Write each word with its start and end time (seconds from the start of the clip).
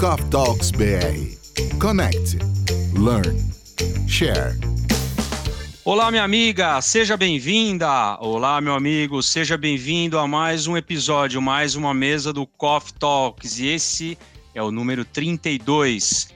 Coffee 0.00 0.30
Talks 0.30 0.70
BR. 0.70 1.76
Connect, 1.78 2.38
learn, 2.94 3.38
share. 4.08 4.58
Olá, 5.84 6.10
minha 6.10 6.24
amiga, 6.24 6.80
seja 6.80 7.18
bem-vinda. 7.18 8.16
Olá, 8.18 8.62
meu 8.62 8.72
amigo, 8.72 9.22
seja 9.22 9.58
bem-vindo 9.58 10.18
a 10.18 10.26
mais 10.26 10.66
um 10.66 10.74
episódio, 10.74 11.42
mais 11.42 11.74
uma 11.74 11.92
mesa 11.92 12.32
do 12.32 12.46
Coffee 12.46 12.94
Talks. 12.94 13.58
E 13.58 13.66
esse 13.66 14.16
é 14.54 14.62
o 14.62 14.70
número 14.70 15.04
32. 15.04 16.28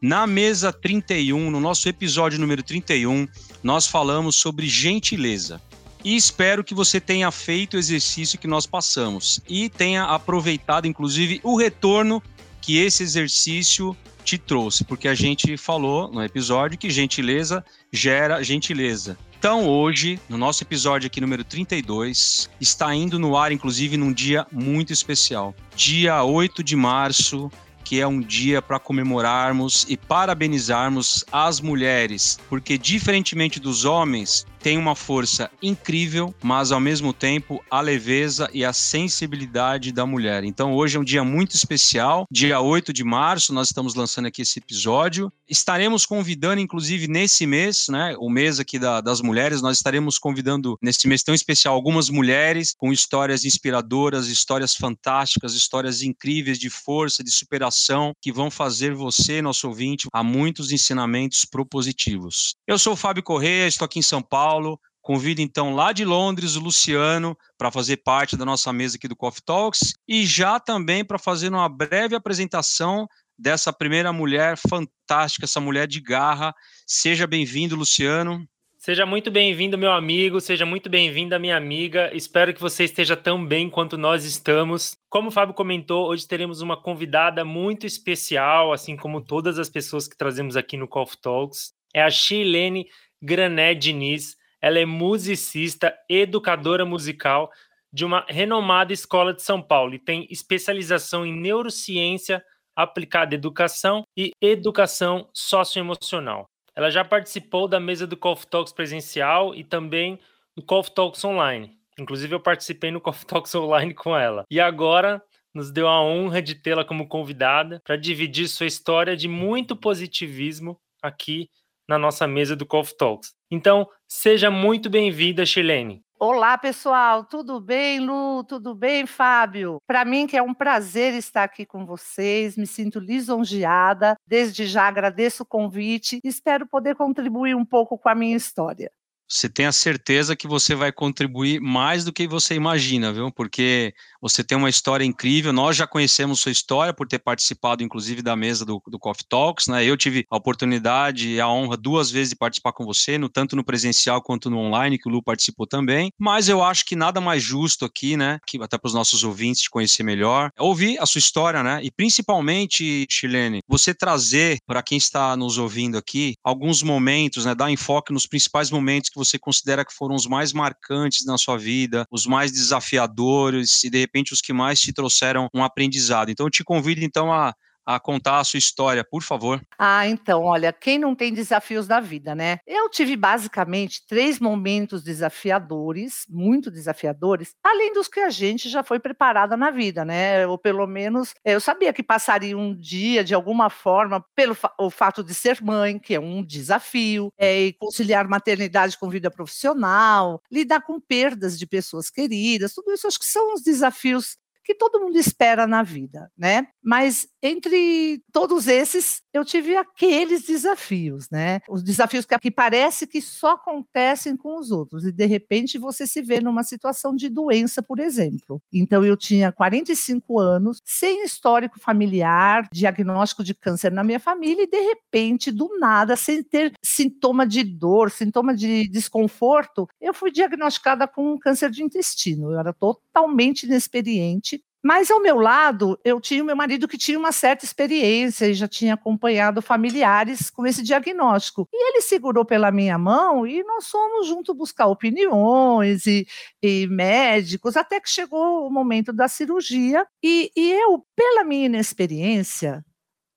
Na 0.00 0.26
mesa 0.26 0.72
31, 0.72 1.50
no 1.50 1.60
nosso 1.60 1.86
episódio 1.90 2.40
número 2.40 2.62
31, 2.62 3.28
nós 3.62 3.86
falamos 3.86 4.34
sobre 4.34 4.66
gentileza. 4.66 5.60
E 6.02 6.16
espero 6.16 6.64
que 6.64 6.74
você 6.74 6.98
tenha 6.98 7.30
feito 7.30 7.74
o 7.74 7.78
exercício 7.78 8.38
que 8.38 8.46
nós 8.46 8.66
passamos 8.66 9.42
e 9.46 9.68
tenha 9.68 10.04
aproveitado, 10.04 10.86
inclusive, 10.86 11.38
o 11.42 11.54
retorno 11.54 12.22
que 12.64 12.78
esse 12.78 13.02
exercício 13.02 13.94
te 14.24 14.38
trouxe, 14.38 14.84
porque 14.84 15.06
a 15.06 15.14
gente 15.14 15.54
falou 15.54 16.10
no 16.10 16.24
episódio 16.24 16.78
que 16.78 16.88
gentileza 16.88 17.62
gera 17.92 18.42
gentileza. 18.42 19.18
Então, 19.38 19.68
hoje, 19.68 20.18
no 20.30 20.38
nosso 20.38 20.64
episódio 20.64 21.06
aqui 21.06 21.20
número 21.20 21.44
32, 21.44 22.48
está 22.58 22.94
indo 22.94 23.18
no 23.18 23.36
ar, 23.36 23.52
inclusive, 23.52 23.98
num 23.98 24.10
dia 24.10 24.46
muito 24.50 24.94
especial. 24.94 25.54
Dia 25.76 26.24
8 26.24 26.64
de 26.64 26.74
março, 26.74 27.52
que 27.84 28.00
é 28.00 28.06
um 28.06 28.18
dia 28.18 28.62
para 28.62 28.80
comemorarmos 28.80 29.84
e 29.86 29.98
parabenizarmos 29.98 31.22
as 31.30 31.60
mulheres, 31.60 32.38
porque 32.48 32.78
diferentemente 32.78 33.60
dos 33.60 33.84
homens, 33.84 34.46
tem 34.64 34.78
uma 34.78 34.94
força 34.94 35.50
incrível, 35.62 36.34
mas 36.42 36.72
ao 36.72 36.80
mesmo 36.80 37.12
tempo 37.12 37.62
a 37.70 37.82
leveza 37.82 38.48
e 38.50 38.64
a 38.64 38.72
sensibilidade 38.72 39.92
da 39.92 40.06
mulher. 40.06 40.42
Então 40.42 40.72
hoje 40.72 40.96
é 40.96 41.00
um 41.00 41.04
dia 41.04 41.22
muito 41.22 41.54
especial, 41.54 42.24
dia 42.30 42.58
8 42.58 42.90
de 42.90 43.04
março, 43.04 43.52
nós 43.52 43.68
estamos 43.68 43.94
lançando 43.94 44.24
aqui 44.24 44.40
esse 44.40 44.58
episódio. 44.58 45.30
Estaremos 45.46 46.06
convidando, 46.06 46.62
inclusive 46.62 47.06
nesse 47.06 47.46
mês, 47.46 47.88
né, 47.90 48.16
o 48.18 48.30
mês 48.30 48.58
aqui 48.58 48.78
da, 48.78 49.02
das 49.02 49.20
mulheres, 49.20 49.60
nós 49.60 49.76
estaremos 49.76 50.18
convidando 50.18 50.78
nesse 50.80 51.06
mês 51.06 51.22
tão 51.22 51.34
especial 51.34 51.74
algumas 51.74 52.08
mulheres 52.08 52.74
com 52.74 52.90
histórias 52.90 53.44
inspiradoras, 53.44 54.28
histórias 54.28 54.74
fantásticas, 54.74 55.52
histórias 55.52 56.00
incríveis 56.00 56.58
de 56.58 56.70
força, 56.70 57.22
de 57.22 57.30
superação, 57.30 58.14
que 58.18 58.32
vão 58.32 58.50
fazer 58.50 58.94
você, 58.94 59.42
nosso 59.42 59.68
ouvinte, 59.68 60.08
a 60.10 60.22
muitos 60.22 60.72
ensinamentos 60.72 61.44
propositivos. 61.44 62.54
Eu 62.66 62.78
sou 62.78 62.94
o 62.94 62.96
Fábio 62.96 63.22
Corrêa, 63.22 63.66
estou 63.66 63.84
aqui 63.84 63.98
em 63.98 64.02
São 64.02 64.22
Paulo 64.22 64.53
Paulo. 64.54 64.78
Convido 65.02 65.42
então 65.42 65.74
lá 65.74 65.92
de 65.92 66.04
Londres 66.04 66.56
o 66.56 66.60
Luciano 66.60 67.36
para 67.58 67.70
fazer 67.70 67.98
parte 67.98 68.36
da 68.36 68.44
nossa 68.44 68.72
mesa 68.72 68.96
aqui 68.96 69.08
do 69.08 69.16
Coffee 69.16 69.42
Talks 69.44 69.92
e 70.08 70.24
já 70.24 70.58
também 70.58 71.04
para 71.04 71.18
fazer 71.18 71.48
uma 71.48 71.68
breve 71.68 72.14
apresentação 72.14 73.06
dessa 73.36 73.72
primeira 73.72 74.12
mulher 74.12 74.56
fantástica, 74.56 75.44
essa 75.44 75.60
mulher 75.60 75.86
de 75.86 76.00
garra. 76.00 76.54
Seja 76.86 77.26
bem-vindo, 77.26 77.76
Luciano. 77.76 78.48
Seja 78.78 79.04
muito 79.04 79.30
bem-vindo, 79.30 79.76
meu 79.76 79.92
amigo, 79.92 80.40
seja 80.40 80.64
muito 80.64 80.88
bem-vinda, 80.88 81.38
minha 81.38 81.56
amiga. 81.56 82.10
Espero 82.14 82.54
que 82.54 82.60
você 82.60 82.84
esteja 82.84 83.16
tão 83.16 83.44
bem 83.44 83.68
quanto 83.68 83.98
nós 83.98 84.24
estamos. 84.24 84.96
Como 85.10 85.28
o 85.28 85.32
Fábio 85.32 85.54
comentou, 85.54 86.06
hoje 86.06 86.28
teremos 86.28 86.60
uma 86.60 86.80
convidada 86.80 87.44
muito 87.44 87.86
especial, 87.86 88.72
assim 88.72 88.96
como 88.96 89.20
todas 89.20 89.58
as 89.58 89.68
pessoas 89.68 90.06
que 90.06 90.16
trazemos 90.16 90.56
aqui 90.56 90.76
no 90.76 90.88
Coffee 90.88 91.20
Talks. 91.20 91.72
É 91.92 92.02
a 92.02 92.10
Shilene 92.10 92.86
Grané 93.20 93.74
Diniz. 93.74 94.36
Ela 94.64 94.78
é 94.78 94.86
musicista, 94.86 95.94
educadora 96.08 96.86
musical 96.86 97.52
de 97.92 98.02
uma 98.02 98.24
renomada 98.26 98.94
escola 98.94 99.34
de 99.34 99.42
São 99.42 99.60
Paulo 99.60 99.92
e 99.92 99.98
tem 99.98 100.26
especialização 100.30 101.26
em 101.26 101.38
neurociência 101.38 102.42
aplicada 102.74 103.34
à 103.34 103.36
educação 103.36 104.04
e 104.16 104.30
educação 104.40 105.28
socioemocional. 105.34 106.46
Ela 106.74 106.88
já 106.88 107.04
participou 107.04 107.68
da 107.68 107.78
mesa 107.78 108.06
do 108.06 108.16
Coffee 108.16 108.48
Talks 108.48 108.72
presencial 108.72 109.54
e 109.54 109.62
também 109.62 110.18
do 110.56 110.62
Coffee 110.62 110.94
Talks 110.94 111.22
online. 111.26 111.76
Inclusive, 111.98 112.34
eu 112.34 112.40
participei 112.40 112.90
no 112.90 113.02
Coffee 113.02 113.26
Talks 113.26 113.54
online 113.54 113.92
com 113.92 114.16
ela. 114.16 114.44
E 114.50 114.58
agora 114.58 115.22
nos 115.54 115.70
deu 115.70 115.86
a 115.86 116.02
honra 116.02 116.40
de 116.40 116.54
tê-la 116.54 116.86
como 116.86 117.06
convidada 117.06 117.82
para 117.84 117.96
dividir 117.96 118.48
sua 118.48 118.64
história 118.64 119.14
de 119.14 119.28
muito 119.28 119.76
positivismo 119.76 120.80
aqui 121.02 121.50
na 121.88 121.98
nossa 121.98 122.26
mesa 122.26 122.56
do 122.56 122.66
Coffee 122.66 122.96
Talks. 122.96 123.34
Então, 123.50 123.88
seja 124.08 124.50
muito 124.50 124.88
bem-vinda, 124.88 125.44
Chilene. 125.44 126.02
Olá, 126.18 126.56
pessoal, 126.56 127.24
tudo 127.24 127.60
bem, 127.60 128.00
Lu? 128.00 128.44
Tudo 128.44 128.74
bem, 128.74 129.04
Fábio? 129.04 129.78
Para 129.86 130.04
mim 130.04 130.26
que 130.26 130.36
é 130.36 130.42
um 130.42 130.54
prazer 130.54 131.12
estar 131.14 131.44
aqui 131.44 131.66
com 131.66 131.84
vocês, 131.84 132.56
me 132.56 132.66
sinto 132.66 132.98
lisonjeada. 132.98 134.16
Desde 134.26 134.66
já 134.66 134.88
agradeço 134.88 135.42
o 135.42 135.46
convite 135.46 136.20
espero 136.24 136.66
poder 136.66 136.94
contribuir 136.94 137.54
um 137.54 137.64
pouco 137.64 137.98
com 137.98 138.08
a 138.08 138.14
minha 138.14 138.36
história 138.36 138.90
você 139.28 139.48
tenha 139.48 139.72
certeza 139.72 140.36
que 140.36 140.46
você 140.46 140.74
vai 140.74 140.92
contribuir 140.92 141.60
mais 141.60 142.04
do 142.04 142.12
que 142.12 142.26
você 142.26 142.54
imagina, 142.54 143.12
viu? 143.12 143.32
Porque 143.32 143.94
você 144.20 144.44
tem 144.44 144.56
uma 144.56 144.70
história 144.70 145.04
incrível. 145.04 145.52
Nós 145.52 145.76
já 145.76 145.86
conhecemos 145.86 146.40
sua 146.40 146.52
história 146.52 146.94
por 146.94 147.06
ter 147.06 147.18
participado, 147.18 147.82
inclusive, 147.82 148.22
da 148.22 148.36
mesa 148.36 148.64
do, 148.64 148.82
do 148.86 148.98
Coffee 148.98 149.26
Talks, 149.28 149.66
né? 149.66 149.84
Eu 149.84 149.96
tive 149.96 150.24
a 150.30 150.36
oportunidade 150.36 151.28
e 151.28 151.40
a 151.40 151.48
honra 151.48 151.76
duas 151.76 152.10
vezes 152.10 152.30
de 152.30 152.36
participar 152.36 152.72
com 152.72 152.84
você, 152.84 153.18
no, 153.18 153.28
tanto 153.28 153.56
no 153.56 153.64
presencial 153.64 154.22
quanto 154.22 154.50
no 154.50 154.58
online, 154.58 154.98
que 154.98 155.08
o 155.08 155.12
Lu 155.12 155.22
participou 155.22 155.66
também. 155.66 156.10
Mas 156.18 156.48
eu 156.48 156.62
acho 156.62 156.84
que 156.84 156.96
nada 156.96 157.20
mais 157.20 157.42
justo 157.42 157.84
aqui, 157.84 158.16
né? 158.16 158.38
Que 158.46 158.62
até 158.62 158.78
para 158.78 158.88
os 158.88 158.94
nossos 158.94 159.24
ouvintes 159.24 159.62
te 159.62 159.70
conhecer 159.70 160.02
melhor, 160.02 160.50
é 160.56 160.62
ouvir 160.62 160.98
a 160.98 161.06
sua 161.06 161.18
história, 161.18 161.62
né? 161.62 161.80
E 161.82 161.90
principalmente, 161.90 163.06
Chilene, 163.10 163.60
você 163.66 163.94
trazer 163.94 164.58
para 164.66 164.82
quem 164.82 164.98
está 164.98 165.36
nos 165.36 165.58
ouvindo 165.58 165.96
aqui 165.98 166.34
alguns 166.44 166.82
momentos, 166.82 167.44
né? 167.44 167.54
Dar 167.54 167.70
enfoque 167.70 168.12
nos 168.12 168.26
principais 168.26 168.70
momentos 168.70 169.10
que 169.14 169.18
você 169.18 169.38
considera 169.38 169.84
que 169.84 169.94
foram 169.94 170.14
os 170.14 170.26
mais 170.26 170.52
marcantes 170.52 171.24
na 171.24 171.38
sua 171.38 171.56
vida, 171.56 172.04
os 172.10 172.26
mais 172.26 172.50
desafiadores 172.50 173.84
e 173.84 173.90
de 173.90 173.98
repente 173.98 174.32
os 174.32 174.40
que 174.40 174.52
mais 174.52 174.80
te 174.80 174.92
trouxeram 174.92 175.48
um 175.54 175.62
aprendizado. 175.62 176.30
Então 176.30 176.46
eu 176.46 176.50
te 176.50 176.64
convido 176.64 177.02
então 177.02 177.32
a 177.32 177.54
a 177.84 178.00
contar 178.00 178.38
a 178.38 178.44
sua 178.44 178.58
história, 178.58 179.04
por 179.04 179.22
favor. 179.22 179.60
Ah, 179.78 180.06
então, 180.08 180.42
olha, 180.42 180.72
quem 180.72 180.98
não 180.98 181.14
tem 181.14 181.32
desafios 181.32 181.86
da 181.86 182.00
vida, 182.00 182.34
né? 182.34 182.58
Eu 182.66 182.88
tive 182.88 183.16
basicamente 183.16 184.06
três 184.06 184.38
momentos 184.38 185.02
desafiadores, 185.02 186.24
muito 186.28 186.70
desafiadores, 186.70 187.54
além 187.62 187.92
dos 187.92 188.08
que 188.08 188.20
a 188.20 188.30
gente 188.30 188.68
já 188.68 188.82
foi 188.82 188.98
preparada 188.98 189.56
na 189.56 189.70
vida, 189.70 190.04
né? 190.04 190.46
Ou 190.46 190.58
pelo 190.58 190.86
menos 190.86 191.34
eu 191.44 191.60
sabia 191.60 191.92
que 191.92 192.02
passaria 192.02 192.56
um 192.56 192.74
dia 192.74 193.24
de 193.24 193.34
alguma 193.34 193.68
forma 193.68 194.24
pelo 194.34 194.54
fa 194.54 194.72
o 194.78 194.90
fato 194.90 195.22
de 195.22 195.34
ser 195.34 195.62
mãe, 195.62 195.98
que 195.98 196.14
é 196.14 196.20
um 196.20 196.44
desafio, 196.44 197.32
é, 197.38 197.66
e 197.66 197.72
conciliar 197.72 198.28
maternidade 198.28 198.98
com 198.98 199.08
vida 199.08 199.30
profissional, 199.30 200.42
lidar 200.50 200.80
com 200.82 201.00
perdas 201.00 201.58
de 201.58 201.66
pessoas 201.66 202.10
queridas, 202.10 202.74
tudo 202.74 202.92
isso 202.92 203.06
acho 203.06 203.18
que 203.18 203.26
são 203.26 203.54
os 203.54 203.62
desafios 203.62 204.36
que 204.64 204.74
todo 204.74 205.00
mundo 205.00 205.18
espera 205.18 205.66
na 205.66 205.82
vida, 205.82 206.30
né? 206.36 206.66
Mas 206.82 207.28
entre 207.42 208.22
todos 208.32 208.66
esses, 208.66 209.22
eu 209.32 209.44
tive 209.44 209.76
aqueles 209.76 210.44
desafios, 210.44 211.28
né? 211.30 211.60
Os 211.68 211.82
desafios 211.82 212.24
que, 212.24 212.38
que 212.38 212.50
parece 212.50 213.06
que 213.06 213.20
só 213.20 213.52
acontecem 213.52 214.36
com 214.36 214.58
os 214.58 214.70
outros 214.70 215.04
e 215.04 215.12
de 215.12 215.26
repente 215.26 215.78
você 215.78 216.06
se 216.06 216.22
vê 216.22 216.40
numa 216.40 216.62
situação 216.62 217.14
de 217.14 217.28
doença, 217.28 217.82
por 217.82 217.98
exemplo. 217.98 218.60
Então 218.72 219.04
eu 219.04 219.16
tinha 219.16 219.52
45 219.52 220.38
anos, 220.38 220.80
sem 220.84 221.24
histórico 221.24 221.78
familiar, 221.78 222.68
diagnóstico 222.72 223.44
de 223.44 223.54
câncer 223.54 223.92
na 223.92 224.02
minha 224.02 224.20
família 224.20 224.62
e 224.62 224.66
de 224.66 224.80
repente, 224.80 225.50
do 225.50 225.78
nada, 225.78 226.16
sem 226.16 226.42
ter 226.42 226.72
sintoma 226.82 227.46
de 227.46 227.62
dor, 227.62 228.10
sintoma 228.10 228.54
de 228.54 228.88
desconforto, 228.88 229.86
eu 230.00 230.14
fui 230.14 230.30
diagnosticada 230.30 231.06
com 231.06 231.34
um 231.34 231.38
câncer 231.38 231.70
de 231.70 231.82
intestino. 231.82 232.52
Eu 232.52 232.58
era 232.58 232.72
totalmente 232.72 233.64
inexperiente 233.64 234.53
mas 234.84 235.10
ao 235.10 235.18
meu 235.18 235.40
lado, 235.40 235.98
eu 236.04 236.20
tinha 236.20 236.42
o 236.42 236.46
meu 236.46 236.54
marido 236.54 236.86
que 236.86 236.98
tinha 236.98 237.18
uma 237.18 237.32
certa 237.32 237.64
experiência 237.64 238.46
e 238.46 238.52
já 238.52 238.68
tinha 238.68 238.92
acompanhado 238.92 239.62
familiares 239.62 240.50
com 240.50 240.66
esse 240.66 240.82
diagnóstico. 240.82 241.66
E 241.72 241.88
ele 241.88 242.02
segurou 242.02 242.44
pela 242.44 242.70
minha 242.70 242.98
mão 242.98 243.46
e 243.46 243.64
nós 243.64 243.88
fomos 243.88 244.26
juntos 244.26 244.54
buscar 244.54 244.86
opiniões 244.86 246.06
e, 246.06 246.26
e 246.62 246.86
médicos, 246.86 247.78
até 247.78 247.98
que 247.98 248.10
chegou 248.10 248.66
o 248.66 248.70
momento 248.70 249.10
da 249.10 249.26
cirurgia. 249.26 250.06
E, 250.22 250.50
e 250.54 250.72
eu, 250.72 251.02
pela 251.16 251.44
minha 251.44 251.64
inexperiência, 251.64 252.84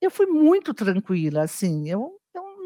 eu 0.01 0.11
fui 0.11 0.25
muito 0.25 0.73
tranquila, 0.73 1.43
assim, 1.43 1.89
eu 1.89 2.17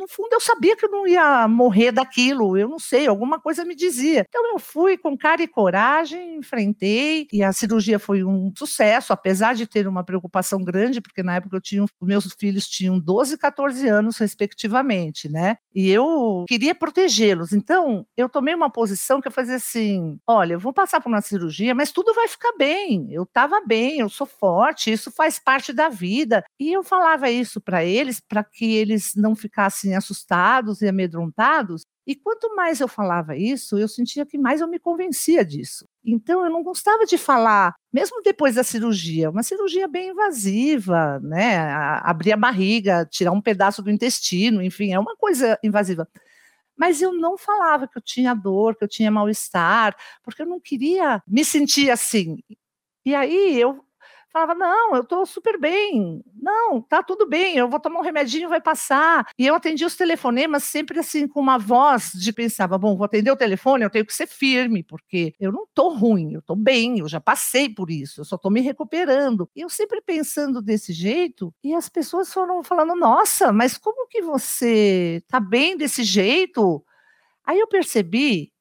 no 0.01 0.07
fundo 0.07 0.33
eu 0.33 0.41
sabia 0.41 0.75
que 0.75 0.85
eu 0.85 0.89
não 0.89 1.07
ia 1.07 1.47
morrer 1.47 1.91
daquilo, 1.91 2.57
eu 2.57 2.67
não 2.67 2.79
sei, 2.79 3.05
alguma 3.05 3.39
coisa 3.39 3.63
me 3.63 3.75
dizia. 3.75 4.25
Então 4.27 4.51
eu 4.51 4.59
fui 4.59 4.97
com 4.97 5.15
cara 5.15 5.43
e 5.43 5.47
coragem, 5.47 6.37
enfrentei 6.37 7.27
e 7.31 7.43
a 7.43 7.53
cirurgia 7.53 7.99
foi 7.99 8.23
um 8.23 8.51
sucesso, 8.57 9.13
apesar 9.13 9.53
de 9.53 9.67
ter 9.67 9.87
uma 9.87 10.03
preocupação 10.03 10.63
grande, 10.63 10.99
porque 10.99 11.21
na 11.21 11.35
época 11.35 11.57
eu 11.57 11.61
tinha, 11.61 11.85
meus 12.01 12.33
filhos 12.33 12.67
tinham 12.67 12.99
12 12.99 13.35
e 13.35 13.37
14 13.37 13.87
anos 13.87 14.17
respectivamente, 14.17 15.29
né? 15.29 15.57
E 15.73 15.89
eu 15.89 16.45
queria 16.47 16.73
protegê-los. 16.73 17.53
Então 17.53 18.05
eu 18.17 18.27
tomei 18.27 18.55
uma 18.55 18.69
posição 18.71 19.21
que 19.21 19.27
eu 19.27 19.31
fazia 19.31 19.55
assim: 19.55 20.19
olha, 20.27 20.53
eu 20.53 20.59
vou 20.59 20.73
passar 20.73 20.99
por 20.99 21.09
uma 21.09 21.21
cirurgia, 21.21 21.75
mas 21.75 21.91
tudo 21.91 22.13
vai 22.13 22.27
ficar 22.27 22.53
bem. 22.57 23.07
Eu 23.11 23.23
estava 23.23 23.61
bem, 23.65 23.99
eu 23.99 24.09
sou 24.09 24.25
forte, 24.25 24.91
isso 24.91 25.11
faz 25.11 25.37
parte 25.37 25.71
da 25.71 25.89
vida. 25.89 26.43
E 26.59 26.73
eu 26.75 26.83
falava 26.83 27.29
isso 27.29 27.61
para 27.61 27.85
eles 27.85 28.19
para 28.19 28.43
que 28.43 28.75
eles 28.75 29.13
não 29.15 29.35
ficassem 29.35 29.90
assustados 29.95 30.81
e 30.81 30.87
amedrontados. 30.87 31.83
E 32.05 32.15
quanto 32.15 32.55
mais 32.55 32.79
eu 32.79 32.87
falava 32.87 33.37
isso, 33.37 33.77
eu 33.77 33.87
sentia 33.87 34.25
que 34.25 34.37
mais 34.37 34.61
eu 34.61 34.67
me 34.67 34.79
convencia 34.79 35.45
disso. 35.45 35.85
Então 36.03 36.43
eu 36.43 36.49
não 36.49 36.63
gostava 36.63 37.05
de 37.05 37.17
falar, 37.17 37.75
mesmo 37.93 38.21
depois 38.23 38.55
da 38.55 38.63
cirurgia, 38.63 39.29
uma 39.29 39.43
cirurgia 39.43 39.87
bem 39.87 40.09
invasiva, 40.09 41.19
né? 41.19 41.57
Abrir 42.01 42.33
a 42.33 42.37
barriga, 42.37 43.05
tirar 43.05 43.31
um 43.31 43.41
pedaço 43.41 43.81
do 43.81 43.91
intestino, 43.91 44.61
enfim, 44.61 44.93
é 44.93 44.99
uma 44.99 45.15
coisa 45.15 45.57
invasiva. 45.63 46.07
Mas 46.75 47.01
eu 47.01 47.13
não 47.13 47.37
falava 47.37 47.87
que 47.87 47.97
eu 47.97 48.01
tinha 48.01 48.33
dor, 48.33 48.75
que 48.75 48.83
eu 48.83 48.87
tinha 48.87 49.11
mal-estar, 49.11 49.95
porque 50.23 50.41
eu 50.41 50.47
não 50.47 50.59
queria 50.59 51.21
me 51.27 51.45
sentir 51.45 51.91
assim. 51.91 52.39
E 53.05 53.13
aí 53.13 53.59
eu 53.59 53.85
falava: 54.31 54.55
não, 54.55 54.95
eu 54.95 55.01
estou 55.01 55.25
super 55.25 55.59
bem, 55.59 56.23
não, 56.33 56.81
tá 56.81 57.03
tudo 57.03 57.27
bem, 57.27 57.57
eu 57.57 57.69
vou 57.69 57.79
tomar 57.79 57.99
um 57.99 58.03
remedinho, 58.03 58.49
vai 58.49 58.61
passar. 58.61 59.27
E 59.37 59.45
eu 59.45 59.55
atendia 59.55 59.87
os 59.87 59.95
telefonemas 59.95 60.63
sempre 60.63 60.99
assim, 60.99 61.27
com 61.27 61.39
uma 61.39 61.57
voz 61.57 62.11
de 62.13 62.31
pensava: 62.33 62.77
bom, 62.77 62.95
vou 62.95 63.05
atender 63.05 63.31
o 63.31 63.35
telefone, 63.35 63.83
eu 63.83 63.89
tenho 63.89 64.05
que 64.05 64.13
ser 64.13 64.27
firme, 64.27 64.83
porque 64.83 65.33
eu 65.39 65.51
não 65.51 65.63
estou 65.63 65.93
ruim, 65.93 66.33
eu 66.33 66.39
estou 66.39 66.55
bem, 66.55 66.99
eu 66.99 67.07
já 67.07 67.19
passei 67.19 67.69
por 67.69 67.89
isso, 67.89 68.21
eu 68.21 68.25
só 68.25 68.35
estou 68.35 68.51
me 68.51 68.61
recuperando. 68.61 69.49
E 69.55 69.61
eu 69.61 69.69
sempre 69.69 70.01
pensando 70.01 70.61
desse 70.61 70.93
jeito, 70.93 71.53
e 71.63 71.73
as 71.73 71.89
pessoas 71.89 72.33
foram 72.33 72.63
falando: 72.63 72.95
nossa, 72.95 73.51
mas 73.51 73.77
como 73.77 74.07
que 74.07 74.21
você 74.21 75.21
está 75.23 75.39
bem 75.39 75.77
desse 75.77 76.03
jeito? 76.03 76.83
Aí 77.45 77.59
eu 77.59 77.67
percebi 77.67 78.51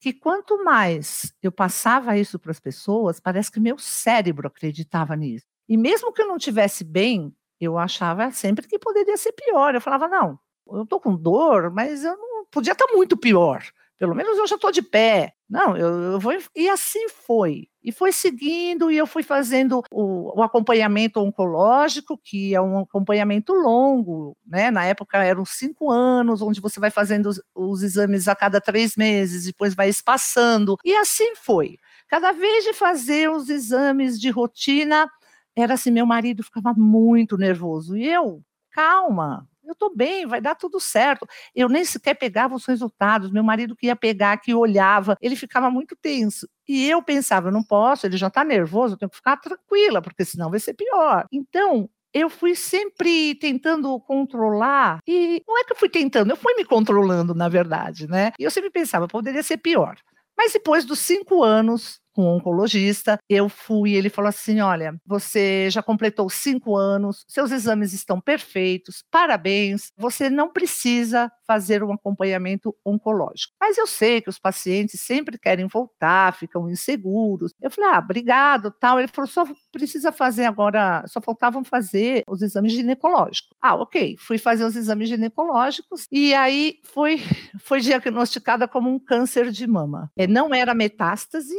que 0.00 0.14
quanto 0.14 0.64
mais 0.64 1.32
eu 1.42 1.52
passava 1.52 2.16
isso 2.16 2.38
para 2.38 2.50
as 2.50 2.58
pessoas, 2.58 3.20
parece 3.20 3.52
que 3.52 3.60
meu 3.60 3.78
cérebro 3.78 4.48
acreditava 4.48 5.14
nisso. 5.14 5.44
E 5.68 5.76
mesmo 5.76 6.12
que 6.12 6.22
eu 6.22 6.26
não 6.26 6.38
tivesse 6.38 6.82
bem, 6.82 7.32
eu 7.60 7.78
achava 7.78 8.30
sempre 8.32 8.66
que 8.66 8.78
poderia 8.78 9.16
ser 9.16 9.32
pior. 9.32 9.74
Eu 9.74 9.80
falava, 9.80 10.08
não, 10.08 10.38
eu 10.68 10.82
estou 10.82 10.98
com 10.98 11.14
dor, 11.14 11.70
mas 11.70 12.02
eu 12.02 12.16
não 12.16 12.46
podia 12.50 12.72
estar 12.72 12.86
tá 12.86 12.92
muito 12.94 13.16
pior. 13.16 13.62
Pelo 13.98 14.14
menos 14.14 14.38
eu 14.38 14.46
já 14.46 14.54
estou 14.54 14.72
de 14.72 14.80
pé. 14.80 15.34
Não, 15.48 15.76
eu, 15.76 16.12
eu, 16.12 16.18
vou. 16.18 16.32
E 16.56 16.68
assim 16.70 17.08
foi. 17.10 17.68
E 17.82 17.90
foi 17.90 18.12
seguindo, 18.12 18.90
e 18.90 18.98
eu 18.98 19.06
fui 19.06 19.22
fazendo 19.22 19.82
o, 19.90 20.38
o, 20.38 20.42
acompanhamento 20.42 21.18
oncológico, 21.18 22.18
que 22.22 22.54
é 22.54 22.60
um 22.60 22.80
acompanhamento 22.80 23.54
longo, 23.54 24.36
né? 24.46 24.70
Na 24.70 24.84
época 24.84 25.24
eram 25.24 25.46
cinco 25.46 25.90
anos, 25.90 26.42
onde 26.42 26.60
você 26.60 26.78
vai 26.78 26.90
fazendo 26.90 27.26
os, 27.30 27.40
os 27.54 27.82
exames 27.82 28.28
a 28.28 28.36
cada 28.36 28.60
três 28.60 28.96
meses, 28.96 29.46
depois 29.46 29.74
vai 29.74 29.88
espaçando. 29.88 30.76
E 30.84 30.94
assim 30.94 31.34
foi. 31.36 31.78
Cada 32.06 32.32
vez 32.32 32.64
de 32.64 32.74
fazer 32.74 33.30
os 33.30 33.48
exames 33.48 34.20
de 34.20 34.28
rotina, 34.30 35.08
era 35.56 35.74
assim: 35.74 35.90
meu 35.90 36.06
marido 36.06 36.42
ficava 36.42 36.74
muito 36.74 37.38
nervoso. 37.38 37.96
E 37.96 38.06
eu, 38.06 38.42
calma, 38.72 39.48
eu 39.70 39.74
estou 39.74 39.94
bem, 39.94 40.26
vai 40.26 40.40
dar 40.40 40.54
tudo 40.54 40.78
certo. 40.80 41.26
Eu 41.54 41.68
nem 41.68 41.84
sequer 41.84 42.14
pegava 42.14 42.54
os 42.54 42.66
resultados, 42.66 43.30
meu 43.30 43.42
marido 43.42 43.76
que 43.76 43.86
ia 43.86 43.96
pegar, 43.96 44.36
que 44.38 44.54
olhava, 44.54 45.16
ele 45.20 45.36
ficava 45.36 45.70
muito 45.70 45.96
tenso. 45.96 46.48
E 46.68 46.88
eu 46.88 47.02
pensava, 47.02 47.48
eu 47.48 47.52
não 47.52 47.62
posso, 47.62 48.06
ele 48.06 48.16
já 48.16 48.28
está 48.28 48.44
nervoso, 48.44 48.94
eu 48.94 48.98
tenho 48.98 49.10
que 49.10 49.16
ficar 49.16 49.36
tranquila, 49.36 50.00
porque 50.00 50.24
senão 50.24 50.50
vai 50.50 50.60
ser 50.60 50.74
pior. 50.74 51.26
Então, 51.32 51.88
eu 52.12 52.28
fui 52.28 52.54
sempre 52.54 53.34
tentando 53.36 53.98
controlar, 54.00 55.00
e 55.06 55.42
não 55.46 55.58
é 55.58 55.64
que 55.64 55.72
eu 55.72 55.76
fui 55.76 55.88
tentando, 55.88 56.30
eu 56.30 56.36
fui 56.36 56.54
me 56.54 56.64
controlando, 56.64 57.34
na 57.34 57.48
verdade, 57.48 58.08
né? 58.08 58.32
E 58.38 58.44
eu 58.44 58.50
sempre 58.50 58.70
pensava, 58.70 59.06
poderia 59.06 59.42
ser 59.42 59.58
pior. 59.58 59.96
Mas 60.36 60.52
depois 60.52 60.84
dos 60.84 60.98
cinco 61.00 61.42
anos 61.42 62.00
um 62.20 62.36
oncologista. 62.36 63.18
Eu 63.28 63.48
fui, 63.48 63.94
ele 63.94 64.08
falou 64.10 64.28
assim: 64.28 64.60
olha, 64.60 64.94
você 65.06 65.68
já 65.70 65.82
completou 65.82 66.28
cinco 66.28 66.76
anos, 66.76 67.24
seus 67.28 67.50
exames 67.50 67.92
estão 67.92 68.20
perfeitos, 68.20 69.04
parabéns, 69.10 69.92
você 69.96 70.28
não 70.28 70.52
precisa 70.52 71.30
fazer 71.46 71.82
um 71.82 71.92
acompanhamento 71.92 72.74
oncológico. 72.84 73.54
Mas 73.60 73.76
eu 73.76 73.86
sei 73.86 74.20
que 74.20 74.30
os 74.30 74.38
pacientes 74.38 75.00
sempre 75.00 75.38
querem 75.38 75.66
voltar, 75.66 76.32
ficam 76.34 76.70
inseguros. 76.70 77.52
Eu 77.60 77.70
falei: 77.70 77.90
ah, 77.90 77.98
obrigado, 77.98 78.70
tal. 78.70 78.98
Ele 78.98 79.08
falou: 79.08 79.28
só 79.28 79.44
precisa 79.72 80.12
fazer 80.12 80.44
agora, 80.44 81.04
só 81.08 81.20
faltavam 81.20 81.64
fazer 81.64 82.22
os 82.28 82.42
exames 82.42 82.72
ginecológicos. 82.72 83.56
Ah, 83.60 83.74
ok. 83.74 84.16
Fui 84.18 84.38
fazer 84.38 84.64
os 84.64 84.76
exames 84.76 85.08
ginecológicos 85.08 86.06
e 86.10 86.34
aí 86.34 86.78
foi, 86.84 87.18
foi 87.60 87.80
diagnosticada 87.80 88.68
como 88.68 88.90
um 88.90 88.98
câncer 88.98 89.50
de 89.50 89.66
mama. 89.66 90.10
É, 90.16 90.26
não 90.26 90.54
era 90.54 90.74
metástase, 90.74 91.54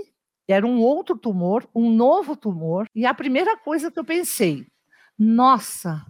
era 0.47 0.65
um 0.65 0.79
outro 0.79 1.17
tumor, 1.17 1.67
um 1.73 1.89
novo 1.89 2.35
tumor. 2.35 2.87
E 2.95 3.05
a 3.05 3.13
primeira 3.13 3.57
coisa 3.57 3.91
que 3.91 3.99
eu 3.99 4.03
pensei, 4.03 4.65
nossa, 5.17 6.05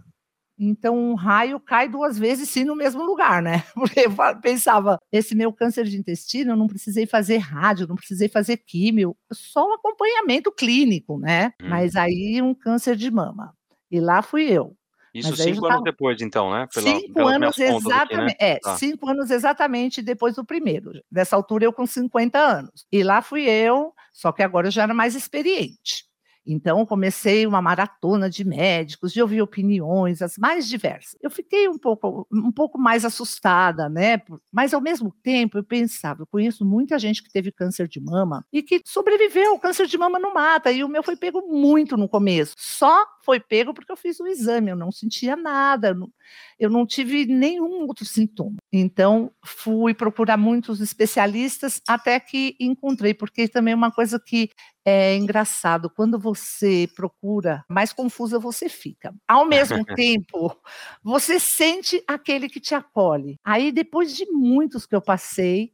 então 0.58 0.96
um 0.96 1.14
raio 1.14 1.58
cai 1.58 1.88
duas 1.88 2.18
vezes 2.18 2.48
sim 2.48 2.64
no 2.64 2.76
mesmo 2.76 3.02
lugar, 3.02 3.42
né? 3.42 3.64
Porque 3.74 4.00
eu 4.00 4.12
pensava, 4.40 4.98
esse 5.10 5.34
meu 5.34 5.52
câncer 5.52 5.84
de 5.84 5.96
intestino, 5.96 6.52
eu 6.52 6.56
não 6.56 6.66
precisei 6.66 7.06
fazer 7.06 7.38
rádio, 7.38 7.88
não 7.88 7.96
precisei 7.96 8.28
fazer 8.28 8.58
químio, 8.58 9.16
só 9.32 9.68
um 9.68 9.74
acompanhamento 9.74 10.52
clínico, 10.52 11.18
né? 11.18 11.52
Hum. 11.60 11.68
Mas 11.68 11.96
aí 11.96 12.40
um 12.42 12.54
câncer 12.54 12.96
de 12.96 13.10
mama. 13.10 13.54
E 13.90 14.00
lá 14.00 14.22
fui 14.22 14.44
eu. 14.44 14.76
Isso 15.14 15.36
cinco 15.36 15.66
anos 15.66 15.68
tava... 15.68 15.82
depois, 15.82 16.22
então, 16.22 16.50
né? 16.50 16.66
Pela, 16.72 16.86
cinco 16.86 17.20
anos 17.20 17.58
exatamente. 17.58 18.14
Aqui, 18.14 18.16
né? 18.16 18.34
É, 18.38 18.58
tá. 18.58 18.76
cinco 18.78 19.08
anos 19.10 19.30
exatamente 19.30 20.00
depois 20.00 20.36
do 20.36 20.44
primeiro. 20.44 20.92
Dessa 21.10 21.36
altura, 21.36 21.66
eu 21.66 21.72
com 21.72 21.84
50 21.84 22.38
anos. 22.38 22.86
E 22.90 23.02
lá 23.02 23.20
fui 23.20 23.42
eu, 23.42 23.92
só 24.12 24.32
que 24.32 24.42
agora 24.42 24.68
eu 24.68 24.70
já 24.72 24.82
era 24.82 24.94
mais 24.94 25.14
experiente. 25.14 26.04
Então, 26.46 26.84
comecei 26.84 27.46
uma 27.46 27.62
maratona 27.62 28.28
de 28.28 28.44
médicos, 28.44 29.12
de 29.12 29.22
ouvir 29.22 29.40
opiniões, 29.42 30.20
as 30.20 30.36
mais 30.36 30.68
diversas. 30.68 31.16
Eu 31.22 31.30
fiquei 31.30 31.68
um 31.68 31.78
pouco, 31.78 32.26
um 32.32 32.50
pouco 32.50 32.78
mais 32.78 33.04
assustada, 33.04 33.88
né? 33.88 34.20
Mas, 34.50 34.74
ao 34.74 34.80
mesmo 34.80 35.14
tempo, 35.22 35.58
eu 35.58 35.64
pensava, 35.64 36.22
eu 36.22 36.26
conheço 36.26 36.64
muita 36.64 36.98
gente 36.98 37.22
que 37.22 37.30
teve 37.30 37.52
câncer 37.52 37.86
de 37.86 38.00
mama 38.00 38.44
e 38.52 38.62
que 38.62 38.80
sobreviveu. 38.84 39.54
O 39.54 39.60
câncer 39.60 39.86
de 39.86 39.96
mama 39.96 40.18
não 40.18 40.34
mata, 40.34 40.72
e 40.72 40.82
o 40.82 40.88
meu 40.88 41.02
foi 41.02 41.16
pego 41.16 41.42
muito 41.48 41.96
no 41.96 42.08
começo. 42.08 42.54
Só 42.58 43.04
foi 43.24 43.38
pego 43.38 43.72
porque 43.72 43.92
eu 43.92 43.96
fiz 43.96 44.18
o 44.18 44.26
exame, 44.26 44.70
eu 44.70 44.76
não 44.76 44.90
sentia 44.90 45.36
nada, 45.36 45.88
eu 45.88 45.94
não, 45.94 46.10
eu 46.58 46.70
não 46.70 46.84
tive 46.84 47.24
nenhum 47.26 47.86
outro 47.86 48.04
sintoma. 48.04 48.56
Então, 48.72 49.30
fui 49.44 49.94
procurar 49.94 50.36
muitos 50.36 50.80
especialistas 50.80 51.80
até 51.86 52.18
que 52.18 52.56
encontrei, 52.58 53.14
porque 53.14 53.46
também 53.48 53.72
é 53.72 53.76
uma 53.76 53.92
coisa 53.92 54.18
que 54.18 54.50
é 54.84 55.16
engraçado, 55.16 55.88
quando 55.88 56.18
você 56.18 56.88
procura, 56.94 57.64
mais 57.68 57.92
confusa 57.92 58.38
você 58.38 58.68
fica. 58.68 59.14
Ao 59.28 59.44
mesmo 59.44 59.84
tempo, 59.96 60.56
você 61.02 61.38
sente 61.38 62.02
aquele 62.06 62.48
que 62.48 62.60
te 62.60 62.74
acolhe. 62.74 63.38
Aí, 63.44 63.70
depois 63.70 64.16
de 64.16 64.26
muitos 64.26 64.84
que 64.84 64.94
eu 64.94 65.00
passei, 65.00 65.72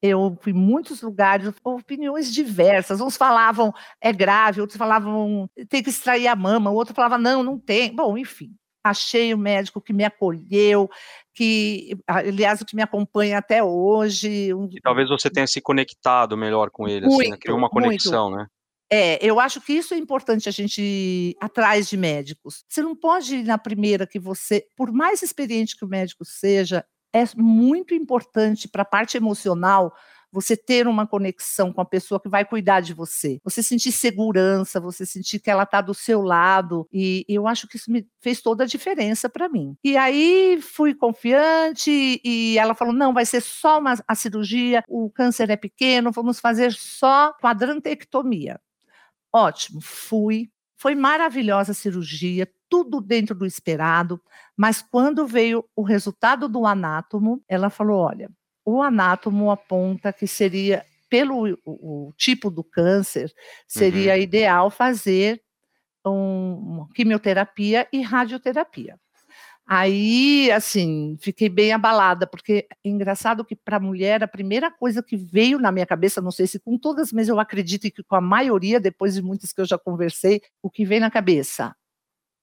eu 0.00 0.38
fui 0.40 0.52
em 0.52 0.56
muitos 0.56 1.02
lugares, 1.02 1.52
opiniões 1.64 2.32
diversas. 2.32 3.00
Uns 3.00 3.16
falavam 3.16 3.72
é 4.00 4.12
grave, 4.12 4.60
outros 4.60 4.78
falavam 4.78 5.50
tem 5.68 5.82
que 5.82 5.90
extrair 5.90 6.28
a 6.28 6.36
mama, 6.36 6.70
o 6.70 6.74
outro 6.74 6.94
falava 6.94 7.18
não, 7.18 7.42
não 7.42 7.58
tem. 7.58 7.94
Bom, 7.94 8.16
enfim, 8.16 8.54
achei 8.88 9.32
o 9.32 9.38
médico 9.38 9.80
que 9.80 9.92
me 9.92 10.04
acolheu, 10.04 10.88
que, 11.34 11.96
aliás, 12.06 12.60
o 12.60 12.64
que 12.64 12.76
me 12.76 12.82
acompanha 12.82 13.38
até 13.38 13.62
hoje. 13.62 14.52
Um... 14.54 14.68
E 14.72 14.80
talvez 14.80 15.08
você 15.08 15.28
tenha 15.28 15.46
se 15.46 15.60
conectado 15.60 16.36
melhor 16.36 16.70
com 16.70 16.88
ele, 16.88 17.06
muito, 17.06 17.20
assim, 17.20 17.30
né? 17.30 17.36
criou 17.36 17.58
uma 17.58 17.68
conexão, 17.68 18.30
muito. 18.30 18.42
né? 18.42 18.46
É, 18.90 19.18
eu 19.24 19.40
acho 19.40 19.60
que 19.60 19.72
isso 19.72 19.94
é 19.94 19.96
importante 19.96 20.48
a 20.48 20.52
gente 20.52 20.80
ir 20.80 21.36
atrás 21.40 21.88
de 21.88 21.96
médicos. 21.96 22.64
Você 22.68 22.82
não 22.82 22.94
pode 22.94 23.36
ir 23.36 23.44
na 23.44 23.58
primeira 23.58 24.06
que 24.06 24.18
você, 24.18 24.64
por 24.76 24.92
mais 24.92 25.22
experiente 25.22 25.76
que 25.76 25.84
o 25.84 25.88
médico 25.88 26.24
seja, 26.24 26.84
é 27.12 27.24
muito 27.36 27.94
importante 27.94 28.68
para 28.68 28.82
a 28.82 28.86
parte 28.86 29.16
emocional 29.16 29.92
você 30.32 30.56
ter 30.56 30.86
uma 30.86 31.06
conexão 31.06 31.72
com 31.72 31.80
a 31.80 31.84
pessoa 31.84 32.20
que 32.20 32.28
vai 32.28 32.44
cuidar 32.44 32.80
de 32.80 32.92
você, 32.92 33.40
você 33.44 33.62
sentir 33.62 33.92
segurança, 33.92 34.80
você 34.80 35.06
sentir 35.06 35.38
que 35.40 35.50
ela 35.50 35.62
está 35.62 35.80
do 35.80 35.94
seu 35.94 36.22
lado, 36.22 36.86
e 36.92 37.24
eu 37.28 37.46
acho 37.46 37.66
que 37.68 37.76
isso 37.76 37.90
me 37.90 38.06
fez 38.20 38.40
toda 38.42 38.64
a 38.64 38.66
diferença 38.66 39.28
para 39.28 39.48
mim. 39.48 39.76
E 39.82 39.96
aí 39.96 40.60
fui 40.60 40.94
confiante 40.94 42.20
e 42.24 42.58
ela 42.58 42.74
falou: 42.74 42.92
não, 42.94 43.14
vai 43.14 43.24
ser 43.26 43.40
só 43.40 43.78
uma, 43.78 43.94
a 44.06 44.14
cirurgia, 44.14 44.82
o 44.88 45.10
câncer 45.10 45.50
é 45.50 45.56
pequeno, 45.56 46.12
vamos 46.12 46.40
fazer 46.40 46.72
só 46.72 47.32
quadrantectomia. 47.40 48.60
Ótimo, 49.32 49.80
fui, 49.82 50.50
Foi 50.78 50.94
maravilhosa 50.94 51.72
a 51.72 51.74
cirurgia, 51.74 52.50
tudo 52.68 53.00
dentro 53.00 53.34
do 53.34 53.46
esperado, 53.46 54.20
mas 54.56 54.82
quando 54.82 55.26
veio 55.26 55.64
o 55.74 55.82
resultado 55.82 56.48
do 56.48 56.66
anátomo, 56.66 57.42
ela 57.48 57.70
falou: 57.70 58.00
olha, 58.00 58.30
o 58.66 58.82
anátomo 58.82 59.50
aponta 59.50 60.12
que 60.12 60.26
seria, 60.26 60.84
pelo 61.08 61.56
o, 61.64 62.08
o 62.08 62.12
tipo 62.16 62.50
do 62.50 62.64
câncer, 62.64 63.32
seria 63.66 64.14
uhum. 64.14 64.20
ideal 64.20 64.70
fazer 64.70 65.40
um, 66.04 66.86
quimioterapia 66.92 67.86
e 67.92 68.02
radioterapia. 68.02 68.98
Aí, 69.68 70.50
assim, 70.52 71.16
fiquei 71.20 71.48
bem 71.48 71.72
abalada, 71.72 72.26
porque 72.26 72.68
é 72.70 72.88
engraçado 72.88 73.44
que 73.44 73.56
para 73.56 73.78
a 73.78 73.80
mulher 73.80 74.22
a 74.22 74.28
primeira 74.28 74.70
coisa 74.70 75.02
que 75.02 75.16
veio 75.16 75.58
na 75.58 75.72
minha 75.72 75.86
cabeça, 75.86 76.20
não 76.20 76.30
sei 76.30 76.46
se 76.46 76.60
com 76.60 76.78
todas, 76.78 77.12
mas 77.12 77.28
eu 77.28 77.40
acredito 77.40 77.90
que 77.90 78.02
com 78.04 78.14
a 78.14 78.20
maioria, 78.20 78.78
depois 78.78 79.14
de 79.14 79.22
muitas 79.22 79.52
que 79.52 79.60
eu 79.60 79.64
já 79.64 79.76
conversei, 79.76 80.40
o 80.62 80.70
que 80.70 80.84
vem 80.84 81.00
na 81.00 81.10
cabeça? 81.10 81.74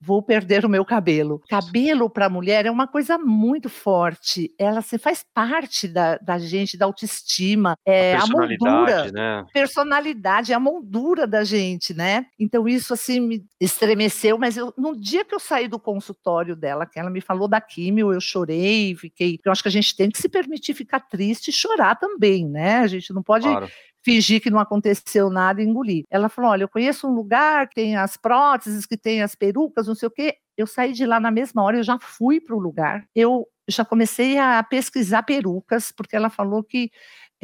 Vou 0.03 0.21
perder 0.21 0.65
o 0.65 0.69
meu 0.69 0.83
cabelo. 0.83 1.41
Cabelo 1.49 2.09
para 2.09 2.25
a 2.25 2.29
mulher 2.29 2.65
é 2.65 2.71
uma 2.71 2.87
coisa 2.87 3.17
muito 3.17 3.69
forte. 3.69 4.53
Ela 4.59 4.81
se 4.81 4.97
faz 4.97 5.25
parte 5.33 5.87
da, 5.87 6.17
da 6.17 6.37
gente, 6.37 6.77
da 6.77 6.85
autoestima, 6.85 7.77
é 7.85 8.15
a, 8.15 8.23
a 8.23 8.27
moldura, 8.27 9.11
né? 9.11 9.45
personalidade, 9.53 10.51
é 10.51 10.55
a 10.55 10.59
moldura 10.59 11.25
da 11.25 11.43
gente, 11.43 11.93
né? 11.93 12.25
Então 12.37 12.67
isso 12.67 12.93
assim 12.93 13.19
me 13.19 13.45
estremeceu, 13.59 14.37
mas 14.37 14.57
eu, 14.57 14.73
no 14.77 14.99
dia 14.99 15.23
que 15.23 15.33
eu 15.33 15.39
saí 15.39 15.67
do 15.67 15.79
consultório 15.79 16.55
dela, 16.55 16.85
que 16.85 16.99
ela 16.99 17.09
me 17.09 17.21
falou 17.21 17.47
da 17.47 17.61
químio, 17.61 18.11
eu 18.11 18.19
chorei, 18.19 18.95
fiquei. 18.95 19.39
Eu 19.43 19.51
acho 19.51 19.61
que 19.61 19.69
a 19.69 19.71
gente 19.71 19.95
tem 19.95 20.09
que 20.09 20.19
se 20.19 20.27
permitir 20.27 20.73
ficar 20.73 20.99
triste 20.99 21.47
e 21.47 21.53
chorar 21.53 21.95
também, 21.95 22.47
né? 22.47 22.79
A 22.79 22.87
gente 22.87 23.13
não 23.13 23.23
pode 23.23 23.47
claro 23.47 23.69
fingir 24.03 24.41
que 24.41 24.49
não 24.49 24.59
aconteceu 24.59 25.29
nada 25.29 25.61
e 25.61 25.65
engolir. 25.65 26.05
Ela 26.09 26.29
falou: 26.29 26.51
olha, 26.51 26.63
eu 26.63 26.69
conheço 26.69 27.07
um 27.07 27.13
lugar 27.13 27.67
que 27.67 27.75
tem 27.75 27.95
as 27.97 28.17
próteses, 28.17 28.85
que 28.85 28.97
tem 28.97 29.21
as 29.23 29.35
perucas, 29.35 29.87
não 29.87 29.95
sei 29.95 30.07
o 30.07 30.11
quê. 30.11 30.35
Eu 30.57 30.67
saí 30.67 30.93
de 30.93 31.05
lá 31.05 31.19
na 31.19 31.31
mesma 31.31 31.63
hora, 31.63 31.77
eu 31.77 31.83
já 31.83 31.97
fui 31.99 32.39
para 32.39 32.55
o 32.55 32.59
lugar. 32.59 33.05
Eu 33.15 33.47
já 33.67 33.85
comecei 33.85 34.37
a 34.37 34.61
pesquisar 34.63 35.23
perucas, 35.23 35.91
porque 35.91 36.15
ela 36.15 36.29
falou 36.29 36.63
que 36.63 36.91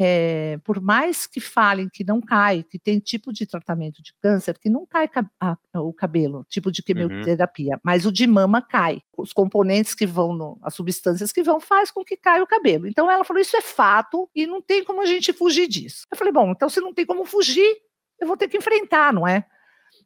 é, 0.02 0.58
por 0.64 0.80
mais 0.80 1.26
que 1.26 1.40
falem 1.40 1.88
que 1.88 2.02
não 2.02 2.20
cai, 2.20 2.62
que 2.62 2.78
tem 2.78 2.98
tipo 2.98 3.32
de 3.32 3.46
tratamento 3.46 4.02
de 4.02 4.14
câncer 4.20 4.58
que 4.58 4.70
não 4.70 4.86
cai 4.86 5.08
a, 5.38 5.56
a, 5.74 5.80
o 5.80 5.92
cabelo, 5.92 6.46
tipo 6.48 6.72
de 6.72 6.80
uhum. 6.80 6.84
quimioterapia, 6.84 7.74
uhum. 7.74 7.80
mas 7.84 8.06
o 8.06 8.12
de 8.12 8.26
mama 8.26 8.62
cai. 8.62 9.02
Os 9.16 9.32
componentes 9.32 9.94
que 9.94 10.06
vão, 10.06 10.32
no, 10.32 10.58
as 10.62 10.74
substâncias 10.74 11.32
que 11.32 11.42
vão, 11.42 11.60
faz 11.60 11.90
com 11.90 12.02
que 12.02 12.16
caia 12.16 12.42
o 12.42 12.46
cabelo. 12.46 12.86
Então 12.86 13.10
ela 13.10 13.24
falou: 13.24 13.40
isso 13.40 13.56
é 13.56 13.60
fato 13.60 14.28
e 14.34 14.46
não 14.46 14.62
tem 14.62 14.82
como 14.82 15.02
a 15.02 15.06
gente 15.06 15.32
fugir 15.32 15.68
disso. 15.68 16.06
Eu 16.10 16.16
falei: 16.16 16.32
bom, 16.32 16.50
então 16.50 16.68
se 16.68 16.80
não 16.80 16.94
tem 16.94 17.04
como 17.04 17.24
fugir, 17.24 17.76
eu 18.18 18.26
vou 18.26 18.36
ter 18.36 18.48
que 18.48 18.56
enfrentar, 18.56 19.12
não 19.12 19.26
é? 19.26 19.44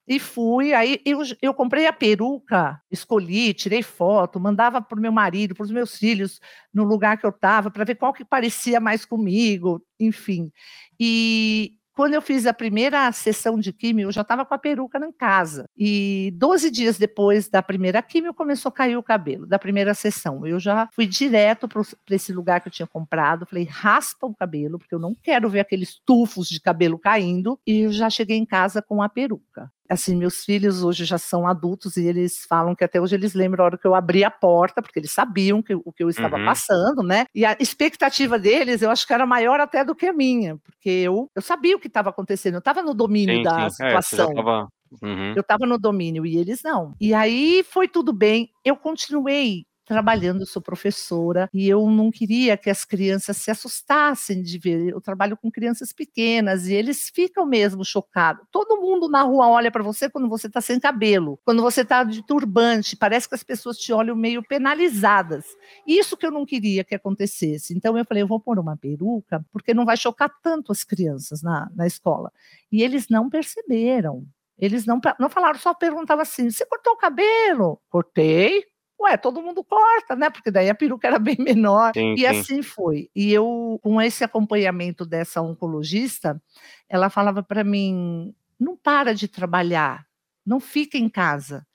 E 0.07 0.19
fui, 0.21 0.75
aí 0.75 1.01
eu, 1.07 1.21
eu 1.41 1.55
comprei 1.55 1.87
a 1.87 1.93
peruca, 1.93 2.79
escolhi, 2.91 3.55
tirei 3.55 3.83
foto, 3.83 4.39
mandava 4.39 4.83
para 4.83 4.99
o 4.99 5.01
meu 5.01 5.11
marido, 5.11 5.55
para 5.55 5.65
os 5.65 5.71
meus 5.71 5.97
filhos, 5.97 6.41
no 6.75 6.85
lugar 6.85 7.17
que 7.17 7.25
eu 7.25 7.31
estava, 7.31 7.71
para 7.71 7.85
ver 7.85 7.95
qual 7.95 8.13
que 8.13 8.25
parecia 8.25 8.79
mais 8.81 9.07
comigo, 9.07 9.83
enfim. 9.99 10.53
E 11.01 11.73
quando 11.95 12.15
eu 12.15 12.23
fiz 12.23 12.47
a 12.47 12.53
primeira 12.53 13.11
sessão 13.13 13.59
de 13.59 13.73
químio, 13.73 14.09
eu 14.09 14.13
já 14.13 14.23
estava 14.23 14.45
com 14.45 14.55
a 14.55 14.59
peruca 14.59 14.99
em 14.99 15.13
casa. 15.13 15.67
E 15.77 16.33
12 16.37 16.71
dias 16.71 16.99
depois 16.99 17.49
da 17.49 17.63
primeira 17.63 18.03
químio, 18.03 18.35
começou 18.35 18.69
a 18.69 18.73
cair 18.73 18.97
o 18.97 19.03
cabelo, 19.03 19.47
da 19.47 19.59
primeira 19.59 19.95
sessão. 19.95 20.47
Eu 20.47 20.59
já 20.59 20.89
fui 20.93 21.07
direto 21.07 21.69
para 21.69 21.83
esse 22.11 22.33
lugar 22.33 22.61
que 22.61 22.69
eu 22.69 22.73
tinha 22.73 22.87
comprado, 22.87 23.47
falei, 23.47 23.65
raspa 23.65 24.27
o 24.27 24.35
cabelo, 24.35 24.79
porque 24.79 24.95
eu 24.95 24.99
não 24.99 25.15
quero 25.15 25.49
ver 25.49 25.61
aqueles 25.61 26.01
tufos 26.05 26.49
de 26.49 26.61
cabelo 26.61 26.99
caindo. 26.99 27.59
E 27.67 27.81
eu 27.81 27.93
já 27.93 28.11
cheguei 28.11 28.37
em 28.37 28.47
casa 28.47 28.83
com 28.83 29.03
a 29.03 29.09
peruca 29.09 29.71
assim, 29.89 30.17
meus 30.17 30.45
filhos 30.45 30.83
hoje 30.83 31.05
já 31.05 31.19
são 31.19 31.47
adultos 31.47 31.97
e 31.97 32.07
eles 32.07 32.45
falam 32.49 32.75
que 32.75 32.85
até 32.85 33.01
hoje 33.01 33.15
eles 33.15 33.35
lembram 33.35 33.63
a 33.63 33.67
hora 33.67 33.79
que 33.79 33.87
eu 33.87 33.95
abri 33.95 34.25
a 34.25 34.31
porta, 34.31 34.83
porque 34.83 34.99
eles 34.99 35.11
sabiam 35.11 35.63
que, 35.63 35.75
o 35.75 35.93
que 35.93 36.03
eu 36.03 36.09
estava 36.09 36.37
uhum. 36.37 36.45
passando, 36.45 37.03
né? 37.03 37.27
E 37.35 37.45
a 37.45 37.57
expectativa 37.59 38.39
deles, 38.39 38.83
eu 38.83 38.91
acho 38.91 39.07
que 39.07 39.13
era 39.13 39.27
maior 39.27 39.61
até 39.61 39.85
do 39.85 39.95
que 39.95 40.07
a 40.07 40.13
minha, 40.13 40.57
porque 40.59 40.91
eu, 40.91 41.31
eu 41.35 41.43
sabia 41.43 41.77
o 41.77 41.81
que 41.81 41.84
estava 41.89 42.11
acontecendo, 42.11 42.55
eu 42.55 42.59
estava 42.59 42.83
no 42.83 42.95
domínio 42.95 43.37
sim, 43.37 43.43
da 43.43 43.71
sim. 43.71 43.85
situação. 43.85 44.31
É, 44.31 44.35
tava... 44.35 44.69
uhum. 45.03 45.33
Eu 45.35 45.41
estava 45.41 45.67
no 45.67 45.79
domínio 45.79 46.25
e 46.27 46.37
eles 46.37 46.63
não. 46.63 46.95
E 47.01 47.15
aí 47.15 47.65
foi 47.69 47.89
tudo 47.89 48.13
bem. 48.13 48.51
Eu 48.65 48.77
continuei 48.77 49.67
trabalhando, 49.85 50.41
eu 50.41 50.47
sou 50.47 50.63
professora, 50.63 51.49
e 51.53 51.69
eu 51.69 51.89
não 51.89 52.11
queria 52.11 52.57
que 52.57 52.71
as 52.71 52.85
crianças 52.85 53.37
se 53.37 53.51
assustassem 53.51 54.43
de 54.43 54.59
ver. 54.59 54.89
Eu 54.89 55.01
trabalho 55.01 55.37
com 55.37 55.51
crianças 55.51 55.93
pequenas 55.93 56.67
e 56.67 56.75
eles 56.75 57.11
ficam 57.11 57.47
mesmo 57.47 57.85
chocados. 57.85 58.47
Todo 58.51 58.81
mundo 58.81 59.09
na 59.09 59.23
rua 59.23 59.49
olha 59.49 59.71
para 59.71 59.83
você 59.83 60.09
quando 60.09 60.29
você 60.29 60.47
está 60.47 60.61
sem 60.61 60.81
cabelo, 60.81 61.39
quando 61.45 61.63
você 61.63 61.83
está 61.83 62.03
de 62.05 62.27
turbante, 62.27 62.97
parece 62.97 63.29
que 63.29 63.35
as 63.35 63.43
pessoas 63.43 63.77
te 63.77 63.93
olham 63.93 64.17
meio 64.17 64.43
penalizadas. 64.43 65.45
Isso 65.87 66.17
que 66.17 66.27
eu 66.27 66.31
não 66.31 66.47
queria 66.47 66.85
que 66.85 66.95
acontecesse. 66.95 67.77
Então 67.77 67.97
eu 67.97 68.05
falei, 68.05 68.23
eu 68.23 68.29
vou 68.29 68.41
pôr 68.41 68.59
uma 68.59 68.77
peruca, 68.77 69.45
porque 69.53 69.75
não 69.75 69.85
vai 69.85 69.97
chocar 69.97 70.31
tanto 70.43 70.73
as 70.73 70.83
crianças 70.85 71.43
na, 71.43 71.71
na 71.75 71.87
escola. 71.87 72.33
E 72.73 72.83
eles 72.83 73.09
não 73.09 73.29
perceberam. 73.29 74.27
Eles 74.59 74.87
não, 74.87 75.01
não 75.19 75.29
falaram, 75.29 75.59
só 75.59 75.75
perguntavam 75.75 76.23
assim: 76.23 76.49
você 76.49 76.65
cortou 76.65 76.93
o 76.93 76.97
cabelo? 76.97 77.81
Cortei 77.91 78.65
ué, 79.05 79.17
todo 79.17 79.43
mundo 79.43 79.63
corta, 79.63 80.17
né? 80.17 80.31
Porque 80.31 80.51
daí 80.51 80.69
a 80.69 80.75
peruca 80.75 81.07
era 81.07 81.19
bem 81.19 81.37
menor. 81.39 81.93
Sim, 81.95 82.15
e 82.15 82.19
sim. 82.19 82.27
assim 82.27 82.63
foi. 82.63 83.11
E 83.15 83.33
eu, 83.33 83.79
com 83.83 84.01
esse 84.01 84.25
acompanhamento 84.25 85.05
dessa 85.05 85.41
oncologista, 85.41 86.41
ela 86.89 87.11
falava 87.11 87.43
para 87.43 87.63
mim: 87.63 88.35
não 88.59 88.77
para 88.77 89.15
de 89.15 89.29
trabalhar, 89.29 90.07
não 90.45 90.61
fica 90.61 90.99
em 90.99 91.09
casa. 91.09 91.67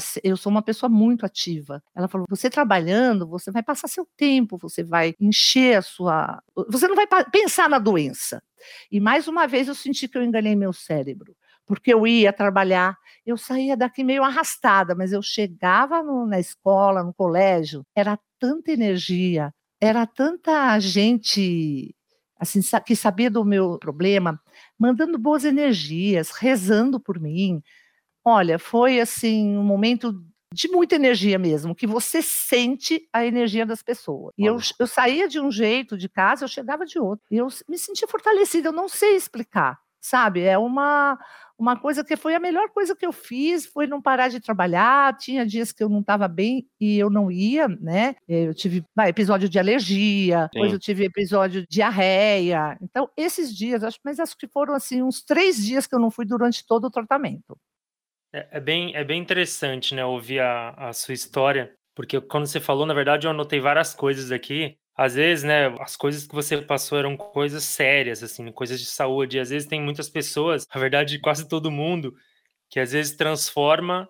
Ser, 0.00 0.20
eu 0.24 0.34
sou 0.34 0.50
uma 0.50 0.62
pessoa 0.62 0.88
muito 0.88 1.26
ativa. 1.26 1.82
Ela 1.94 2.08
falou: 2.08 2.26
você 2.28 2.48
trabalhando, 2.48 3.26
você 3.26 3.50
vai 3.50 3.62
passar 3.62 3.88
seu 3.88 4.08
tempo, 4.16 4.56
você 4.56 4.82
vai 4.82 5.14
encher 5.20 5.78
a 5.78 5.82
sua. 5.82 6.42
Você 6.68 6.88
não 6.88 6.96
vai 6.96 7.06
pensar 7.30 7.68
na 7.68 7.78
doença. 7.78 8.42
E 8.90 8.98
mais 8.98 9.28
uma 9.28 9.46
vez 9.46 9.68
eu 9.68 9.74
senti 9.74 10.08
que 10.08 10.16
eu 10.16 10.22
enganei 10.22 10.56
meu 10.56 10.72
cérebro 10.72 11.36
porque 11.66 11.92
eu 11.92 12.06
ia 12.06 12.32
trabalhar, 12.32 12.96
eu 13.24 13.36
saía 13.36 13.76
daqui 13.76 14.04
meio 14.04 14.22
arrastada, 14.22 14.94
mas 14.94 15.12
eu 15.12 15.22
chegava 15.22 16.02
no, 16.02 16.26
na 16.26 16.38
escola, 16.38 17.02
no 17.02 17.14
colégio, 17.14 17.84
era 17.94 18.18
tanta 18.38 18.72
energia, 18.72 19.52
era 19.80 20.06
tanta 20.06 20.78
gente 20.78 21.94
assim 22.38 22.60
que 22.84 22.94
sabia 22.94 23.30
do 23.30 23.44
meu 23.44 23.78
problema, 23.78 24.40
mandando 24.78 25.18
boas 25.18 25.44
energias, 25.44 26.30
rezando 26.30 27.00
por 27.00 27.18
mim. 27.18 27.62
Olha, 28.24 28.58
foi 28.58 29.00
assim 29.00 29.56
um 29.56 29.62
momento 29.62 30.12
de 30.54 30.68
muita 30.68 30.94
energia 30.94 31.36
mesmo, 31.36 31.74
que 31.74 31.86
você 31.86 32.22
sente 32.22 33.08
a 33.12 33.26
energia 33.26 33.66
das 33.66 33.82
pessoas. 33.82 34.32
E 34.38 34.46
eu, 34.46 34.58
eu 34.78 34.86
saía 34.86 35.26
de 35.26 35.40
um 35.40 35.50
jeito 35.50 35.98
de 35.98 36.08
casa, 36.08 36.44
eu 36.44 36.48
chegava 36.48 36.86
de 36.86 36.98
outro. 36.98 37.24
E 37.28 37.36
eu 37.36 37.48
me 37.68 37.76
sentia 37.76 38.06
fortalecida, 38.06 38.68
eu 38.68 38.72
não 38.72 38.88
sei 38.88 39.16
explicar, 39.16 39.76
sabe? 40.00 40.42
É 40.42 40.56
uma 40.56 41.18
uma 41.58 41.76
coisa 41.78 42.04
que 42.04 42.16
foi 42.16 42.34
a 42.34 42.40
melhor 42.40 42.68
coisa 42.70 42.96
que 42.96 43.06
eu 43.06 43.12
fiz 43.12 43.66
foi 43.66 43.86
não 43.86 44.02
parar 44.02 44.28
de 44.28 44.40
trabalhar. 44.40 45.16
Tinha 45.16 45.46
dias 45.46 45.72
que 45.72 45.82
eu 45.82 45.88
não 45.88 46.00
estava 46.00 46.26
bem 46.26 46.66
e 46.80 46.98
eu 46.98 47.08
não 47.08 47.30
ia, 47.30 47.68
né? 47.68 48.16
Eu 48.28 48.54
tive 48.54 48.84
vai, 48.94 49.08
episódio 49.08 49.48
de 49.48 49.58
alergia, 49.58 50.42
Sim. 50.42 50.48
depois 50.52 50.72
eu 50.72 50.78
tive 50.78 51.04
episódio 51.04 51.62
de 51.62 51.68
diarreia. 51.68 52.76
Então, 52.82 53.08
esses 53.16 53.54
dias, 53.56 53.84
acho, 53.84 53.98
mas 54.04 54.18
acho 54.18 54.36
que 54.36 54.48
foram 54.48 54.74
assim 54.74 55.02
uns 55.02 55.22
três 55.22 55.64
dias 55.64 55.86
que 55.86 55.94
eu 55.94 56.00
não 56.00 56.10
fui 56.10 56.24
durante 56.24 56.66
todo 56.66 56.86
o 56.86 56.90
tratamento. 56.90 57.56
É, 58.32 58.48
é 58.52 58.60
bem, 58.60 58.94
é 58.96 59.04
bem 59.04 59.20
interessante, 59.20 59.94
né, 59.94 60.04
ouvir 60.04 60.40
a, 60.40 60.70
a 60.70 60.92
sua 60.92 61.14
história, 61.14 61.72
porque 61.94 62.20
quando 62.20 62.46
você 62.46 62.58
falou, 62.58 62.84
na 62.84 62.94
verdade, 62.94 63.26
eu 63.26 63.30
anotei 63.30 63.60
várias 63.60 63.94
coisas 63.94 64.32
aqui 64.32 64.76
às 64.96 65.14
vezes, 65.14 65.44
né, 65.44 65.66
as 65.80 65.96
coisas 65.96 66.26
que 66.26 66.34
você 66.34 66.62
passou 66.62 66.98
eram 66.98 67.16
coisas 67.16 67.64
sérias, 67.64 68.22
assim, 68.22 68.50
coisas 68.52 68.78
de 68.78 68.86
saúde. 68.86 69.36
E 69.36 69.40
às 69.40 69.50
vezes 69.50 69.68
tem 69.68 69.80
muitas 69.80 70.08
pessoas, 70.08 70.66
na 70.72 70.80
verdade, 70.80 71.18
quase 71.18 71.48
todo 71.48 71.70
mundo, 71.70 72.14
que 72.70 72.78
às 72.78 72.92
vezes 72.92 73.16
transforma 73.16 74.08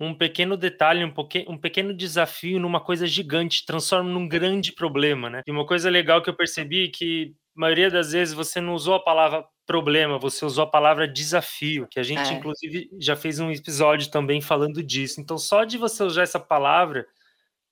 um 0.00 0.14
pequeno 0.14 0.56
detalhe, 0.56 1.04
um, 1.04 1.10
poque, 1.10 1.44
um 1.48 1.56
pequeno 1.58 1.94
desafio 1.94 2.58
numa 2.58 2.80
coisa 2.80 3.06
gigante, 3.06 3.64
transforma 3.64 4.10
num 4.10 4.26
grande 4.26 4.72
problema, 4.72 5.30
né? 5.30 5.42
E 5.46 5.50
uma 5.50 5.66
coisa 5.66 5.88
legal 5.88 6.20
que 6.22 6.28
eu 6.28 6.34
percebi 6.34 6.86
é 6.86 6.90
que 6.90 7.34
a 7.56 7.60
maioria 7.60 7.90
das 7.90 8.12
vezes 8.12 8.34
você 8.34 8.60
não 8.60 8.74
usou 8.74 8.94
a 8.94 9.04
palavra 9.04 9.44
problema, 9.66 10.18
você 10.18 10.44
usou 10.44 10.64
a 10.64 10.70
palavra 10.70 11.06
desafio, 11.06 11.86
que 11.90 12.00
a 12.00 12.02
gente, 12.02 12.28
é. 12.28 12.32
inclusive, 12.32 12.90
já 12.98 13.14
fez 13.14 13.38
um 13.38 13.50
episódio 13.50 14.10
também 14.10 14.40
falando 14.40 14.82
disso. 14.82 15.20
Então, 15.20 15.38
só 15.38 15.64
de 15.64 15.78
você 15.78 16.02
usar 16.02 16.22
essa 16.22 16.40
palavra 16.40 17.06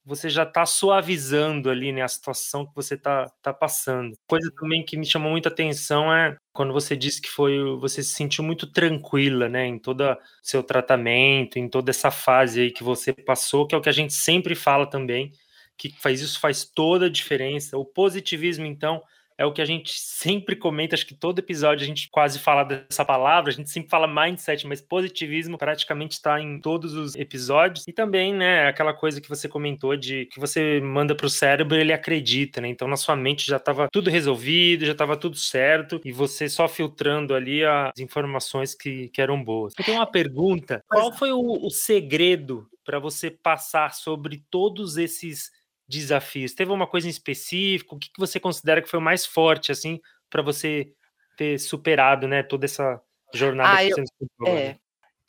você 0.04 0.28
já 0.28 0.42
está 0.42 0.66
suavizando 0.66 1.71
ali 1.71 1.92
né, 1.92 2.02
a 2.02 2.09
situação 2.09 2.66
que 2.66 2.75
você 2.75 2.94
está 2.94 3.30
tá 3.40 3.52
passando. 3.52 4.16
Coisa 4.26 4.50
também 4.59 4.85
que 4.85 4.97
me 4.97 5.06
chamou 5.06 5.30
muita 5.30 5.49
atenção 5.49 6.12
é 6.12 6.37
quando 6.52 6.73
você 6.73 6.97
disse 6.97 7.21
que 7.21 7.30
foi 7.30 7.59
você 7.78 8.02
se 8.02 8.11
sentiu 8.14 8.42
muito 8.44 8.66
tranquila, 8.66 9.49
né, 9.49 9.66
em 9.66 9.78
todo 9.78 10.16
seu 10.42 10.62
tratamento, 10.62 11.59
em 11.59 11.68
toda 11.68 11.90
essa 11.90 12.11
fase 12.11 12.62
aí 12.62 12.71
que 12.71 12.82
você 12.82 13.12
passou, 13.12 13.66
que 13.66 13.75
é 13.75 13.78
o 13.78 13.82
que 13.82 13.88
a 13.88 13.92
gente 13.92 14.12
sempre 14.12 14.54
fala 14.54 14.87
também, 14.87 15.32
que 15.78 15.90
faz 16.00 16.21
isso 16.21 16.40
faz 16.40 16.64
toda 16.64 17.06
a 17.06 17.11
diferença. 17.11 17.78
O 17.78 17.85
positivismo 17.85 18.66
então 18.66 19.02
é 19.36 19.44
o 19.44 19.52
que 19.52 19.62
a 19.62 19.64
gente 19.64 19.92
sempre 19.98 20.56
comenta, 20.56 20.94
acho 20.94 21.06
que 21.06 21.14
todo 21.14 21.38
episódio 21.38 21.84
a 21.84 21.86
gente 21.86 22.08
quase 22.10 22.38
fala 22.38 22.64
dessa 22.64 23.04
palavra, 23.04 23.50
a 23.50 23.54
gente 23.54 23.70
sempre 23.70 23.90
fala 23.90 24.06
mindset, 24.06 24.66
mas 24.66 24.80
positivismo 24.80 25.58
praticamente 25.58 26.12
está 26.12 26.40
em 26.40 26.60
todos 26.60 26.94
os 26.94 27.14
episódios. 27.14 27.84
E 27.86 27.92
também, 27.92 28.34
né, 28.34 28.68
aquela 28.68 28.92
coisa 28.92 29.20
que 29.20 29.28
você 29.28 29.48
comentou 29.48 29.96
de 29.96 30.26
que 30.26 30.40
você 30.40 30.80
manda 30.80 31.14
para 31.14 31.26
o 31.26 31.30
cérebro, 31.30 31.76
ele 31.76 31.92
acredita, 31.92 32.60
né? 32.60 32.68
Então 32.68 32.88
na 32.88 32.96
sua 32.96 33.16
mente 33.16 33.46
já 33.46 33.56
estava 33.56 33.88
tudo 33.90 34.10
resolvido, 34.10 34.84
já 34.84 34.92
estava 34.92 35.16
tudo 35.16 35.36
certo 35.36 36.00
e 36.04 36.12
você 36.12 36.48
só 36.48 36.68
filtrando 36.68 37.34
ali 37.34 37.64
as 37.64 37.98
informações 37.98 38.74
que, 38.74 39.08
que 39.08 39.20
eram 39.20 39.42
boas. 39.42 39.74
Eu 39.78 39.84
tenho 39.84 39.98
uma 39.98 40.06
pergunta: 40.06 40.82
qual 40.88 41.12
foi 41.12 41.32
o, 41.32 41.66
o 41.66 41.70
segredo 41.70 42.66
para 42.84 42.98
você 42.98 43.30
passar 43.30 43.94
sobre 43.94 44.42
todos 44.50 44.96
esses 44.96 45.50
desafios? 45.92 46.54
Teve 46.54 46.72
uma 46.72 46.87
coisa 46.87 47.06
em 47.06 47.11
específico? 47.11 47.96
O 47.96 47.99
que, 47.99 48.08
que 48.08 48.18
você 48.18 48.40
considera 48.40 48.80
que 48.80 48.88
foi 48.88 48.99
o 48.99 49.02
mais 49.02 49.26
forte, 49.26 49.70
assim, 49.70 50.00
para 50.30 50.42
você 50.42 50.92
ter 51.37 51.58
superado, 51.58 52.26
né, 52.26 52.42
toda 52.42 52.64
essa 52.64 53.00
jornada 53.32 53.78
ah, 53.78 53.84
que 53.84 53.90
você 53.90 54.02
eu, 54.40 54.46
é, 54.46 54.78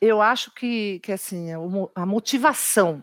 eu 0.00 0.20
acho 0.20 0.54
que, 0.54 1.00
que 1.00 1.12
assim, 1.12 1.48
a 1.94 2.04
motivação 2.04 3.02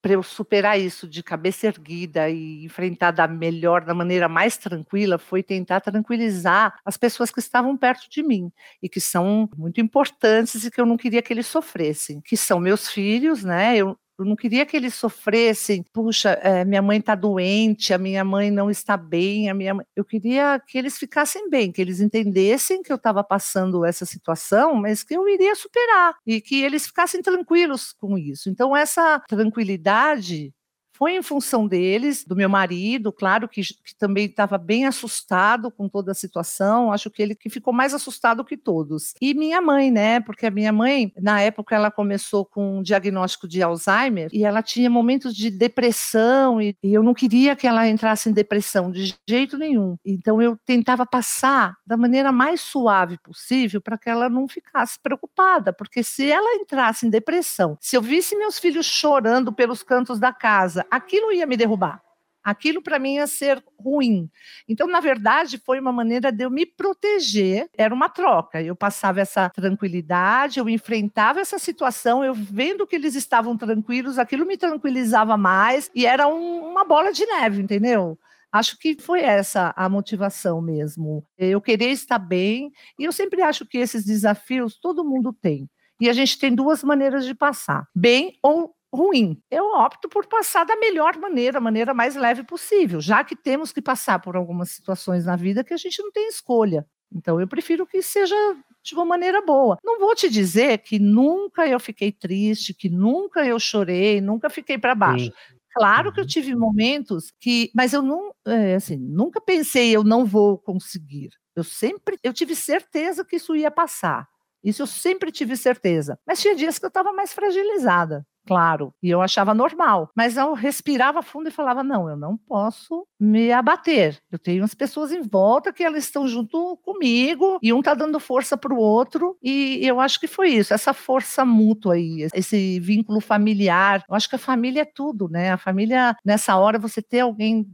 para 0.00 0.12
eu 0.12 0.22
superar 0.22 0.78
isso 0.78 1.08
de 1.08 1.22
cabeça 1.22 1.66
erguida 1.66 2.30
e 2.30 2.64
enfrentar 2.64 3.10
da 3.10 3.26
melhor, 3.26 3.84
da 3.84 3.92
maneira 3.92 4.28
mais 4.28 4.56
tranquila, 4.56 5.18
foi 5.18 5.42
tentar 5.42 5.80
tranquilizar 5.80 6.78
as 6.84 6.96
pessoas 6.96 7.30
que 7.30 7.40
estavam 7.40 7.76
perto 7.76 8.08
de 8.08 8.22
mim 8.22 8.52
e 8.80 8.88
que 8.88 9.00
são 9.00 9.48
muito 9.56 9.80
importantes 9.80 10.64
e 10.64 10.70
que 10.70 10.80
eu 10.80 10.86
não 10.86 10.96
queria 10.96 11.20
que 11.20 11.32
eles 11.32 11.46
sofressem, 11.48 12.20
que 12.20 12.36
são 12.36 12.60
meus 12.60 12.88
filhos, 12.88 13.42
né? 13.42 13.76
Eu, 13.76 13.98
eu 14.18 14.24
não 14.24 14.34
queria 14.34 14.66
que 14.66 14.76
eles 14.76 14.94
sofressem. 14.94 15.84
Puxa, 15.92 16.30
é, 16.42 16.64
minha 16.64 16.82
mãe 16.82 16.98
está 16.98 17.14
doente, 17.14 17.94
a 17.94 17.98
minha 17.98 18.24
mãe 18.24 18.50
não 18.50 18.68
está 18.70 18.96
bem, 18.96 19.48
a 19.48 19.54
minha 19.54 19.74
mãe... 19.74 19.86
Eu 19.94 20.04
queria 20.04 20.60
que 20.66 20.76
eles 20.76 20.98
ficassem 20.98 21.48
bem, 21.48 21.70
que 21.70 21.80
eles 21.80 22.00
entendessem 22.00 22.82
que 22.82 22.90
eu 22.92 22.96
estava 22.96 23.22
passando 23.22 23.84
essa 23.84 24.04
situação, 24.04 24.74
mas 24.74 25.04
que 25.04 25.14
eu 25.14 25.28
iria 25.28 25.54
superar 25.54 26.16
e 26.26 26.40
que 26.40 26.62
eles 26.62 26.86
ficassem 26.86 27.22
tranquilos 27.22 27.92
com 27.92 28.18
isso. 28.18 28.50
Então, 28.50 28.76
essa 28.76 29.20
tranquilidade 29.28 30.52
foi 30.98 31.14
em 31.14 31.22
função 31.22 31.66
deles, 31.68 32.24
do 32.24 32.34
meu 32.34 32.48
marido, 32.48 33.12
claro 33.12 33.48
que, 33.48 33.62
que 33.62 33.94
também 33.96 34.26
estava 34.26 34.58
bem 34.58 34.84
assustado 34.84 35.70
com 35.70 35.88
toda 35.88 36.10
a 36.10 36.14
situação, 36.14 36.92
acho 36.92 37.08
que 37.08 37.22
ele 37.22 37.36
que 37.36 37.48
ficou 37.48 37.72
mais 37.72 37.94
assustado 37.94 38.44
que 38.44 38.56
todos. 38.56 39.14
E 39.20 39.32
minha 39.32 39.60
mãe, 39.60 39.92
né? 39.92 40.18
Porque 40.18 40.46
a 40.46 40.50
minha 40.50 40.72
mãe, 40.72 41.12
na 41.16 41.40
época, 41.40 41.76
ela 41.76 41.88
começou 41.88 42.44
com 42.44 42.78
um 42.78 42.82
diagnóstico 42.82 43.46
de 43.46 43.62
Alzheimer 43.62 44.28
e 44.32 44.44
ela 44.44 44.60
tinha 44.60 44.90
momentos 44.90 45.36
de 45.36 45.50
depressão 45.50 46.60
e, 46.60 46.76
e 46.82 46.92
eu 46.92 47.02
não 47.04 47.14
queria 47.14 47.54
que 47.54 47.68
ela 47.68 47.86
entrasse 47.86 48.28
em 48.28 48.32
depressão 48.32 48.90
de 48.90 49.14
jeito 49.28 49.56
nenhum. 49.56 49.96
Então 50.04 50.42
eu 50.42 50.58
tentava 50.66 51.06
passar 51.06 51.76
da 51.86 51.96
maneira 51.96 52.32
mais 52.32 52.60
suave 52.60 53.18
possível 53.18 53.80
para 53.80 53.96
que 53.96 54.10
ela 54.10 54.28
não 54.28 54.48
ficasse 54.48 54.98
preocupada, 55.00 55.72
porque 55.72 56.02
se 56.02 56.28
ela 56.28 56.56
entrasse 56.56 57.06
em 57.06 57.10
depressão, 57.10 57.78
se 57.80 57.96
eu 57.96 58.02
visse 58.02 58.34
meus 58.34 58.58
filhos 58.58 58.86
chorando 58.86 59.52
pelos 59.52 59.84
cantos 59.84 60.18
da 60.18 60.32
casa, 60.32 60.87
aquilo 60.90 61.32
ia 61.32 61.46
me 61.46 61.56
derrubar. 61.56 62.02
Aquilo 62.42 62.80
para 62.80 62.98
mim 62.98 63.16
ia 63.16 63.26
ser 63.26 63.62
ruim. 63.78 64.30
Então, 64.66 64.86
na 64.86 65.00
verdade, 65.00 65.58
foi 65.58 65.78
uma 65.78 65.92
maneira 65.92 66.32
de 66.32 66.44
eu 66.44 66.50
me 66.50 66.64
proteger, 66.64 67.68
era 67.76 67.92
uma 67.92 68.08
troca. 68.08 68.62
Eu 68.62 68.74
passava 68.74 69.20
essa 69.20 69.50
tranquilidade, 69.50 70.58
eu 70.58 70.68
enfrentava 70.68 71.40
essa 71.40 71.58
situação, 71.58 72.24
eu 72.24 72.32
vendo 72.32 72.86
que 72.86 72.96
eles 72.96 73.14
estavam 73.14 73.56
tranquilos, 73.56 74.18
aquilo 74.18 74.46
me 74.46 74.56
tranquilizava 74.56 75.36
mais 75.36 75.90
e 75.94 76.06
era 76.06 76.26
um, 76.26 76.70
uma 76.70 76.84
bola 76.84 77.12
de 77.12 77.26
neve, 77.26 77.60
entendeu? 77.60 78.18
Acho 78.50 78.78
que 78.78 78.96
foi 78.98 79.20
essa 79.20 79.74
a 79.76 79.88
motivação 79.88 80.62
mesmo. 80.62 81.26
Eu 81.36 81.60
querer 81.60 81.90
estar 81.90 82.18
bem, 82.18 82.72
e 82.98 83.04
eu 83.04 83.12
sempre 83.12 83.42
acho 83.42 83.66
que 83.66 83.76
esses 83.76 84.04
desafios 84.04 84.78
todo 84.80 85.04
mundo 85.04 85.34
tem. 85.34 85.68
E 86.00 86.08
a 86.08 86.12
gente 86.12 86.38
tem 86.38 86.54
duas 86.54 86.82
maneiras 86.82 87.26
de 87.26 87.34
passar: 87.34 87.86
bem 87.94 88.38
ou 88.42 88.74
ruim. 88.92 89.40
Eu 89.50 89.66
opto 89.72 90.08
por 90.08 90.26
passar 90.26 90.64
da 90.64 90.76
melhor 90.76 91.16
maneira, 91.16 91.58
a 91.58 91.60
maneira 91.60 91.94
mais 91.94 92.16
leve 92.16 92.42
possível, 92.42 93.00
já 93.00 93.22
que 93.22 93.36
temos 93.36 93.72
que 93.72 93.82
passar 93.82 94.18
por 94.18 94.36
algumas 94.36 94.70
situações 94.70 95.24
na 95.24 95.36
vida 95.36 95.64
que 95.64 95.74
a 95.74 95.76
gente 95.76 96.02
não 96.02 96.10
tem 96.10 96.28
escolha. 96.28 96.86
Então 97.12 97.40
eu 97.40 97.48
prefiro 97.48 97.86
que 97.86 98.02
seja 98.02 98.34
de 98.82 98.94
uma 98.94 99.04
maneira 99.04 99.42
boa. 99.42 99.78
Não 99.84 99.98
vou 99.98 100.14
te 100.14 100.28
dizer 100.28 100.78
que 100.78 100.98
nunca 100.98 101.66
eu 101.66 101.80
fiquei 101.80 102.12
triste, 102.12 102.74
que 102.74 102.88
nunca 102.88 103.44
eu 103.44 103.58
chorei, 103.58 104.20
nunca 104.20 104.50
fiquei 104.50 104.78
para 104.78 104.94
baixo. 104.94 105.26
Sim. 105.26 105.32
Claro 105.74 106.12
que 106.12 106.18
eu 106.18 106.24
uhum. 106.24 106.28
tive 106.28 106.56
momentos 106.56 107.32
que, 107.38 107.70
mas 107.74 107.92
eu 107.92 108.02
não, 108.02 108.32
é, 108.46 108.74
assim, 108.74 108.96
nunca 108.96 109.40
pensei 109.40 109.94
eu 109.94 110.02
não 110.02 110.24
vou 110.24 110.58
conseguir. 110.58 111.30
Eu 111.54 111.62
sempre, 111.62 112.18
eu 112.22 112.32
tive 112.32 112.54
certeza 112.56 113.24
que 113.24 113.36
isso 113.36 113.54
ia 113.54 113.70
passar. 113.70 114.26
Isso 114.62 114.82
eu 114.82 114.86
sempre 114.86 115.30
tive 115.30 115.56
certeza. 115.56 116.18
Mas 116.26 116.40
tinha 116.40 116.54
dias 116.54 116.78
que 116.78 116.84
eu 116.84 116.88
estava 116.88 117.12
mais 117.12 117.32
fragilizada 117.32 118.26
claro, 118.48 118.94
e 119.02 119.10
eu 119.10 119.20
achava 119.20 119.52
normal, 119.52 120.10
mas 120.16 120.38
eu 120.38 120.54
respirava 120.54 121.20
fundo 121.20 121.50
e 121.50 121.52
falava: 121.52 121.84
não, 121.84 122.08
eu 122.08 122.16
não 122.16 122.34
posso 122.34 123.06
me 123.20 123.52
abater. 123.52 124.18
Eu 124.32 124.38
tenho 124.38 124.64
as 124.64 124.72
pessoas 124.72 125.12
em 125.12 125.20
volta 125.20 125.70
que 125.70 125.84
elas 125.84 126.04
estão 126.04 126.26
junto 126.26 126.78
comigo 126.78 127.58
e 127.62 127.74
um 127.74 127.80
está 127.80 127.92
dando 127.92 128.18
força 128.18 128.56
para 128.56 128.72
o 128.72 128.78
outro, 128.78 129.36
e 129.42 129.86
eu 129.86 130.00
acho 130.00 130.18
que 130.18 130.26
foi 130.26 130.48
isso, 130.48 130.72
essa 130.72 130.94
força 130.94 131.44
mútua 131.44 131.94
aí, 131.94 132.26
esse 132.32 132.80
vínculo 132.80 133.20
familiar. 133.20 134.02
Eu 134.08 134.14
acho 134.14 134.28
que 134.30 134.36
a 134.36 134.38
família 134.38 134.80
é 134.80 134.86
tudo, 134.86 135.28
né? 135.28 135.52
A 135.52 135.58
família, 135.58 136.16
nessa 136.24 136.56
hora, 136.56 136.78
você 136.78 137.02
ter 137.02 137.20
alguém 137.20 137.66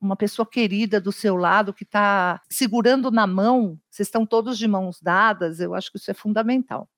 uma 0.00 0.14
pessoa 0.14 0.46
querida 0.46 1.00
do 1.00 1.10
seu 1.10 1.34
lado 1.34 1.74
que 1.74 1.82
está 1.82 2.40
segurando 2.48 3.10
na 3.10 3.26
mão, 3.26 3.76
vocês 3.90 4.06
estão 4.06 4.24
todos 4.24 4.56
de 4.56 4.68
mãos 4.68 5.00
dadas, 5.02 5.58
eu 5.58 5.74
acho 5.74 5.90
que 5.90 5.98
isso 5.98 6.10
é 6.10 6.14
fundamental 6.14 6.88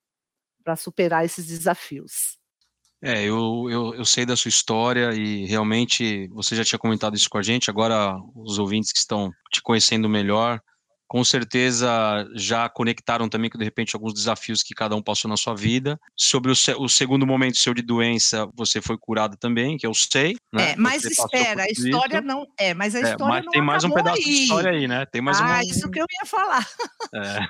para 0.63 0.77
superar 0.77 1.25
esses 1.25 1.47
desafios. 1.47 2.42
É, 3.03 3.25
eu, 3.25 3.67
eu, 3.69 3.95
eu 3.97 4.05
sei 4.05 4.25
da 4.25 4.37
sua 4.37 4.49
história 4.49 5.13
e 5.13 5.45
realmente 5.47 6.29
você 6.29 6.55
já 6.55 6.65
tinha 6.65 6.79
comentado 6.79 7.17
isso 7.17 7.29
com 7.29 7.39
a 7.39 7.43
gente, 7.43 7.69
agora 7.69 8.17
os 8.35 8.59
ouvintes 8.59 8.93
que 8.93 8.99
estão 8.99 9.33
te 9.53 9.61
conhecendo 9.61 10.09
melhor, 10.09 10.61
com 11.13 11.23
certeza 11.23 12.27
já 12.35 12.71
conectaram 12.71 13.29
também 13.29 13.51
com, 13.51 13.59
de 13.59 13.65
repente, 13.65 13.95
alguns 13.95 14.15
desafios 14.15 14.63
que 14.63 14.73
cada 14.73 14.97
um 14.97 15.03
passou 15.03 15.29
na 15.29 15.37
sua 15.37 15.55
vida. 15.55 16.01
Sobre 16.17 16.51
o, 16.51 16.55
o 16.79 16.89
segundo 16.89 17.27
momento 17.27 17.59
seu 17.59 17.75
de 17.75 17.83
doença, 17.83 18.49
você 18.55 18.81
foi 18.81 18.97
curado 18.97 19.37
também, 19.37 19.77
que 19.77 19.87
eu 19.87 19.93
sei. 19.93 20.37
Né? 20.51 20.71
É, 20.71 20.77
mas 20.77 21.05
espera, 21.05 21.65
a 21.65 21.67
história 21.67 22.17
isso. 22.17 22.27
não. 22.27 22.47
É, 22.59 22.73
mas 22.73 22.95
a 22.95 23.01
é, 23.01 23.03
história 23.03 23.25
é, 23.25 23.29
mas 23.29 23.45
não 23.45 23.53
tem 23.53 23.61
mais 23.61 23.85
um 23.85 23.91
pedaço 23.91 24.17
aí. 24.17 24.25
de 24.25 24.31
história 24.31 24.71
aí, 24.71 24.89
né? 24.89 25.05
Tem 25.05 25.21
mais 25.21 25.39
ah, 25.39 25.45
uma... 25.45 25.63
isso 25.63 25.91
que 25.91 26.01
eu 26.01 26.07
ia 26.19 26.27
falar. 26.27 26.67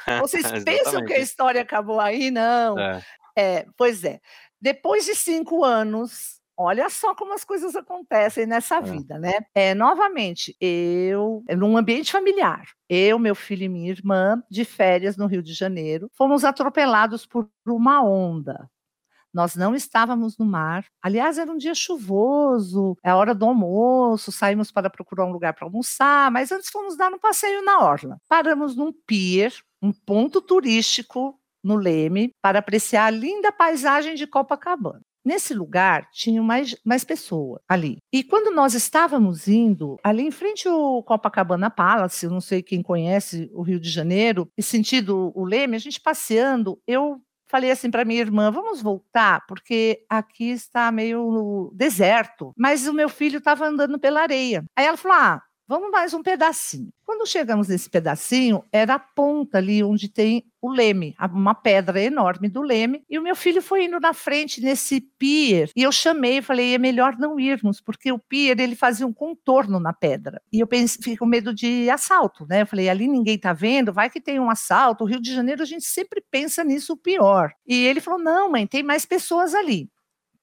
É. 0.07 0.19
Vocês 0.19 0.45
pensam 0.65 1.05
que 1.05 1.13
a 1.13 1.21
história 1.21 1.63
acabou 1.63 2.01
aí? 2.01 2.33
Não. 2.33 2.77
É. 2.77 3.01
É, 3.39 3.67
pois 3.77 4.03
é. 4.05 4.21
Depois 4.63 5.05
de 5.05 5.17
cinco 5.17 5.65
anos, 5.65 6.41
olha 6.57 6.89
só 6.89 7.17
como 7.17 7.35
as 7.35 7.43
coisas 7.43 7.75
acontecem 7.75 8.47
nessa 8.47 8.77
é. 8.77 8.81
vida, 8.81 9.19
né? 9.19 9.41
É, 9.53 9.75
novamente, 9.75 10.57
eu, 10.61 11.43
num 11.59 11.77
ambiente 11.77 12.13
familiar, 12.13 12.69
eu, 12.89 13.19
meu 13.19 13.35
filho 13.35 13.65
e 13.65 13.69
minha 13.69 13.91
irmã, 13.91 14.41
de 14.49 14.65
férias 14.65 15.17
no 15.17 15.27
Rio 15.27 15.43
de 15.43 15.53
Janeiro, 15.53 16.09
fomos 16.15 16.45
atropelados 16.45 17.27
por 17.27 17.51
uma 17.67 18.05
onda. 18.05 18.71
Nós 19.35 19.57
não 19.57 19.75
estávamos 19.75 20.39
no 20.39 20.45
mar. 20.45 20.85
Aliás, 21.03 21.39
era 21.39 21.51
um 21.51 21.57
dia 21.57 21.75
chuvoso, 21.75 22.97
é 23.03 23.11
a 23.11 23.17
hora 23.17 23.35
do 23.35 23.47
almoço, 23.47 24.31
saímos 24.31 24.71
para 24.71 24.89
procurar 24.89 25.25
um 25.25 25.33
lugar 25.33 25.55
para 25.55 25.67
almoçar, 25.67 26.31
mas 26.31 26.53
antes 26.53 26.71
fomos 26.71 26.97
dar 26.97 27.13
um 27.13 27.19
passeio 27.19 27.65
na 27.65 27.81
orla. 27.81 28.19
Paramos 28.29 28.77
num 28.77 28.93
pier, 28.93 29.53
um 29.81 29.91
ponto 29.93 30.41
turístico 30.41 31.37
no 31.63 31.77
Leme, 31.77 32.31
para 32.43 32.59
apreciar 32.59 33.07
a 33.07 33.11
linda 33.11 33.53
paisagem 33.53 34.15
de 34.15 34.27
Copacabana. 34.27 35.01
Nesse 35.25 35.55
lugar 35.55 36.09
tinha 36.11 36.43
mais, 36.43 36.77
mais 36.85 37.05
pessoas 37.05 37.61
ali. 37.69 37.99
E 38.13 38.25
quando 38.25 38.53
nós 38.53 38.75
estávamos 38.75 39.47
indo, 39.47 39.97
ali 40.03 40.23
em 40.23 40.33
frente 40.33 40.67
ao 40.67 41.03
Copacabana 41.05 41.71
Palace, 41.71 42.27
eu 42.27 42.31
não 42.31 42.41
sei 42.41 42.61
quem 42.61 42.83
conhece 42.83 43.49
o 43.53 43.63
Rio 43.63 43.79
de 43.79 43.89
Janeiro, 43.89 44.49
e 44.59 44.63
sentido 44.63 45.33
o 45.35 45.45
Leme, 45.45 45.77
a 45.77 45.79
gente 45.79 46.01
passeando, 46.01 46.81
eu 46.89 47.21
falei 47.53 47.71
assim 47.71 47.91
para 47.91 48.05
minha 48.05 48.21
irmã: 48.21 48.51
vamos 48.51 48.83
voltar, 48.83 49.45
porque 49.47 50.05
aqui 50.09 50.51
está 50.51 50.91
meio 50.91 51.71
deserto. 51.75 52.53
Mas 52.57 52.89
o 52.89 52.95
meu 52.95 53.11
filho 53.11 53.39
estava 53.39 53.67
andando 53.67 53.99
pela 54.01 54.23
areia. 54.23 54.65
Aí 54.77 54.87
ela 54.87 54.97
falou: 54.97 55.19
ah, 55.19 55.43
Vamos 55.69 55.91
mais 55.91 56.13
um 56.13 56.23
pedacinho. 56.23 56.93
Quando 57.05 57.27
chegamos 57.27 57.69
nesse 57.69 57.89
pedacinho, 57.89 58.65
era 58.73 58.95
a 58.95 58.99
ponta 58.99 59.59
ali 59.59 59.83
onde 59.83 60.09
tem 60.09 60.45
o 60.61 60.71
leme, 60.71 61.15
uma 61.33 61.55
pedra 61.55 62.01
enorme 62.01 62.49
do 62.49 62.63
leme, 62.63 63.05
e 63.09 63.19
o 63.19 63.23
meu 63.23 63.35
filho 63.35 63.63
foi 63.63 63.85
indo 63.85 63.99
na 64.01 64.13
frente 64.13 64.61
nesse 64.61 65.01
pier, 65.01 65.71
e 65.75 65.83
eu 65.83 65.91
chamei 65.91 66.39
e 66.39 66.43
falei, 66.43 66.75
é 66.75 66.79
melhor 66.79 67.17
não 67.19 67.39
irmos, 67.39 67.81
porque 67.81 68.13
o 68.13 68.19
pier, 68.19 68.59
ele 68.61 68.77
fazia 68.77 69.07
um 69.07 69.13
contorno 69.13 69.81
na 69.81 69.93
pedra, 69.93 70.41
e 70.53 70.61
eu 70.61 70.67
pensei, 70.67 70.99
fiquei 70.99 71.17
com 71.17 71.27
medo 71.27 71.53
de 71.55 71.91
assalto, 71.91 72.47
né, 72.49 72.63
eu 72.63 72.67
falei, 72.67 72.89
ali 72.89 73.09
ninguém 73.09 73.37
tá 73.39 73.53
vendo, 73.53 73.93
vai 73.93 74.09
que 74.09 74.21
tem 74.21 74.39
um 74.39 74.51
assalto, 74.51 75.03
o 75.03 75.07
Rio 75.07 75.21
de 75.21 75.35
Janeiro 75.35 75.63
a 75.63 75.67
gente 75.67 75.85
sempre 75.85 76.23
pensa 76.31 76.63
nisso 76.63 76.97
pior, 76.97 77.51
e 77.67 77.85
ele 77.85 78.01
falou, 78.01 78.21
não 78.21 78.53
mãe, 78.53 78.67
tem 78.67 78.83
mais 78.85 79.05
pessoas 79.05 79.55
ali, 79.55 79.89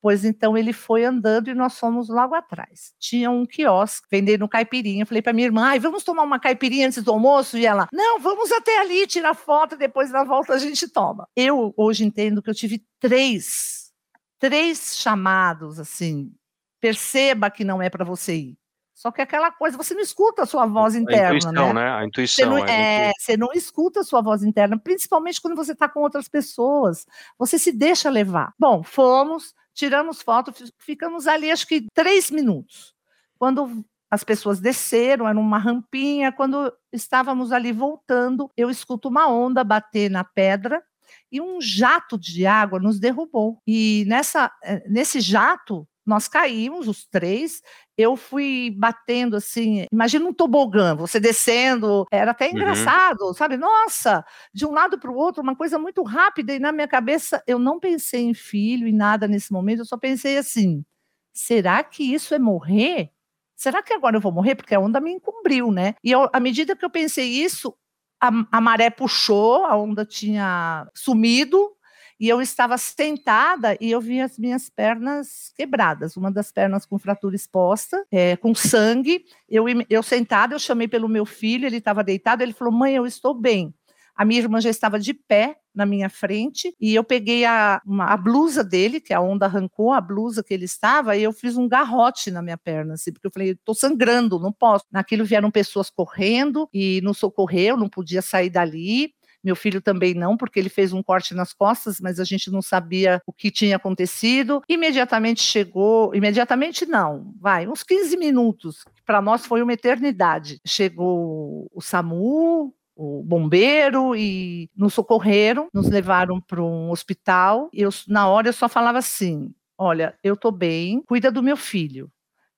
Pois 0.01 0.23
então 0.23 0.57
ele 0.57 0.71
foi 0.71 1.03
andando 1.03 1.49
e 1.49 1.53
nós 1.53 1.77
fomos 1.77 2.07
logo 2.07 2.33
atrás. 2.33 2.93
Tinha 2.97 3.29
um 3.29 3.45
quiosque 3.45 4.07
vendendo 4.09 4.47
caipirinha. 4.47 5.03
Eu 5.03 5.07
falei 5.07 5.21
para 5.21 5.33
minha 5.33 5.47
irmã, 5.47 5.65
ai, 5.65 5.79
vamos 5.79 6.03
tomar 6.03 6.23
uma 6.23 6.39
caipirinha 6.39 6.87
antes 6.87 7.03
do 7.03 7.11
almoço? 7.11 7.57
E 7.57 7.65
ela, 7.65 7.87
não, 7.91 8.19
vamos 8.19 8.51
até 8.51 8.79
ali 8.79 9.05
tirar 9.05 9.33
foto, 9.33 9.75
depois 9.75 10.09
na 10.11 10.23
volta 10.23 10.53
a 10.53 10.57
gente 10.57 10.87
toma. 10.87 11.27
Eu 11.35 11.73
hoje 11.75 12.05
entendo 12.05 12.41
que 12.41 12.49
eu 12.49 12.55
tive 12.55 12.85
três, 12.99 13.91
três 14.39 14.95
chamados 14.97 15.79
assim. 15.79 16.31
Perceba 16.79 17.51
que 17.51 17.65
não 17.65 17.81
é 17.81 17.89
para 17.89 18.05
você 18.05 18.35
ir. 18.35 18.59
Só 18.99 19.11
que 19.11 19.21
aquela 19.21 19.49
coisa, 19.49 19.77
você 19.77 19.93
não 19.93 20.01
escuta 20.01 20.43
a 20.43 20.45
sua 20.45 20.65
voz 20.65 20.93
interna, 20.93 21.29
a 21.29 21.35
intuição, 21.37 21.53
né? 21.53 21.73
né? 21.73 21.89
A 21.89 22.05
intuição. 22.05 22.49
Você 22.49 22.49
não, 22.49 22.65
é, 22.65 23.11
você 23.17 23.37
não 23.37 23.47
escuta 23.53 24.01
a 24.01 24.03
sua 24.03 24.21
voz 24.21 24.43
interna, 24.43 24.77
principalmente 24.77 25.41
quando 25.41 25.55
você 25.55 25.71
está 25.71 25.87
com 25.87 26.01
outras 26.01 26.27
pessoas. 26.27 27.05
Você 27.37 27.57
se 27.57 27.71
deixa 27.71 28.09
levar. 28.09 28.53
Bom, 28.59 28.83
fomos, 28.83 29.53
tiramos 29.79 30.21
foto, 30.21 30.53
ficamos 30.77 31.25
ali 31.25 31.49
acho 31.49 31.65
que 31.65 31.87
três 31.93 32.29
minutos. 32.29 32.93
Quando 33.37 33.85
as 34.11 34.25
pessoas 34.25 34.59
desceram, 34.59 35.25
era 35.25 35.39
uma 35.39 35.57
rampinha. 35.57 36.33
Quando 36.33 36.71
estávamos 36.91 37.53
ali 37.53 37.71
voltando, 37.71 38.51
eu 38.57 38.69
escuto 38.69 39.07
uma 39.07 39.27
onda 39.27 39.63
bater 39.63 40.11
na 40.11 40.23
pedra 40.23 40.83
e 41.31 41.39
um 41.39 41.61
jato 41.61 42.17
de 42.17 42.45
água 42.45 42.77
nos 42.79 42.99
derrubou. 42.99 43.61
E 43.65 44.03
nessa, 44.05 44.51
eh, 44.63 44.83
nesse 44.89 45.21
jato, 45.21 45.87
nós 46.09 46.27
caímos, 46.27 46.87
os 46.87 47.05
três. 47.05 47.61
Eu 47.97 48.17
fui 48.17 48.73
batendo 48.77 49.35
assim, 49.35 49.85
imagina 49.91 50.25
um 50.25 50.33
tobogã, 50.33 50.95
você 50.95 51.19
descendo, 51.19 52.05
era 52.11 52.31
até 52.31 52.47
uhum. 52.47 52.51
engraçado, 52.53 53.21
uhum. 53.27 53.33
sabe? 53.33 53.57
Nossa, 53.57 54.25
de 54.53 54.65
um 54.65 54.71
lado 54.71 54.97
para 54.97 55.11
o 55.11 55.15
outro, 55.15 55.43
uma 55.43 55.55
coisa 55.55 55.77
muito 55.77 56.01
rápida. 56.03 56.53
E 56.53 56.59
na 56.59 56.71
minha 56.71 56.87
cabeça, 56.87 57.43
eu 57.45 57.59
não 57.59 57.79
pensei 57.79 58.21
em 58.21 58.33
filho 58.33 58.87
e 58.87 58.91
nada 58.91 59.27
nesse 59.27 59.51
momento, 59.53 59.79
eu 59.79 59.85
só 59.85 59.97
pensei 59.97 60.37
assim: 60.37 60.83
será 61.31 61.83
que 61.83 62.03
isso 62.03 62.33
é 62.33 62.39
morrer? 62.39 63.11
Será 63.55 63.83
que 63.83 63.93
agora 63.93 64.17
eu 64.17 64.21
vou 64.21 64.31
morrer? 64.31 64.55
Porque 64.55 64.73
a 64.73 64.79
onda 64.79 64.99
me 64.99 65.11
encobriu, 65.11 65.71
né? 65.71 65.95
E 66.03 66.11
eu, 66.11 66.29
à 66.33 66.39
medida 66.39 66.75
que 66.75 66.85
eu 66.85 66.89
pensei 66.89 67.27
isso, 67.27 67.75
a, 68.21 68.29
a 68.51 68.61
maré 68.61 68.89
puxou, 68.89 69.65
a 69.65 69.77
onda 69.77 70.05
tinha 70.05 70.87
sumido, 70.95 71.75
e 72.19 72.27
eu 72.27 72.41
estava 72.41 72.77
sentada 72.77 73.77
e 73.79 73.91
eu 73.91 74.01
vi 74.01 74.19
as 74.19 74.37
minhas 74.37 74.69
pernas 74.69 75.53
quebradas, 75.55 76.17
uma 76.17 76.29
das 76.29 76.51
pernas 76.51 76.85
com 76.85 76.99
fratura 76.99 77.35
exposta, 77.35 78.05
é, 78.11 78.35
com 78.35 78.53
sangue. 78.53 79.23
Eu, 79.47 79.65
eu 79.89 80.03
sentada, 80.03 80.53
eu 80.53 80.59
chamei 80.59 80.87
pelo 80.87 81.07
meu 81.07 81.25
filho, 81.25 81.65
ele 81.65 81.77
estava 81.77 82.03
deitado, 82.03 82.41
ele 82.41 82.53
falou: 82.53 82.73
Mãe, 82.73 82.95
eu 82.95 83.05
estou 83.05 83.33
bem. 83.33 83.73
A 84.19 84.25
minha 84.25 84.41
irmã 84.41 84.59
já 84.59 84.69
estava 84.69 84.99
de 84.99 85.13
pé 85.13 85.55
na 85.73 85.85
minha 85.85 86.09
frente 86.09 86.75
e 86.77 86.93
eu 86.93 87.05
peguei 87.05 87.45
a, 87.45 87.81
uma, 87.85 88.07
a 88.07 88.17
blusa 88.17 88.65
dele, 88.65 88.99
que 88.99 89.13
a 89.13 89.21
onda 89.21 89.45
arrancou 89.45 89.93
a 89.93 90.01
blusa 90.01 90.43
que 90.43 90.53
ele 90.53 90.65
estava, 90.65 91.15
e 91.15 91.23
eu 91.23 91.31
fiz 91.31 91.55
um 91.55 91.69
garrote 91.69 92.29
na 92.29 92.41
minha 92.41 92.57
perna, 92.57 92.95
assim, 92.95 93.13
porque 93.13 93.27
eu 93.27 93.31
falei, 93.31 93.51
estou 93.51 93.73
sangrando, 93.73 94.37
não 94.37 94.51
posso. 94.51 94.83
Naquilo 94.91 95.23
vieram 95.23 95.49
pessoas 95.49 95.89
correndo 95.89 96.67
e 96.73 96.99
nos 97.01 97.17
socorreu, 97.17 97.77
não 97.77 97.87
podia 97.87 98.21
sair 98.21 98.49
dali. 98.49 99.13
Meu 99.43 99.55
filho 99.55 99.81
também 99.81 100.13
não, 100.13 100.35
porque 100.35 100.59
ele 100.59 100.69
fez 100.69 100.91
um 100.91 101.01
corte 101.01 101.33
nas 101.33 101.53
costas, 101.53 101.99
mas 102.01 102.19
a 102.19 102.23
gente 102.25 102.51
não 102.51 102.61
sabia 102.61 103.21
o 103.25 103.31
que 103.31 103.49
tinha 103.49 103.77
acontecido. 103.77 104.61
Imediatamente 104.67 105.41
chegou, 105.41 106.13
imediatamente 106.13 106.85
não, 106.85 107.33
vai, 107.39 107.67
uns 107.67 107.83
15 107.83 108.17
minutos, 108.17 108.83
para 109.05 109.21
nós 109.21 109.45
foi 109.45 109.61
uma 109.61 109.73
eternidade. 109.73 110.59
Chegou 110.65 111.69
o 111.73 111.81
SAMU, 111.81 112.73
o 112.95 113.23
bombeiro 113.23 114.13
e 114.13 114.69
nos 114.75 114.93
socorreram, 114.93 115.69
nos 115.73 115.87
levaram 115.87 116.41
para 116.41 116.61
um 116.61 116.91
hospital. 116.91 117.69
Eu, 117.71 117.89
na 118.09 118.27
hora 118.27 118.49
eu 118.49 118.53
só 118.53 118.67
falava 118.67 118.97
assim: 118.97 119.53
Olha, 119.77 120.13
eu 120.21 120.35
tô 120.35 120.51
bem, 120.51 121.01
cuida 121.07 121.31
do 121.31 121.41
meu 121.41 121.55
filho. 121.55 122.11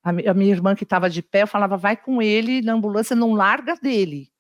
A 0.04 0.12
minha 0.12 0.52
irmã 0.52 0.74
que 0.74 0.84
estava 0.84 1.08
de 1.08 1.22
pé, 1.22 1.44
eu 1.44 1.48
falava: 1.48 1.78
Vai 1.78 1.96
com 1.96 2.20
ele 2.20 2.64
na 2.64 2.74
ambulância, 2.74 3.16
não 3.16 3.34
larga 3.34 3.76
dele 3.76 4.32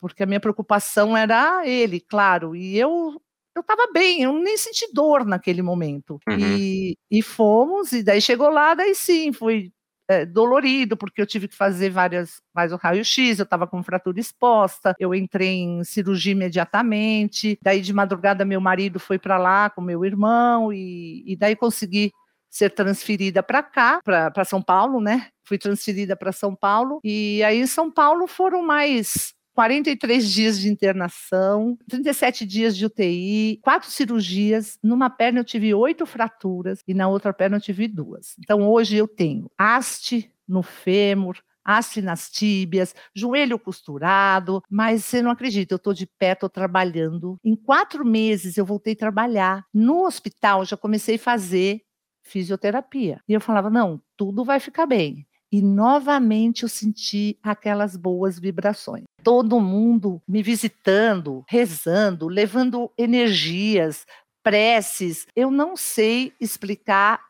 porque 0.00 0.22
a 0.22 0.26
minha 0.26 0.40
preocupação 0.40 1.16
era 1.16 1.66
ele, 1.66 2.00
claro, 2.00 2.54
e 2.54 2.78
eu 2.78 3.20
eu 3.56 3.62
estava 3.62 3.90
bem, 3.90 4.20
eu 4.22 4.34
nem 4.34 4.56
senti 4.58 4.86
dor 4.92 5.24
naquele 5.24 5.62
momento. 5.62 6.20
Uhum. 6.28 6.38
E, 6.38 6.98
e 7.10 7.22
fomos, 7.22 7.90
e 7.92 8.02
daí 8.02 8.20
chegou 8.20 8.50
lá, 8.50 8.74
daí 8.74 8.94
sim, 8.94 9.32
foi 9.32 9.72
é, 10.08 10.24
dolorido, 10.24 10.96
porque 10.96 11.20
eu 11.20 11.26
tive 11.26 11.48
que 11.48 11.56
fazer 11.56 11.90
várias, 11.90 12.40
mais 12.54 12.72
o 12.72 12.76
raio-x, 12.76 13.38
eu 13.38 13.44
estava 13.44 13.66
com 13.66 13.82
fratura 13.82 14.20
exposta, 14.20 14.94
eu 14.98 15.14
entrei 15.14 15.48
em 15.48 15.84
cirurgia 15.84 16.32
imediatamente, 16.32 17.58
daí 17.62 17.80
de 17.80 17.92
madrugada 17.92 18.44
meu 18.44 18.60
marido 18.60 19.00
foi 19.00 19.18
para 19.18 19.38
lá 19.38 19.70
com 19.70 19.80
meu 19.80 20.04
irmão, 20.04 20.72
e, 20.72 21.24
e 21.26 21.36
daí 21.36 21.56
consegui 21.56 22.12
ser 22.48 22.70
transferida 22.70 23.42
para 23.42 23.62
cá, 23.62 24.00
para 24.02 24.44
São 24.44 24.62
Paulo, 24.62 25.00
né? 25.00 25.28
Fui 25.44 25.58
transferida 25.58 26.16
para 26.16 26.32
São 26.32 26.54
Paulo, 26.54 27.00
e 27.02 27.42
aí 27.42 27.58
em 27.58 27.66
São 27.66 27.90
Paulo 27.90 28.26
foram 28.26 28.62
mais 28.62 29.34
43 29.56 30.30
dias 30.30 30.60
de 30.60 30.68
internação, 30.68 31.78
37 31.88 32.44
dias 32.44 32.76
de 32.76 32.84
UTI, 32.84 33.58
quatro 33.62 33.90
cirurgias. 33.90 34.78
Numa 34.82 35.08
perna 35.08 35.40
eu 35.40 35.44
tive 35.44 35.72
oito 35.72 36.04
fraturas 36.04 36.82
e 36.86 36.92
na 36.92 37.08
outra 37.08 37.32
perna 37.32 37.56
eu 37.56 37.60
tive 37.60 37.88
duas. 37.88 38.36
Então 38.38 38.68
hoje 38.68 38.98
eu 38.98 39.08
tenho 39.08 39.50
haste 39.56 40.30
no 40.46 40.62
fêmur, 40.62 41.38
haste 41.64 42.02
nas 42.02 42.30
tíbias, 42.30 42.94
joelho 43.14 43.58
costurado, 43.58 44.62
mas 44.68 45.06
você 45.06 45.22
não 45.22 45.30
acredita, 45.30 45.72
eu 45.72 45.76
estou 45.76 45.94
de 45.94 46.06
pé, 46.06 46.32
estou 46.32 46.50
trabalhando. 46.50 47.40
Em 47.42 47.56
quatro 47.56 48.04
meses 48.04 48.58
eu 48.58 48.66
voltei 48.66 48.92
a 48.92 48.96
trabalhar. 48.96 49.64
No 49.72 50.04
hospital 50.04 50.66
já 50.66 50.76
comecei 50.76 51.14
a 51.14 51.18
fazer 51.18 51.80
fisioterapia. 52.20 53.22
E 53.26 53.32
eu 53.32 53.40
falava, 53.40 53.70
não, 53.70 54.02
tudo 54.18 54.44
vai 54.44 54.60
ficar 54.60 54.84
bem 54.84 55.26
e 55.56 55.62
novamente 55.62 56.64
eu 56.64 56.68
senti 56.68 57.38
aquelas 57.42 57.96
boas 57.96 58.38
vibrações. 58.38 59.04
Todo 59.22 59.58
mundo 59.58 60.20
me 60.28 60.42
visitando, 60.42 61.42
rezando, 61.48 62.28
levando 62.28 62.92
energias, 62.98 64.04
preces. 64.42 65.26
Eu 65.34 65.50
não 65.50 65.74
sei 65.74 66.34
explicar 66.38 67.24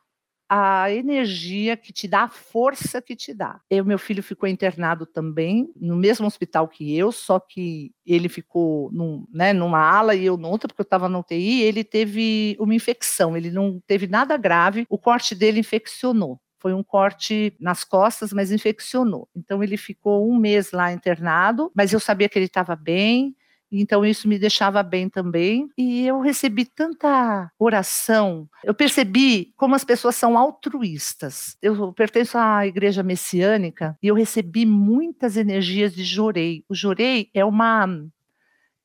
a 0.49 0.91
energia 0.91 1.77
que 1.77 1.93
te 1.93 2.09
dá, 2.09 2.25
a 2.25 2.29
força 2.29 3.01
que 3.01 3.15
te 3.15 3.33
dá. 3.33 3.61
Eu, 3.71 3.85
meu 3.85 3.99
filho 3.99 4.25
ficou 4.25 4.49
internado 4.49 5.07
também, 5.07 5.71
no 5.77 5.95
mesmo 5.95 6.27
hospital 6.27 6.67
que 6.67 6.97
eu, 6.97 7.12
só 7.12 7.39
que 7.39 7.93
ele 8.05 8.29
ficou 8.29 8.91
num, 8.91 9.25
né, 9.33 9.53
numa 9.53 9.79
ala 9.79 10.17
e 10.17 10.25
eu 10.27 10.37
noutra, 10.37 10.67
porque 10.67 10.83
eu 10.83 10.85
estava 10.85 11.09
no 11.09 11.21
UTI, 11.21 11.62
ele 11.62 11.85
teve 11.85 12.57
uma 12.59 12.75
infecção, 12.75 13.37
ele 13.37 13.53
não 13.53 13.81
teve 13.87 14.09
nada 14.09 14.37
grave, 14.37 14.85
o 14.91 14.99
corte 14.99 15.33
dele 15.33 15.61
infeccionou. 15.61 16.41
Foi 16.59 16.73
um 16.73 16.83
corte 16.83 17.55
nas 17.61 17.85
costas, 17.85 18.33
mas 18.33 18.51
infeccionou. 18.51 19.29
Então 19.35 19.62
ele 19.62 19.77
ficou 19.77 20.29
um 20.29 20.37
mês 20.37 20.73
lá 20.73 20.92
internado, 20.92 21.71
mas 21.75 21.92
eu 21.92 22.01
sabia 22.01 22.29
que 22.29 22.38
ele 22.38 22.47
estava 22.47 22.75
bem, 22.75 23.37
então 23.71 24.05
isso 24.05 24.29
me 24.29 24.38
deixava 24.38 24.83
bem 24.83 25.09
também. 25.09 25.69
E 25.77 26.07
eu 26.07 26.21
recebi 26.21 26.64
tanta 26.64 27.51
oração. 27.59 28.49
Eu 28.64 28.75
percebi 28.75 29.53
como 29.57 29.75
as 29.75 29.85
pessoas 29.85 30.16
são 30.16 30.38
altruístas. 30.38 31.57
Eu 31.61 31.92
pertenço 31.92 32.38
à 32.38 32.66
igreja 32.66 33.03
messiânica 33.03 33.97
e 34.03 34.09
eu 34.09 34.14
recebi 34.14 34.64
muitas 34.64 35.37
energias 35.37 35.95
de 35.95 36.05
Jorei. 36.05 36.64
O 36.69 36.75
Jorei 36.75 37.31
é 37.35 37.45
uma 37.45 37.87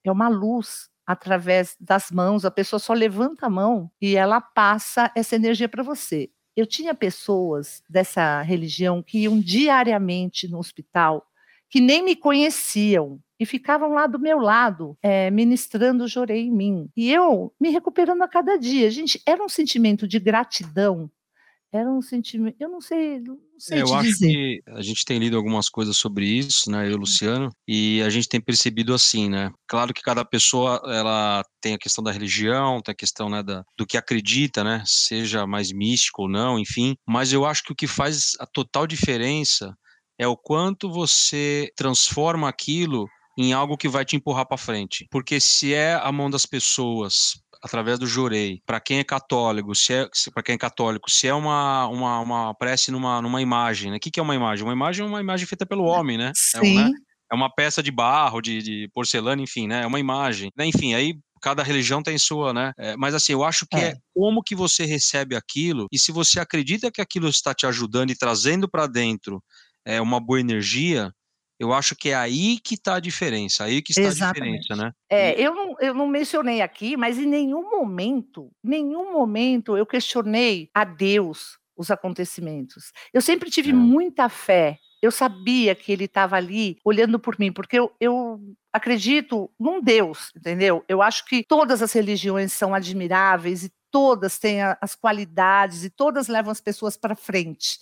é 0.03 0.11
uma 0.11 0.27
luz 0.27 0.89
através 1.05 1.75
das 1.79 2.09
mãos. 2.11 2.43
A 2.43 2.51
pessoa 2.51 2.79
só 2.79 2.93
levanta 2.93 3.45
a 3.45 3.49
mão 3.49 3.91
e 4.01 4.15
ela 4.15 4.41
passa 4.41 5.11
essa 5.15 5.35
energia 5.35 5.69
para 5.69 5.83
você 5.83 6.29
eu 6.55 6.65
tinha 6.65 6.93
pessoas 6.93 7.83
dessa 7.89 8.41
religião 8.41 9.01
que 9.01 9.19
iam 9.19 9.39
diariamente 9.39 10.47
no 10.47 10.59
hospital, 10.59 11.25
que 11.69 11.79
nem 11.79 12.03
me 12.03 12.15
conheciam 12.15 13.19
e 13.39 13.45
ficavam 13.45 13.93
lá 13.93 14.05
do 14.05 14.19
meu 14.19 14.39
lado, 14.39 14.97
é, 15.01 15.31
ministrando 15.31 16.07
jorei 16.07 16.45
em 16.47 16.51
mim. 16.51 16.89
E 16.95 17.11
eu 17.11 17.51
me 17.59 17.69
recuperando 17.69 18.21
a 18.21 18.27
cada 18.27 18.57
dia. 18.57 18.91
Gente, 18.91 19.21
era 19.25 19.43
um 19.43 19.49
sentimento 19.49 20.07
de 20.07 20.19
gratidão 20.19 21.09
era 21.71 21.89
um 21.89 22.01
sentimento, 22.01 22.55
eu 22.59 22.69
não 22.69 22.81
sei, 22.81 23.19
não 23.21 23.37
sei 23.57 23.79
é, 23.79 23.81
eu 23.81 23.93
acho 23.93 24.09
dizer. 24.09 24.27
que 24.27 24.61
a 24.67 24.81
gente 24.81 25.05
tem 25.05 25.17
lido 25.19 25.37
algumas 25.37 25.69
coisas 25.69 25.95
sobre 25.95 26.25
isso, 26.25 26.69
né, 26.69 26.91
eu, 26.91 26.97
Luciano, 26.97 27.49
e 27.67 28.01
a 28.01 28.09
gente 28.09 28.27
tem 28.27 28.41
percebido 28.41 28.93
assim, 28.93 29.29
né, 29.29 29.51
claro 29.67 29.93
que 29.93 30.01
cada 30.01 30.25
pessoa, 30.25 30.81
ela 30.85 31.43
tem 31.61 31.73
a 31.73 31.79
questão 31.79 32.03
da 32.03 32.11
religião, 32.11 32.81
tem 32.81 32.91
a 32.91 32.95
questão, 32.95 33.29
né, 33.29 33.41
da, 33.41 33.63
do 33.77 33.85
que 33.85 33.97
acredita, 33.97 34.63
né, 34.63 34.83
seja 34.85 35.47
mais 35.47 35.71
místico 35.71 36.23
ou 36.23 36.29
não, 36.29 36.59
enfim, 36.59 36.95
mas 37.07 37.31
eu 37.31 37.45
acho 37.45 37.63
que 37.63 37.71
o 37.71 37.75
que 37.75 37.87
faz 37.87 38.35
a 38.39 38.45
total 38.45 38.85
diferença 38.85 39.73
é 40.19 40.27
o 40.27 40.37
quanto 40.37 40.91
você 40.91 41.71
transforma 41.75 42.47
aquilo 42.47 43.07
em 43.37 43.53
algo 43.53 43.77
que 43.77 43.87
vai 43.87 44.05
te 44.05 44.15
empurrar 44.15 44.45
para 44.45 44.57
frente. 44.57 45.07
Porque 45.09 45.39
se 45.39 45.73
é 45.73 45.95
a 45.95 46.11
mão 46.11 46.29
das 46.29 46.45
pessoas 46.45 47.41
através 47.63 47.99
do 47.99 48.07
jurei, 48.07 48.61
para 48.65 48.79
quem 48.79 48.99
é 48.99 49.03
católico, 49.03 49.75
se 49.75 49.93
é 49.93 50.09
para 50.33 50.43
quem 50.43 50.55
é 50.55 50.57
católico, 50.57 51.09
se 51.09 51.27
é 51.27 51.33
uma, 51.33 51.87
uma, 51.87 52.19
uma 52.19 52.55
prece 52.55 52.91
numa, 52.91 53.21
numa 53.21 53.41
imagem, 53.41 53.91
né? 53.91 53.97
O 53.97 53.99
que, 53.99 54.09
que 54.09 54.19
é 54.19 54.23
uma 54.23 54.35
imagem? 54.35 54.63
Uma 54.63 54.73
imagem 54.73 55.05
é 55.05 55.07
uma 55.07 55.21
imagem 55.21 55.45
feita 55.45 55.65
pelo 55.65 55.83
homem, 55.83 56.17
né? 56.17 56.31
Sim. 56.35 56.57
É, 56.57 56.61
um, 56.61 56.89
né? 56.89 56.91
é 57.31 57.35
uma 57.35 57.53
peça 57.53 57.83
de 57.83 57.91
barro, 57.91 58.41
de, 58.41 58.61
de, 58.61 58.89
porcelana, 58.93 59.41
enfim, 59.41 59.67
né? 59.67 59.83
É 59.83 59.87
uma 59.87 59.99
imagem. 59.99 60.51
Né? 60.57 60.65
Enfim, 60.65 60.93
aí 60.93 61.15
cada 61.41 61.63
religião 61.63 62.03
tem 62.03 62.17
sua, 62.17 62.53
né? 62.53 62.71
É, 62.77 62.95
mas 62.97 63.13
assim, 63.13 63.33
eu 63.33 63.43
acho 63.43 63.65
que 63.67 63.77
é. 63.77 63.89
é. 63.89 63.95
como 64.13 64.43
que 64.43 64.55
você 64.55 64.85
recebe 64.85 65.35
aquilo 65.35 65.87
e 65.91 65.97
se 65.97 66.11
você 66.11 66.39
acredita 66.39 66.91
que 66.91 67.01
aquilo 67.01 67.27
está 67.27 67.53
te 67.53 67.65
ajudando 67.65 68.11
e 68.11 68.17
trazendo 68.17 68.69
para 68.69 68.85
dentro 68.85 69.43
é, 69.85 69.99
uma 69.99 70.19
boa 70.19 70.39
energia, 70.39 71.11
eu 71.61 71.71
acho 71.71 71.95
que 71.95 72.09
é 72.09 72.15
aí 72.15 72.57
que 72.57 72.73
está 72.73 72.95
a 72.95 72.99
diferença, 72.99 73.65
aí 73.65 73.83
que 73.83 73.91
está 73.91 74.01
Exatamente. 74.01 74.41
a 74.41 74.61
diferença, 74.61 74.75
né? 74.75 74.93
É, 75.07 75.39
eu 75.39 75.53
não, 75.53 75.75
eu 75.79 75.93
não 75.93 76.07
mencionei 76.07 76.59
aqui, 76.59 76.97
mas 76.97 77.19
em 77.19 77.27
nenhum 77.27 77.69
momento, 77.69 78.49
nenhum 78.63 79.13
momento 79.13 79.77
eu 79.77 79.85
questionei 79.85 80.71
a 80.73 80.83
Deus 80.83 81.59
os 81.77 81.91
acontecimentos. 81.91 82.91
Eu 83.13 83.21
sempre 83.21 83.51
tive 83.51 83.69
é. 83.69 83.73
muita 83.73 84.27
fé 84.27 84.79
eu 85.01 85.11
sabia 85.11 85.73
que 85.73 85.91
ele 85.91 86.05
estava 86.05 86.35
ali 86.35 86.77
olhando 86.85 87.17
por 87.17 87.39
mim, 87.39 87.51
porque 87.51 87.79
eu, 87.79 87.91
eu 87.99 88.39
acredito 88.71 89.49
num 89.59 89.81
Deus, 89.81 90.31
entendeu? 90.37 90.85
Eu 90.87 91.01
acho 91.01 91.25
que 91.25 91.43
todas 91.43 91.81
as 91.81 91.91
religiões 91.91 92.53
são 92.53 92.75
admiráveis 92.75 93.63
e 93.63 93.73
todas 93.89 94.37
têm 94.37 94.61
as 94.61 94.93
qualidades 94.93 95.83
e 95.83 95.89
todas 95.89 96.27
levam 96.27 96.51
as 96.51 96.61
pessoas 96.61 96.95
para 96.95 97.15
frente. 97.15 97.79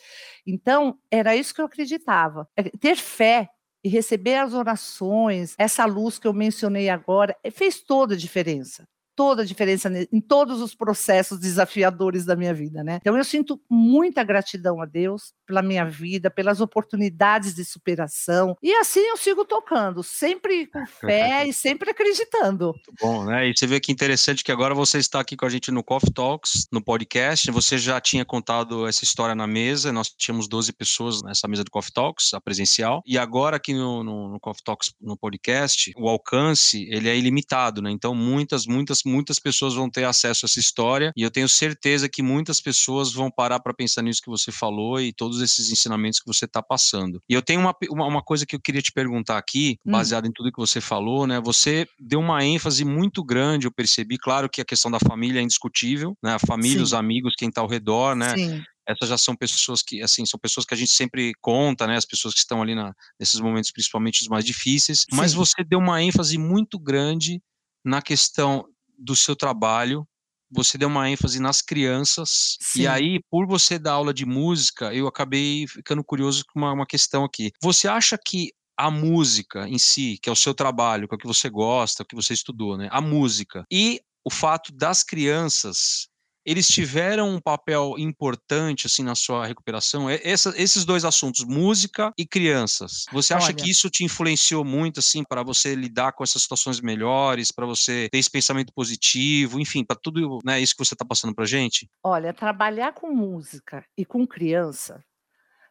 Então, 0.48 0.98
era 1.12 1.36
isso 1.36 1.54
que 1.54 1.60
eu 1.60 1.66
acreditava. 1.66 2.48
É, 2.56 2.64
ter 2.64 2.96
fé 2.96 3.50
e 3.84 3.90
receber 3.90 4.36
as 4.36 4.54
orações, 4.54 5.56
essa 5.58 5.86
luz 5.86 6.20
que 6.20 6.28
eu 6.28 6.34
mencionei 6.34 6.90
agora, 6.90 7.36
fez 7.52 7.82
toda 7.82 8.14
a 8.14 8.18
diferença 8.18 8.88
toda 9.20 9.42
a 9.42 9.46
diferença 9.46 9.92
em 10.14 10.22
todos 10.22 10.62
os 10.62 10.74
processos 10.74 11.42
desafiadores 11.42 12.24
da 12.24 12.38
minha 12.38 12.54
vida, 12.54 12.82
né? 12.86 13.00
Então 13.02 13.18
eu 13.18 13.24
sinto 13.26 13.60
muita 13.70 14.24
gratidão 14.24 14.82
a 14.82 14.86
Deus 14.86 15.34
pela 15.46 15.62
minha 15.62 15.84
vida, 15.84 16.32
pelas 16.32 16.62
oportunidades 16.62 17.54
de 17.54 17.66
superação. 17.66 18.56
E 18.64 18.72
assim 18.76 19.02
eu 19.02 19.18
sigo 19.18 19.44
tocando, 19.44 20.02
sempre 20.04 20.68
com 20.68 20.86
fé 20.86 21.44
e 21.46 21.52
sempre 21.52 21.92
acreditando. 21.92 22.68
Muito 22.68 22.94
bom, 22.98 23.26
né? 23.26 23.50
E 23.50 23.54
você 23.54 23.68
vê 23.68 23.82
que 23.82 23.92
interessante 23.92 24.42
que 24.42 24.54
agora 24.54 24.74
você 24.74 25.00
está 25.00 25.20
aqui 25.20 25.36
com 25.36 25.46
a 25.46 25.50
gente 25.50 25.70
no 25.70 25.84
Coffee 25.84 26.14
Talks, 26.14 26.70
no 26.72 26.82
podcast. 26.82 27.52
Você 27.52 27.78
já 27.78 28.00
tinha 28.00 28.24
contado 28.24 28.88
essa 28.88 29.04
história 29.04 29.36
na 29.36 29.46
mesa, 29.46 29.92
nós 29.92 30.08
tínhamos 30.10 30.48
12 30.48 30.72
pessoas 30.72 31.22
nessa 31.24 31.46
mesa 31.46 31.66
do 31.66 31.72
Coffee 31.72 31.92
Talks, 31.92 32.34
a 32.34 32.40
presencial. 32.40 33.04
E 33.06 33.18
agora 33.18 33.58
aqui 33.58 33.74
no, 33.74 34.02
no, 34.02 34.30
no 34.30 34.40
Coffee 34.40 34.64
Talks, 34.64 34.94
no 35.02 35.18
podcast, 35.18 35.92
o 35.98 36.08
alcance, 36.08 36.88
ele 36.90 37.10
é 37.10 37.18
ilimitado, 37.18 37.82
né? 37.82 37.92
Então 37.92 38.16
muitas, 38.16 38.66
muitas, 38.66 39.09
muitas 39.10 39.40
pessoas 39.40 39.74
vão 39.74 39.90
ter 39.90 40.06
acesso 40.06 40.46
a 40.46 40.48
essa 40.48 40.60
história 40.60 41.12
e 41.16 41.24
eu 41.24 41.32
tenho 41.32 41.50
certeza 41.50 42.08
que 42.08 42.22
muitas 42.22 42.62
pessoas 42.62 43.12
vão 43.12 43.30
parar 43.30 43.60
para 43.60 43.74
pensar 43.74 44.02
nisso 44.02 44.22
que 44.22 44.30
você 44.30 44.52
falou 44.52 45.02
e 45.02 45.12
todos 45.12 45.42
esses 45.42 45.72
ensinamentos 45.72 46.20
que 46.20 46.28
você 46.28 46.46
está 46.46 46.62
passando. 46.62 47.22
E 47.28 47.34
eu 47.34 47.42
tenho 47.42 47.60
uma, 47.60 47.76
uma, 47.90 48.06
uma, 48.06 48.22
coisa 48.22 48.46
que 48.46 48.56
eu 48.56 48.60
queria 48.60 48.82
te 48.82 48.92
perguntar 48.92 49.38
aqui, 49.38 49.78
hum. 49.86 49.92
baseado 49.92 50.26
hum. 50.26 50.30
em 50.30 50.32
tudo 50.32 50.52
que 50.52 50.60
você 50.60 50.80
falou, 50.80 51.26
né? 51.26 51.40
Você 51.42 51.88
deu 52.00 52.20
uma 52.20 52.44
ênfase 52.44 52.86
muito 52.86 53.24
grande, 53.24 53.66
eu 53.66 53.72
percebi, 53.72 54.18
claro 54.18 54.50
que 54.50 54.62
a 54.62 54.66
questão 54.66 54.92
da 54.92 55.00
família 55.00 55.40
é 55.40 55.44
indiscutível, 55.44 56.16
né? 56.24 56.36
A 56.36 56.40
família, 56.40 56.78
Sim. 56.78 56.84
os 56.84 56.94
amigos, 56.94 57.34
quem 57.38 57.50
está 57.50 57.62
ao 57.62 57.68
redor, 57.68 58.16
né? 58.16 58.36
Sim 58.36 58.64
essas 58.90 59.08
já 59.08 59.18
são 59.20 59.36
pessoas 59.36 59.84
que, 59.84 60.02
assim, 60.02 60.26
são 60.26 60.40
pessoas 60.40 60.66
que 60.66 60.74
a 60.74 60.78
gente 60.78 60.92
sempre 60.92 61.32
conta, 61.40 61.86
né? 61.86 61.96
As 61.96 62.06
pessoas 62.06 62.34
que 62.34 62.40
estão 62.40 62.60
ali 62.60 62.74
na, 62.74 62.92
nesses 63.20 63.40
momentos, 63.40 63.72
principalmente 63.72 64.22
os 64.22 64.28
mais 64.28 64.44
difíceis. 64.44 65.02
Sim. 65.02 65.16
Mas 65.16 65.32
você 65.32 65.64
deu 65.64 65.78
uma 65.78 66.02
ênfase 66.02 66.40
muito 66.40 66.80
grande 66.80 67.40
na 67.86 68.02
questão 68.02 68.66
do 69.00 69.16
seu 69.16 69.36
trabalho, 69.36 70.06
você 70.52 70.78
deu 70.78 70.88
uma 70.88 71.10
ênfase 71.10 71.40
nas 71.40 71.62
crianças, 71.62 72.58
Sim. 72.60 72.82
e 72.82 72.88
aí, 72.88 73.20
por 73.30 73.48
você 73.48 73.78
dar 73.78 73.94
aula 73.94 74.14
de 74.14 74.26
música, 74.26 74.94
eu 74.94 75.08
acabei 75.08 75.68
ficando 75.68 76.04
curioso 76.04 76.44
com 76.52 76.60
uma, 76.60 76.74
uma 76.74 76.86
questão 76.86 77.24
aqui. 77.24 77.52
Você 77.62 77.88
acha 77.88 78.18
que 78.18 78.52
a 78.76 78.90
música 78.90 79.68
em 79.68 79.78
si, 79.78 80.18
que 80.22 80.30
é 80.30 80.32
o 80.32 80.36
seu 80.36 80.54
trabalho, 80.54 81.08
que 81.08 81.14
é 81.14 81.18
o 81.18 81.20
que 81.20 81.28
você 81.28 81.50
gosta, 81.50 82.04
o 82.04 82.06
que 82.06 82.16
você 82.16 82.34
estudou, 82.34 82.78
né? 82.78 82.88
A 82.92 83.02
música 83.02 83.66
e 83.72 84.02
o 84.26 84.32
fato 84.32 84.74
das 84.74 85.04
crianças 85.04 86.09
eles 86.46 86.68
tiveram 86.68 87.30
um 87.30 87.40
papel 87.40 87.96
importante 87.98 88.88
assim 88.88 89.04
na 89.04 89.16
sua 89.16 89.46
recuperação? 89.46 90.10
Essa, 90.10 90.54
esses 90.56 90.86
dois 90.86 91.06
assuntos, 91.06 91.44
música 91.44 92.14
e 92.18 92.26
crianças. 92.26 93.06
Você 93.12 93.34
acha 93.34 93.48
Olha, 93.48 93.56
que 93.56 93.70
isso 93.70 93.90
te 93.90 94.04
influenciou 94.04 94.64
muito 94.64 95.00
assim 95.00 95.24
para 95.24 95.44
você 95.44 95.76
lidar 95.76 96.14
com 96.14 96.24
essas 96.24 96.42
situações 96.42 96.82
melhores, 96.82 97.52
para 97.52 97.66
você 97.66 98.10
ter 98.12 98.18
esse 98.18 98.30
pensamento 98.30 98.74
positivo, 98.74 99.60
enfim, 99.60 99.84
para 99.84 99.98
tudo, 100.02 100.40
né, 100.44 100.60
isso 100.60 100.76
que 100.76 100.84
você 100.84 100.94
está 100.94 101.06
passando 101.06 101.34
para 101.36 101.46
gente? 101.46 101.90
Olha, 102.04 102.34
trabalhar 102.34 102.94
com 102.94 103.12
música 103.12 103.86
e 103.98 104.06
com 104.06 104.26
criança 104.26 105.04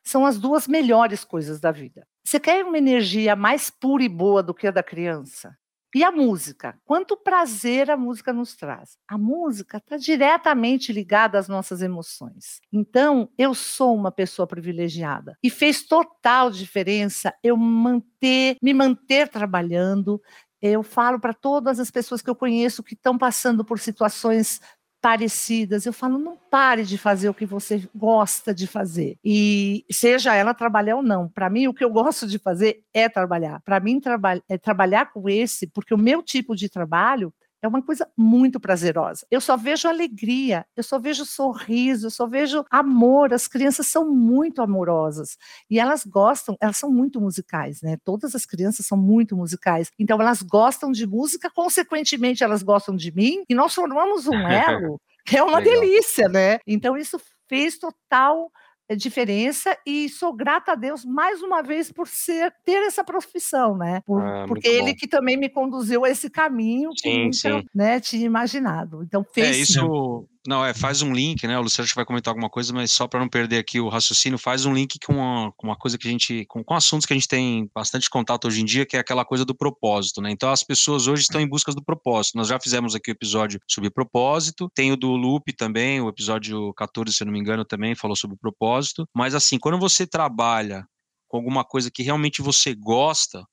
são 0.03 0.25
as 0.25 0.39
duas 0.39 0.67
melhores 0.67 1.25
coisas 1.25 1.61
da 1.61 1.71
vida. 1.71 2.07
Você 2.25 2.41
quer 2.41 2.65
uma 2.65 2.79
energia 2.79 3.37
mais 3.37 3.71
pura 3.71 4.03
e 4.03 4.09
boa 4.09 4.43
do 4.43 4.55
que 4.55 4.67
a 4.67 4.71
da 4.71 4.83
criança? 4.83 5.57
E 5.95 6.05
a 6.05 6.13
música? 6.13 6.79
Quanto 6.85 7.17
prazer 7.17 7.91
a 7.91 7.97
música 7.97 8.31
nos 8.31 8.55
traz? 8.55 8.99
A 9.09 9.17
música 9.17 9.79
está 9.79 9.97
diretamente 9.97 10.93
ligada 10.93 11.39
às 11.39 11.49
nossas 11.49 11.81
emoções. 11.81 12.61
Então, 12.71 13.31
eu 13.39 13.55
sou 13.55 13.95
uma 13.97 14.13
pessoa 14.13 14.47
privilegiada 14.47 15.39
e 15.43 15.49
fez 15.49 15.83
total 15.87 16.51
diferença 16.51 17.35
eu 17.43 17.57
manter, 17.57 18.57
me 18.63 18.75
manter 18.75 19.29
trabalhando. 19.29 20.21
Eu 20.61 20.83
falo 20.83 21.19
para 21.19 21.33
todas 21.33 21.81
as 21.81 21.91
pessoas 21.91 22.21
que 22.21 22.29
eu 22.29 22.35
conheço 22.37 22.83
que 22.83 22.93
estão 22.93 23.17
passando 23.17 23.65
por 23.65 23.79
situações 23.79 24.61
parecidas. 25.01 25.87
Eu 25.87 25.93
falo, 25.93 26.19
não 26.19 26.37
pare 26.51 26.85
de 26.85 26.99
fazer 26.99 27.29
o 27.29 27.35
que 27.35 27.47
você 27.47 27.89
gosta 27.95 28.55
de 28.55 28.67
fazer. 28.67 29.17
E 29.25 29.85
seja 29.91 30.35
ela 30.35 30.55
trabalhar 30.55 30.97
ou 30.97 31.03
não. 31.03 31.29
Para 31.29 31.49
mim, 31.51 31.69
o 31.69 31.75
que 31.75 31.85
eu 31.85 31.91
gosto 31.91 32.27
de 32.27 32.39
fazer 32.39 32.83
é 32.93 33.09
trabalhar. 33.09 33.61
Para 33.61 33.81
mim, 33.81 34.01
traba 34.01 34.41
é 34.49 34.59
trabalhar 34.59 35.13
com 35.13 35.29
esse, 35.29 35.67
porque 35.67 35.95
o 35.95 35.99
meu 35.99 36.23
tipo 36.23 36.55
de 36.57 36.69
trabalho 36.69 37.33
é 37.63 37.69
uma 37.69 37.83
coisa 37.83 38.09
muito 38.17 38.61
prazerosa. 38.61 39.27
Eu 39.31 39.41
só 39.41 39.57
vejo 39.57 39.89
alegria, 39.89 40.65
eu 40.77 40.83
só 40.83 40.99
vejo 40.99 41.25
sorriso, 41.25 42.07
eu 42.07 42.11
só 42.11 42.27
vejo 42.27 42.65
amor. 42.71 43.33
As 43.33 43.49
crianças 43.49 43.87
são 43.87 44.09
muito 44.09 44.63
amorosas 44.63 45.37
e 45.69 45.79
elas 45.79 46.05
gostam, 46.05 46.57
elas 46.61 46.77
são 46.77 46.91
muito 46.91 47.21
musicais, 47.21 47.83
né? 47.83 47.97
Todas 48.05 48.35
as 48.35 48.47
crianças 48.47 48.87
são 48.87 48.97
muito 48.97 49.37
musicais. 49.37 49.91
Então 49.99 50.21
elas 50.21 50.43
gostam 50.43 50.93
de 50.93 51.07
música, 51.07 51.51
consequentemente 51.51 52.45
elas 52.45 52.63
gostam 52.63 52.95
de 52.95 53.15
mim 53.15 53.43
e 53.49 53.55
nós 53.55 53.75
formamos 53.75 54.27
um 54.27 54.35
elo 54.49 55.01
que 55.25 55.37
é 55.37 55.43
uma 55.43 55.59
Legal. 55.59 55.81
delícia, 55.81 56.29
né? 56.29 56.59
Então 56.67 56.97
isso 56.97 57.21
fez 57.49 57.79
total 57.79 58.51
diferença 58.97 59.77
e 59.87 60.09
sou 60.09 60.33
grata 60.33 60.73
a 60.73 60.75
Deus 60.75 61.05
mais 61.05 61.43
uma 61.43 61.63
vez 61.63 61.93
por 61.93 62.09
ser 62.09 62.53
ter 62.65 62.87
essa 62.87 63.05
profissão, 63.05 63.77
né? 63.77 64.01
Por, 64.07 64.23
ah, 64.23 64.45
porque 64.47 64.67
ele 64.67 64.95
que 64.95 65.07
também 65.07 65.37
me 65.37 65.49
conduziu 65.49 66.05
a 66.05 66.11
esse 66.11 66.31
caminho 66.31 66.91
sim, 66.97 67.11
que 67.11 67.19
nunca, 67.19 67.61
sim. 67.61 67.67
né, 67.75 68.01
tinha 68.01 68.25
imaginado. 68.25 69.03
Então 69.03 69.23
é, 69.23 69.35
fez. 69.35 69.57
É 69.57 69.61
isso. 69.61 70.27
Não, 70.49 70.65
é, 70.65 70.73
faz 70.73 71.03
um 71.03 71.13
link, 71.13 71.47
né? 71.47 71.59
O 71.59 71.61
Luciano 71.61 71.87
vai 71.95 72.07
comentar 72.07 72.33
alguma 72.33 72.49
coisa, 72.49 72.73
mas 72.73 72.91
só 72.91 73.07
para 73.07 73.21
não 73.21 73.29
perder 73.29 73.59
aqui 73.59 73.81
o 73.81 73.89
raciocínio, 73.91 74.39
faz 74.39 74.65
um 74.65 74.73
link 74.73 74.99
com 74.99 75.13
uma, 75.13 75.53
com 75.53 75.67
uma 75.67 75.77
coisa 75.77 75.99
que 75.99 76.09
a 76.09 76.11
gente, 76.11 76.47
com, 76.47 76.65
com, 76.65 76.73
assuntos 76.73 77.05
que 77.05 77.13
a 77.13 77.17
gente 77.17 77.29
tem 77.29 77.71
bastante 77.75 78.09
contato 78.09 78.49
hoje 78.49 78.63
em 78.63 78.65
dia, 78.65 78.87
que 78.87 78.97
é 78.97 79.01
aquela 79.01 79.27
coisa 79.27 79.45
do 79.45 79.55
propósito, 79.55 80.23
né? 80.23 80.31
Então 80.31 80.51
as 80.51 80.65
pessoas 80.65 81.07
hoje 81.07 81.21
estão 81.21 81.39
em 81.39 81.47
busca 81.47 81.71
do 81.71 81.85
propósito. 81.85 82.39
Nós 82.39 82.49
já 82.49 82.59
fizemos 82.59 82.95
aqui 82.95 83.11
o 83.11 83.13
episódio 83.13 83.61
sobre 83.69 83.91
propósito, 83.91 84.71
tem 84.75 84.91
o 84.91 84.97
do 84.97 85.11
Loop 85.17 85.53
também, 85.53 86.01
o 86.01 86.09
episódio 86.09 86.73
14, 86.73 87.13
se 87.13 87.23
eu 87.23 87.27
não 87.27 87.33
me 87.35 87.41
engano, 87.41 87.63
também 87.63 87.95
falou 87.95 88.17
sobre 88.17 88.39
propósito. 88.39 89.07
Mas 89.15 89.35
assim, 89.35 89.59
quando 89.59 89.79
você 89.79 90.07
trabalha 90.07 90.87
com 91.29 91.37
alguma 91.37 91.63
coisa 91.63 91.91
que 91.91 92.03
realmente 92.03 92.41
você 92.41 92.75
gosta, 92.75 93.45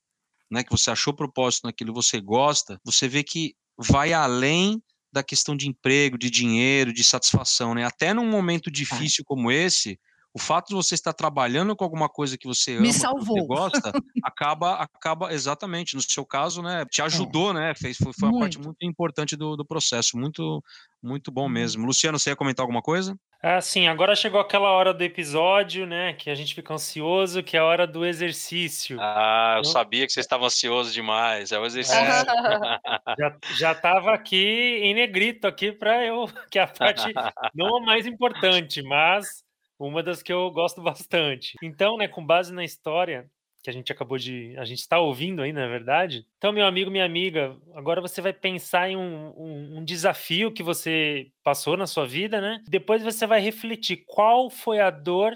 né? 0.49 0.63
Que 0.63 0.71
você 0.71 0.91
achou 0.91 1.13
propósito 1.13 1.65
naquilo 1.65 1.93
você 1.93 2.21
gosta, 2.21 2.79
você 2.86 3.05
vê 3.05 3.21
que 3.21 3.53
vai 3.77 4.13
além 4.13 4.81
da 5.15 5.23
questão 5.23 5.56
de 5.56 5.69
emprego, 5.69 6.17
de 6.17 6.30
dinheiro, 6.30 6.91
de 6.91 7.01
satisfação, 7.01 7.73
né? 7.73 7.86
Até 7.86 8.13
num 8.13 8.30
momento 8.30 8.69
é. 8.69 8.71
difícil 8.71 9.23
como 9.23 9.49
esse, 9.49 9.97
o 10.34 10.38
fato 10.38 10.67
de 10.67 10.75
você 10.75 10.93
estar 10.93 11.13
trabalhando 11.13 11.73
com 11.73 11.86
alguma 11.86 12.10
coisa 12.10 12.38
que 12.38 12.45
você 12.45 12.75
ama, 12.75 12.84
que 12.86 12.91
você 12.91 13.47
gosta, 13.47 13.93
acaba, 14.21 14.73
acaba 14.73 15.34
exatamente, 15.34 15.95
no 15.95 16.01
seu 16.01 16.25
caso, 16.25 16.62
né, 16.62 16.84
te 16.91 16.99
é. 16.99 17.06
ajudou, 17.06 17.51
é. 17.51 17.54
né, 17.54 17.73
fez, 17.73 17.95
foi, 17.95 18.12
foi 18.12 18.28
uma 18.28 18.39
parte 18.41 18.60
muito 18.60 18.75
importante 18.82 19.38
do, 19.38 19.56
do 19.56 19.63
processo, 19.63 20.17
muito, 20.17 20.62
muito 21.01 21.32
bom 21.32 21.47
mesmo. 21.47 21.86
Luciano, 21.86 22.19
você 22.19 22.32
ia 22.32 22.36
comentar 22.36 22.65
alguma 22.65 22.82
coisa? 22.82 23.17
Ah, 23.47 23.62
sim, 23.62 23.88
agora 23.88 24.15
chegou 24.15 24.39
aquela 24.39 24.71
hora 24.71 24.91
do 24.91 25.03
episódio, 25.03 25.86
né, 25.86 26.13
que 26.13 26.31
a 26.31 26.34
gente 26.34 26.55
fica 26.55 26.73
ansioso, 26.73 27.43
que 27.43 27.55
é 27.55 27.60
a 27.60 27.63
hora 27.63 27.86
do 27.86 28.03
exercício. 28.03 28.97
Ah, 28.99 29.58
eu 29.58 29.60
então... 29.60 29.71
sabia 29.71 30.03
que 30.08 30.12
vocês 30.12 30.25
estavam 30.25 30.47
ansiosos 30.47 30.91
demais, 30.91 31.51
é 31.51 31.60
o 31.60 31.63
exercício. 31.63 31.99
É. 31.99 32.25
já, 33.19 33.38
já 33.55 33.75
tava 33.75 34.15
aqui 34.15 34.79
em 34.81 34.95
negrito 34.95 35.45
aqui 35.45 35.71
para 35.71 36.03
eu, 36.03 36.25
que 36.49 36.58
é 36.58 36.63
a 36.63 36.67
parte 36.67 37.13
não 37.53 37.77
a 37.77 37.81
mais 37.81 38.08
importante, 38.08 38.81
mas 38.81 39.43
uma 39.77 40.01
das 40.01 40.23
que 40.23 40.34
eu 40.34 40.49
gosto 40.49 40.81
bastante. 40.81 41.53
Então, 41.62 41.97
né, 41.97 42.08
com 42.08 42.25
base 42.25 42.51
na 42.51 42.63
história 42.63 43.29
que 43.65 43.69
a 43.71 43.73
gente 43.73 43.91
acabou 43.91 44.19
de. 44.19 44.56
A 44.60 44.63
gente 44.63 44.80
está 44.80 44.99
ouvindo 44.99 45.41
aí, 45.41 45.51
na 45.51 45.67
verdade. 45.67 46.23
Então, 46.38 46.54
meu 46.54 46.67
amigo, 46.67 46.91
minha 46.91 47.04
amiga, 47.04 47.58
agora 47.73 47.99
você 47.99 48.21
vai 48.21 48.32
pensar 48.32 48.91
em 48.91 48.95
um, 48.95 49.34
um, 49.36 49.78
um, 49.80 49.84
desafio 49.84 50.51
que 50.51 50.62
você 50.62 51.32
passou 51.43 51.75
na 51.75 51.88
sua 51.88 52.06
vida, 52.06 52.39
né? 52.39 52.62
Depois 52.69 53.01
você 53.01 53.25
vai 53.25 53.41
refletir 53.41 54.04
qual 54.06 54.51
foi 54.51 54.80
a 54.80 54.91
dor 54.91 55.36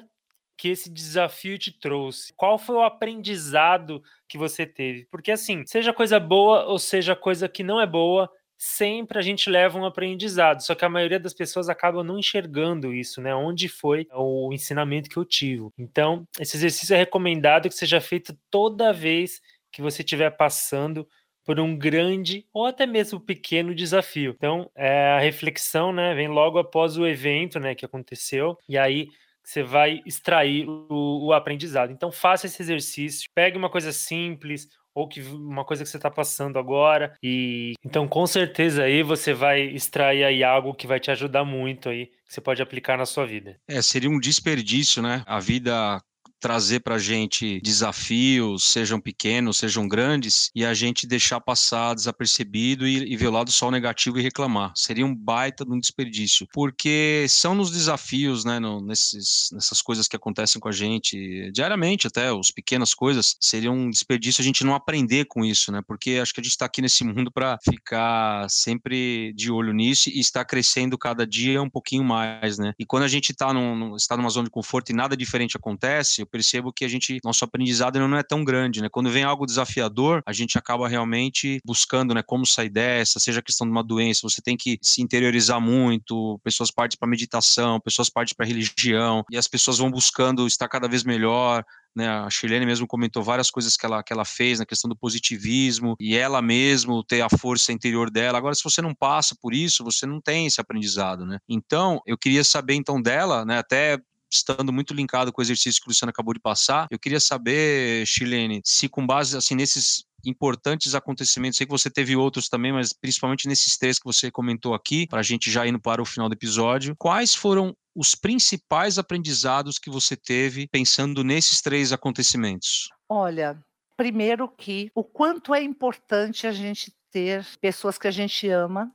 que 0.55 0.67
esse 0.67 0.91
desafio 0.91 1.57
te 1.57 1.71
trouxe, 1.71 2.31
qual 2.35 2.59
foi 2.59 2.75
o 2.75 2.83
aprendizado 2.83 4.03
que 4.27 4.37
você 4.37 4.63
teve. 4.63 5.07
Porque, 5.09 5.31
assim, 5.31 5.65
seja 5.65 5.91
coisa 5.91 6.19
boa 6.19 6.65
ou 6.65 6.77
seja 6.77 7.15
coisa 7.15 7.49
que 7.49 7.63
não 7.63 7.81
é 7.81 7.87
boa, 7.87 8.29
sempre 8.61 9.17
a 9.17 9.21
gente 9.21 9.49
leva 9.49 9.79
um 9.79 9.85
aprendizado, 9.85 10.61
só 10.61 10.75
que 10.75 10.83
a 10.83 10.89
maioria 10.89 11.19
das 11.19 11.33
pessoas 11.33 11.69
acaba 11.69 12.03
não 12.03 12.19
enxergando 12.19 12.93
isso, 12.93 13.21
né? 13.21 13.33
Onde 13.33 13.69
foi 13.69 14.05
o 14.13 14.51
ensinamento 14.51 15.09
que 15.09 15.15
eu 15.15 15.23
tive. 15.23 15.69
Então, 15.77 16.27
esse 16.37 16.57
exercício 16.57 16.93
é 16.93 16.97
recomendado 16.97 17.69
que 17.69 17.75
seja 17.75 18.01
feito 18.01 18.37
toda 18.51 18.91
vez 18.91 19.41
que 19.71 19.81
você 19.81 20.01
estiver 20.01 20.31
passando 20.31 21.07
por 21.45 21.57
um 21.57 21.75
grande 21.75 22.45
ou 22.53 22.65
até 22.65 22.85
mesmo 22.85 23.19
pequeno 23.19 23.73
desafio. 23.73 24.35
Então, 24.37 24.69
é, 24.75 25.13
a 25.13 25.19
reflexão, 25.19 25.93
né, 25.93 26.13
vem 26.13 26.27
logo 26.27 26.59
após 26.59 26.97
o 26.97 27.07
evento, 27.07 27.59
né, 27.59 27.73
que 27.73 27.85
aconteceu, 27.85 28.57
e 28.67 28.77
aí 28.77 29.07
você 29.41 29.63
vai 29.63 30.01
extrair 30.05 30.67
o, 30.67 31.27
o 31.27 31.33
aprendizado. 31.33 31.91
Então, 31.91 32.11
faça 32.11 32.45
esse 32.45 32.61
exercício, 32.61 33.29
pegue 33.33 33.57
uma 33.57 33.69
coisa 33.69 33.91
simples, 33.93 34.67
ou 34.93 35.07
que 35.07 35.21
uma 35.21 35.63
coisa 35.63 35.83
que 35.83 35.89
você 35.89 35.97
está 35.97 36.09
passando 36.09 36.57
agora 36.59 37.13
e 37.23 37.73
então 37.83 38.07
com 38.07 38.25
certeza 38.27 38.83
aí 38.83 39.03
você 39.03 39.33
vai 39.33 39.61
extrair 39.61 40.23
aí 40.23 40.43
algo 40.43 40.73
que 40.73 40.87
vai 40.87 40.99
te 40.99 41.11
ajudar 41.11 41.43
muito 41.43 41.89
aí 41.89 42.07
que 42.07 42.33
você 42.33 42.41
pode 42.41 42.61
aplicar 42.61 42.95
na 42.97 43.07
sua 43.07 43.25
vida. 43.25 43.59
É, 43.67 43.81
seria 43.81 44.09
um 44.09 44.19
desperdício, 44.19 45.01
né? 45.01 45.23
A 45.25 45.39
vida 45.39 45.99
trazer 46.39 46.79
para 46.79 46.95
a 46.95 46.99
gente 46.99 47.59
desafios, 47.61 48.63
sejam 48.63 48.99
pequenos, 48.99 49.57
sejam 49.57 49.87
grandes, 49.87 50.49
e 50.55 50.65
a 50.65 50.73
gente 50.73 51.05
deixar 51.05 51.39
passar 51.41 51.93
desapercebido 51.93 52.87
e, 52.87 53.13
e 53.13 53.17
ver 53.17 53.27
o 53.27 53.31
lado 53.31 53.51
só 53.51 53.67
o 53.67 53.71
negativo 53.71 54.19
e 54.19 54.21
reclamar. 54.21 54.71
Seria 54.75 55.05
um 55.05 55.15
baita 55.15 55.65
de 55.65 55.71
um 55.71 55.79
desperdício, 55.79 56.47
porque 56.53 57.25
são 57.29 57.53
nos 57.53 57.71
desafios, 57.71 58.45
né, 58.45 58.59
no, 58.59 58.81
nesses, 58.81 59.49
nessas 59.51 59.81
coisas 59.81 60.07
que 60.07 60.15
acontecem 60.15 60.59
com 60.59 60.69
a 60.69 60.71
gente 60.71 61.51
diariamente, 61.51 62.07
até 62.07 62.29
as 62.29 62.51
pequenas 62.51 62.93
coisas, 62.93 63.35
seria 63.39 63.71
um 63.71 63.89
desperdício 63.89 64.41
a 64.41 64.45
gente 64.45 64.63
não 64.63 64.73
aprender 64.73 65.25
com 65.25 65.43
isso, 65.43 65.71
né, 65.71 65.81
porque 65.85 66.19
acho 66.21 66.33
que 66.33 66.39
a 66.39 66.43
gente 66.43 66.51
está 66.51 66.65
aqui 66.65 66.81
nesse 66.81 67.03
mundo 67.03 67.31
para 67.31 67.57
ficar 67.63 68.49
sempre 68.49 69.33
de 69.33 69.51
olho 69.51 69.73
nisso 69.73 70.09
e 70.09 70.19
estar 70.19 70.45
crescendo 70.45 70.97
cada 70.97 71.27
dia 71.27 71.61
um 71.61 71.69
pouquinho 71.69 72.03
mais, 72.03 72.57
né, 72.57 72.73
e 72.79 72.85
quando 72.85 73.03
a 73.03 73.07
gente 73.07 73.33
tá 73.33 73.53
num, 73.53 73.95
está 73.95 74.15
numa 74.15 74.29
zona 74.29 74.45
de 74.45 74.51
conforto 74.51 74.91
e 74.91 74.95
nada 74.95 75.17
diferente 75.17 75.57
acontece, 75.57 76.25
percebo 76.29 76.71
que 76.71 76.85
a 76.85 76.87
gente, 76.87 77.19
nosso 77.23 77.43
aprendizado 77.43 77.99
não 77.99 78.17
é 78.17 78.23
tão 78.23 78.43
grande, 78.43 78.81
né? 78.81 78.89
Quando 78.89 79.09
vem 79.09 79.23
algo 79.23 79.45
desafiador, 79.45 80.21
a 80.25 80.33
gente 80.33 80.57
acaba 80.57 80.87
realmente 80.87 81.59
buscando, 81.65 82.13
né, 82.13 82.23
como 82.23 82.45
sair 82.45 82.69
dessa, 82.69 83.19
seja 83.19 83.39
a 83.39 83.43
questão 83.43 83.65
de 83.65 83.71
uma 83.71 83.83
doença, 83.83 84.21
você 84.23 84.41
tem 84.41 84.55
que 84.55 84.77
se 84.81 85.01
interiorizar 85.01 85.59
muito, 85.59 86.39
pessoas 86.43 86.71
partem 86.71 86.97
para 86.97 87.09
meditação, 87.09 87.79
pessoas 87.79 88.09
partem 88.09 88.35
para 88.35 88.45
religião, 88.45 89.23
e 89.31 89.37
as 89.37 89.47
pessoas 89.47 89.77
vão 89.77 89.89
buscando 89.89 90.45
estar 90.47 90.67
cada 90.67 90.87
vez 90.87 91.03
melhor, 91.03 91.63
né, 91.95 92.07
a 92.07 92.29
Chilene 92.29 92.65
mesmo 92.65 92.87
comentou 92.87 93.23
várias 93.23 93.49
coisas 93.49 93.75
que 93.75 93.85
ela, 93.85 94.03
que 94.03 94.13
ela 94.13 94.25
fez 94.25 94.59
na 94.59 94.65
questão 94.65 94.87
do 94.87 94.95
positivismo 94.95 95.95
e 95.99 96.15
ela 96.15 96.41
mesmo 96.41 97.03
ter 97.03 97.21
a 97.21 97.29
força 97.29 97.73
interior 97.73 98.09
dela. 98.11 98.37
Agora, 98.37 98.53
se 98.53 98.63
você 98.63 98.81
não 98.81 98.93
passa 98.93 99.35
por 99.41 99.53
isso, 99.53 99.83
você 99.83 100.05
não 100.05 100.21
tem 100.21 100.45
esse 100.45 100.61
aprendizado, 100.61 101.25
né? 101.25 101.39
Então, 101.49 101.99
eu 102.05 102.17
queria 102.17 102.43
saber 102.43 102.75
então 102.75 103.01
dela, 103.01 103.43
né, 103.43 103.57
até 103.57 103.97
estando 104.31 104.71
muito 104.71 104.93
linkado 104.93 105.31
com 105.31 105.41
o 105.41 105.43
exercício 105.43 105.81
que 105.81 105.87
o 105.87 105.89
Luciano 105.89 106.09
acabou 106.09 106.33
de 106.33 106.39
passar, 106.39 106.87
eu 106.91 106.99
queria 106.99 107.19
saber, 107.19 108.05
Chilene, 108.05 108.61
se 108.63 108.87
com 108.87 109.05
base 109.05 109.35
assim 109.35 109.55
nesses 109.55 110.03
importantes 110.25 110.95
acontecimentos, 110.95 111.57
sei 111.57 111.65
que 111.65 111.71
você 111.71 111.89
teve 111.89 112.15
outros 112.15 112.49
também, 112.49 112.71
mas 112.71 112.93
principalmente 112.93 113.47
nesses 113.47 113.77
três 113.77 113.97
que 113.97 114.05
você 114.05 114.29
comentou 114.29 114.73
aqui, 114.73 115.07
para 115.07 115.19
a 115.19 115.23
gente 115.23 115.49
já 115.49 115.65
indo 115.65 115.79
para 115.79 116.01
o 116.01 116.05
final 116.05 116.27
do 116.27 116.33
episódio, 116.33 116.95
quais 116.97 117.33
foram 117.33 117.75
os 117.95 118.15
principais 118.15 118.97
aprendizados 118.97 119.79
que 119.79 119.89
você 119.89 120.15
teve 120.15 120.67
pensando 120.67 121.23
nesses 121.23 121.61
três 121.61 121.91
acontecimentos? 121.91 122.89
Olha, 123.07 123.59
primeiro 123.97 124.47
que 124.47 124.91
o 124.93 125.03
quanto 125.03 125.53
é 125.53 125.61
importante 125.61 126.45
a 126.45 126.51
gente 126.51 126.93
ter 127.11 127.45
pessoas 127.59 127.97
que 127.97 128.07
a 128.07 128.11
gente 128.11 128.47
ama 128.49 128.91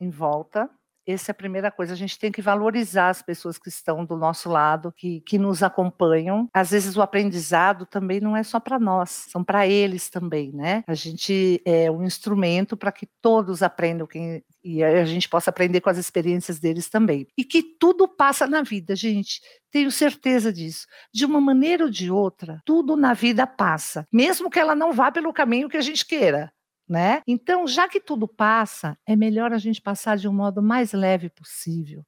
em 0.00 0.10
volta, 0.10 0.70
essa 1.06 1.30
é 1.30 1.32
a 1.32 1.34
primeira 1.34 1.70
coisa. 1.70 1.92
A 1.92 1.96
gente 1.96 2.18
tem 2.18 2.32
que 2.32 2.42
valorizar 2.42 3.08
as 3.08 3.22
pessoas 3.22 3.58
que 3.58 3.68
estão 3.68 4.04
do 4.04 4.16
nosso 4.16 4.48
lado, 4.48 4.92
que, 4.92 5.20
que 5.20 5.38
nos 5.38 5.62
acompanham. 5.62 6.48
Às 6.52 6.70
vezes 6.70 6.96
o 6.96 7.02
aprendizado 7.02 7.86
também 7.86 8.20
não 8.20 8.36
é 8.36 8.42
só 8.42 8.58
para 8.58 8.78
nós, 8.78 9.26
são 9.28 9.44
para 9.44 9.66
eles 9.66 10.08
também, 10.08 10.52
né? 10.52 10.82
A 10.86 10.94
gente 10.94 11.60
é 11.64 11.90
um 11.90 12.02
instrumento 12.04 12.76
para 12.76 12.92
que 12.92 13.06
todos 13.22 13.62
aprendam 13.62 14.06
quem, 14.06 14.42
e 14.64 14.82
a 14.82 15.04
gente 15.04 15.28
possa 15.28 15.50
aprender 15.50 15.80
com 15.80 15.90
as 15.90 15.98
experiências 15.98 16.58
deles 16.58 16.88
também. 16.88 17.26
E 17.38 17.44
que 17.44 17.62
tudo 17.62 18.08
passa 18.08 18.46
na 18.46 18.62
vida, 18.62 18.96
gente. 18.96 19.40
Tenho 19.70 19.90
certeza 19.90 20.52
disso. 20.52 20.86
De 21.12 21.24
uma 21.24 21.40
maneira 21.40 21.84
ou 21.84 21.90
de 21.90 22.10
outra, 22.10 22.60
tudo 22.64 22.96
na 22.96 23.14
vida 23.14 23.46
passa, 23.46 24.06
mesmo 24.12 24.50
que 24.50 24.58
ela 24.58 24.74
não 24.74 24.92
vá 24.92 25.12
pelo 25.12 25.32
caminho 25.32 25.68
que 25.68 25.76
a 25.76 25.82
gente 25.82 26.04
queira 26.04 26.50
né? 26.88 27.22
Então, 27.26 27.66
já 27.66 27.88
que 27.88 28.00
tudo 28.00 28.28
passa, 28.28 28.96
é 29.06 29.16
melhor 29.16 29.52
a 29.52 29.58
gente 29.58 29.80
passar 29.80 30.16
de 30.16 30.28
um 30.28 30.32
modo 30.32 30.62
mais 30.62 30.92
leve 30.92 31.28
possível. 31.30 32.04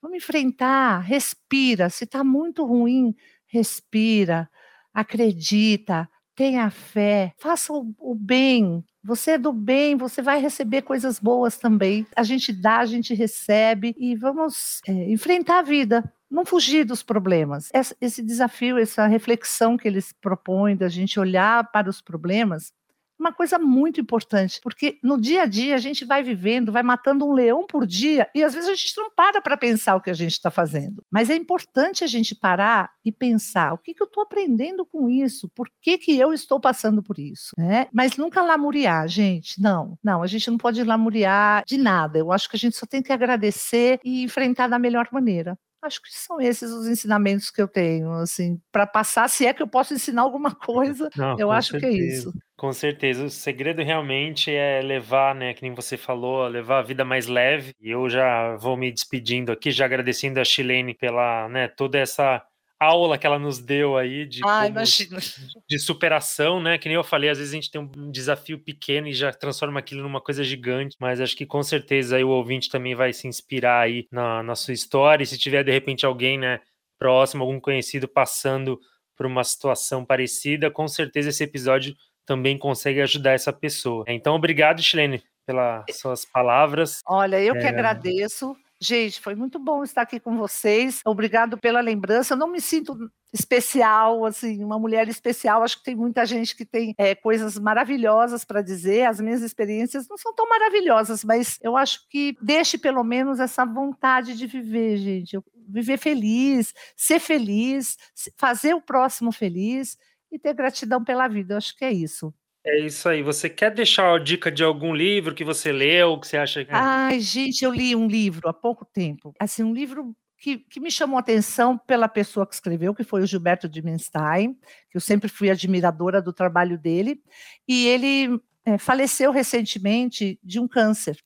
Vamos 0.00 0.18
enfrentar, 0.18 1.00
respira. 1.00 1.90
Se 1.90 2.04
está 2.04 2.22
muito 2.22 2.64
ruim, 2.64 3.14
respira, 3.46 4.48
acredita, 4.92 6.08
tenha 6.34 6.70
fé, 6.70 7.32
faça 7.38 7.72
o, 7.72 7.94
o 7.98 8.14
bem. 8.14 8.84
Você 9.02 9.32
é 9.32 9.38
do 9.38 9.52
bem, 9.52 9.96
você 9.96 10.22
vai 10.22 10.40
receber 10.40 10.82
coisas 10.82 11.18
boas 11.18 11.56
também. 11.56 12.06
A 12.14 12.22
gente 12.22 12.52
dá, 12.52 12.78
a 12.78 12.86
gente 12.86 13.14
recebe 13.14 13.94
e 13.98 14.14
vamos 14.14 14.80
é, 14.86 14.92
enfrentar 15.10 15.60
a 15.60 15.62
vida 15.62 16.12
não 16.30 16.44
fugir 16.44 16.84
dos 16.84 17.02
problemas. 17.02 17.70
Esse 18.00 18.22
desafio, 18.22 18.78
essa 18.78 19.06
reflexão 19.06 19.76
que 19.76 19.88
eles 19.88 20.12
propõem 20.12 20.76
da 20.76 20.88
gente 20.88 21.18
olhar 21.18 21.70
para 21.72 21.88
os 21.88 22.00
problemas 22.02 22.72
uma 23.18 23.32
coisa 23.32 23.58
muito 23.58 24.00
importante, 24.00 24.60
porque 24.62 24.98
no 25.02 25.20
dia 25.20 25.42
a 25.42 25.46
dia 25.46 25.74
a 25.74 25.78
gente 25.78 26.04
vai 26.04 26.22
vivendo, 26.22 26.72
vai 26.72 26.82
matando 26.82 27.26
um 27.26 27.32
leão 27.32 27.66
por 27.66 27.86
dia 27.86 28.28
e 28.34 28.44
às 28.44 28.54
vezes 28.54 28.68
a 28.68 28.74
gente 28.74 28.96
não 28.96 29.10
para 29.10 29.40
para 29.40 29.56
pensar 29.56 29.96
o 29.96 30.00
que 30.00 30.10
a 30.10 30.14
gente 30.14 30.32
está 30.32 30.50
fazendo. 30.50 31.02
Mas 31.10 31.30
é 31.30 31.34
importante 31.34 32.04
a 32.04 32.06
gente 32.06 32.34
parar 32.34 32.90
e 33.04 33.10
pensar 33.10 33.72
o 33.72 33.78
que, 33.78 33.94
que 33.94 34.02
eu 34.02 34.06
estou 34.06 34.22
aprendendo 34.22 34.86
com 34.86 35.08
isso, 35.08 35.48
por 35.54 35.68
que, 35.80 35.98
que 35.98 36.18
eu 36.18 36.32
estou 36.32 36.60
passando 36.60 37.02
por 37.02 37.18
isso, 37.18 37.52
né? 37.56 37.88
Mas 37.92 38.16
nunca 38.16 38.42
lamuriar, 38.42 39.08
gente, 39.08 39.60
não, 39.60 39.98
não, 40.02 40.22
a 40.22 40.26
gente 40.26 40.50
não 40.50 40.58
pode 40.58 40.82
lamuriar 40.84 41.64
de 41.66 41.76
nada. 41.76 42.18
Eu 42.18 42.32
acho 42.32 42.48
que 42.48 42.56
a 42.56 42.58
gente 42.58 42.76
só 42.76 42.86
tem 42.86 43.02
que 43.02 43.12
agradecer 43.12 44.00
e 44.04 44.22
enfrentar 44.22 44.68
da 44.68 44.78
melhor 44.78 45.08
maneira. 45.12 45.58
Acho 45.82 46.02
que 46.02 46.08
são 46.12 46.40
esses 46.40 46.70
os 46.72 46.88
ensinamentos 46.88 47.50
que 47.50 47.62
eu 47.62 47.68
tenho, 47.68 48.10
assim, 48.12 48.60
para 48.72 48.86
passar, 48.86 49.28
se 49.28 49.46
é 49.46 49.54
que 49.54 49.62
eu 49.62 49.68
posso 49.68 49.94
ensinar 49.94 50.22
alguma 50.22 50.52
coisa, 50.54 51.08
Não, 51.16 51.38
eu 51.38 51.50
acho 51.52 51.70
certeza. 51.70 51.92
que 51.96 52.00
é 52.00 52.06
isso. 52.06 52.32
Com 52.56 52.72
certeza, 52.72 53.24
o 53.24 53.30
segredo 53.30 53.82
realmente 53.82 54.50
é 54.50 54.82
levar, 54.82 55.32
né, 55.34 55.54
que 55.54 55.62
nem 55.62 55.72
você 55.72 55.96
falou, 55.96 56.46
levar 56.48 56.80
a 56.80 56.82
vida 56.82 57.04
mais 57.04 57.28
leve. 57.28 57.72
E 57.80 57.90
eu 57.90 58.08
já 58.10 58.56
vou 58.56 58.76
me 58.76 58.90
despedindo 58.90 59.52
aqui, 59.52 59.70
já 59.70 59.84
agradecendo 59.84 60.40
a 60.40 60.44
Chilene 60.44 60.92
pela, 60.94 61.48
né, 61.48 61.68
toda 61.68 61.98
essa 61.98 62.44
aula 62.80 63.18
que 63.18 63.26
ela 63.26 63.38
nos 63.38 63.58
deu 63.58 63.96
aí 63.96 64.24
de, 64.26 64.40
ah, 64.44 64.62
como, 64.66 65.20
de 65.68 65.78
superação, 65.78 66.60
né? 66.60 66.78
Que 66.78 66.88
nem 66.88 66.94
eu 66.94 67.04
falei, 67.04 67.30
às 67.30 67.38
vezes 67.38 67.52
a 67.52 67.56
gente 67.56 67.70
tem 67.70 67.80
um 67.80 68.10
desafio 68.10 68.58
pequeno 68.58 69.08
e 69.08 69.12
já 69.12 69.32
transforma 69.32 69.80
aquilo 69.80 70.02
numa 70.02 70.20
coisa 70.20 70.44
gigante, 70.44 70.96
mas 71.00 71.20
acho 71.20 71.36
que 71.36 71.44
com 71.44 71.62
certeza 71.62 72.16
aí 72.16 72.24
o 72.24 72.28
ouvinte 72.28 72.70
também 72.70 72.94
vai 72.94 73.12
se 73.12 73.26
inspirar 73.26 73.80
aí 73.80 74.06
na, 74.12 74.42
na 74.42 74.54
sua 74.54 74.74
história. 74.74 75.24
E 75.24 75.26
se 75.26 75.38
tiver 75.38 75.64
de 75.64 75.72
repente 75.72 76.06
alguém, 76.06 76.38
né, 76.38 76.60
próximo, 76.98 77.42
algum 77.42 77.60
conhecido 77.60 78.06
passando 78.06 78.78
por 79.16 79.26
uma 79.26 79.42
situação 79.42 80.04
parecida, 80.04 80.70
com 80.70 80.86
certeza 80.86 81.30
esse 81.30 81.42
episódio 81.42 81.94
também 82.24 82.58
consegue 82.58 83.00
ajudar 83.00 83.32
essa 83.32 83.52
pessoa. 83.52 84.04
Então, 84.06 84.34
obrigado, 84.34 84.82
Chilene, 84.82 85.22
pelas 85.46 85.84
suas 85.92 86.24
palavras. 86.26 87.00
Olha, 87.06 87.40
eu 87.40 87.56
é... 87.56 87.58
que 87.58 87.66
agradeço. 87.66 88.54
Gente, 88.80 89.20
foi 89.20 89.34
muito 89.34 89.58
bom 89.58 89.82
estar 89.82 90.02
aqui 90.02 90.20
com 90.20 90.36
vocês. 90.36 91.00
Obrigado 91.04 91.58
pela 91.58 91.80
lembrança. 91.80 92.34
Eu 92.34 92.38
não 92.38 92.46
me 92.46 92.60
sinto 92.60 93.10
especial, 93.32 94.24
assim, 94.24 94.62
uma 94.62 94.78
mulher 94.78 95.08
especial. 95.08 95.64
Acho 95.64 95.78
que 95.78 95.84
tem 95.84 95.96
muita 95.96 96.24
gente 96.24 96.54
que 96.54 96.64
tem 96.64 96.94
é, 96.96 97.12
coisas 97.12 97.58
maravilhosas 97.58 98.44
para 98.44 98.62
dizer. 98.62 99.04
As 99.06 99.20
minhas 99.20 99.42
experiências 99.42 100.06
não 100.08 100.16
são 100.16 100.32
tão 100.32 100.48
maravilhosas, 100.48 101.24
mas 101.24 101.58
eu 101.60 101.76
acho 101.76 102.08
que 102.08 102.36
deixe 102.40 102.78
pelo 102.78 103.02
menos 103.02 103.40
essa 103.40 103.64
vontade 103.64 104.36
de 104.36 104.46
viver, 104.46 104.96
gente. 104.98 105.38
Viver 105.68 105.98
feliz, 105.98 106.72
ser 106.96 107.18
feliz, 107.18 107.96
fazer 108.36 108.74
o 108.74 108.80
próximo 108.80 109.32
feliz 109.32 109.98
e 110.30 110.38
ter 110.38 110.54
gratidão 110.54 111.02
pela 111.02 111.26
vida. 111.26 111.54
Eu 111.54 111.58
acho 111.58 111.76
que 111.76 111.84
é 111.84 111.92
isso. 111.92 112.32
É 112.64 112.80
isso 112.80 113.08
aí. 113.08 113.22
Você 113.22 113.48
quer 113.48 113.72
deixar 113.72 114.14
a 114.14 114.18
dica 114.18 114.50
de 114.50 114.62
algum 114.62 114.94
livro 114.94 115.34
que 115.34 115.44
você 115.44 115.72
leu, 115.72 116.18
que 116.18 116.26
você 116.26 116.36
acha 116.36 116.64
que. 116.64 116.70
Ai, 116.72 117.20
gente, 117.20 117.64
eu 117.64 117.72
li 117.72 117.94
um 117.94 118.06
livro 118.06 118.48
há 118.48 118.52
pouco 118.52 118.84
tempo. 118.84 119.32
Assim, 119.38 119.62
um 119.62 119.72
livro 119.72 120.14
que, 120.38 120.58
que, 120.58 120.80
me 120.80 120.90
chamou 120.90 121.16
a 121.16 121.20
atenção 121.20 121.76
pela 121.76 122.08
pessoa 122.08 122.46
que 122.46 122.54
escreveu, 122.54 122.94
que 122.94 123.04
foi 123.04 123.22
o 123.22 123.26
Gilberto 123.26 123.68
Dimenstein, 123.68 124.54
que 124.90 124.96
eu 124.96 125.00
sempre 125.00 125.28
fui 125.28 125.50
admiradora 125.50 126.22
do 126.22 126.32
trabalho 126.32 126.78
dele, 126.78 127.20
e 127.66 127.86
ele 127.86 128.40
é, 128.64 128.78
faleceu 128.78 129.32
recentemente 129.32 130.38
de 130.42 130.60
um 130.60 130.68
câncer. 130.68 131.18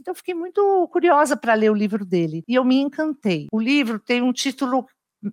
Então, 0.00 0.14
fiquei 0.14 0.34
muito 0.34 0.88
curiosa 0.88 1.36
para 1.36 1.54
ler 1.54 1.70
o 1.70 1.74
livro 1.74 2.04
dele, 2.04 2.42
e 2.48 2.54
eu 2.54 2.64
me 2.64 2.76
encantei. 2.76 3.46
O 3.52 3.60
livro 3.60 3.98
tem 3.98 4.22
um 4.22 4.32
título 4.32 4.86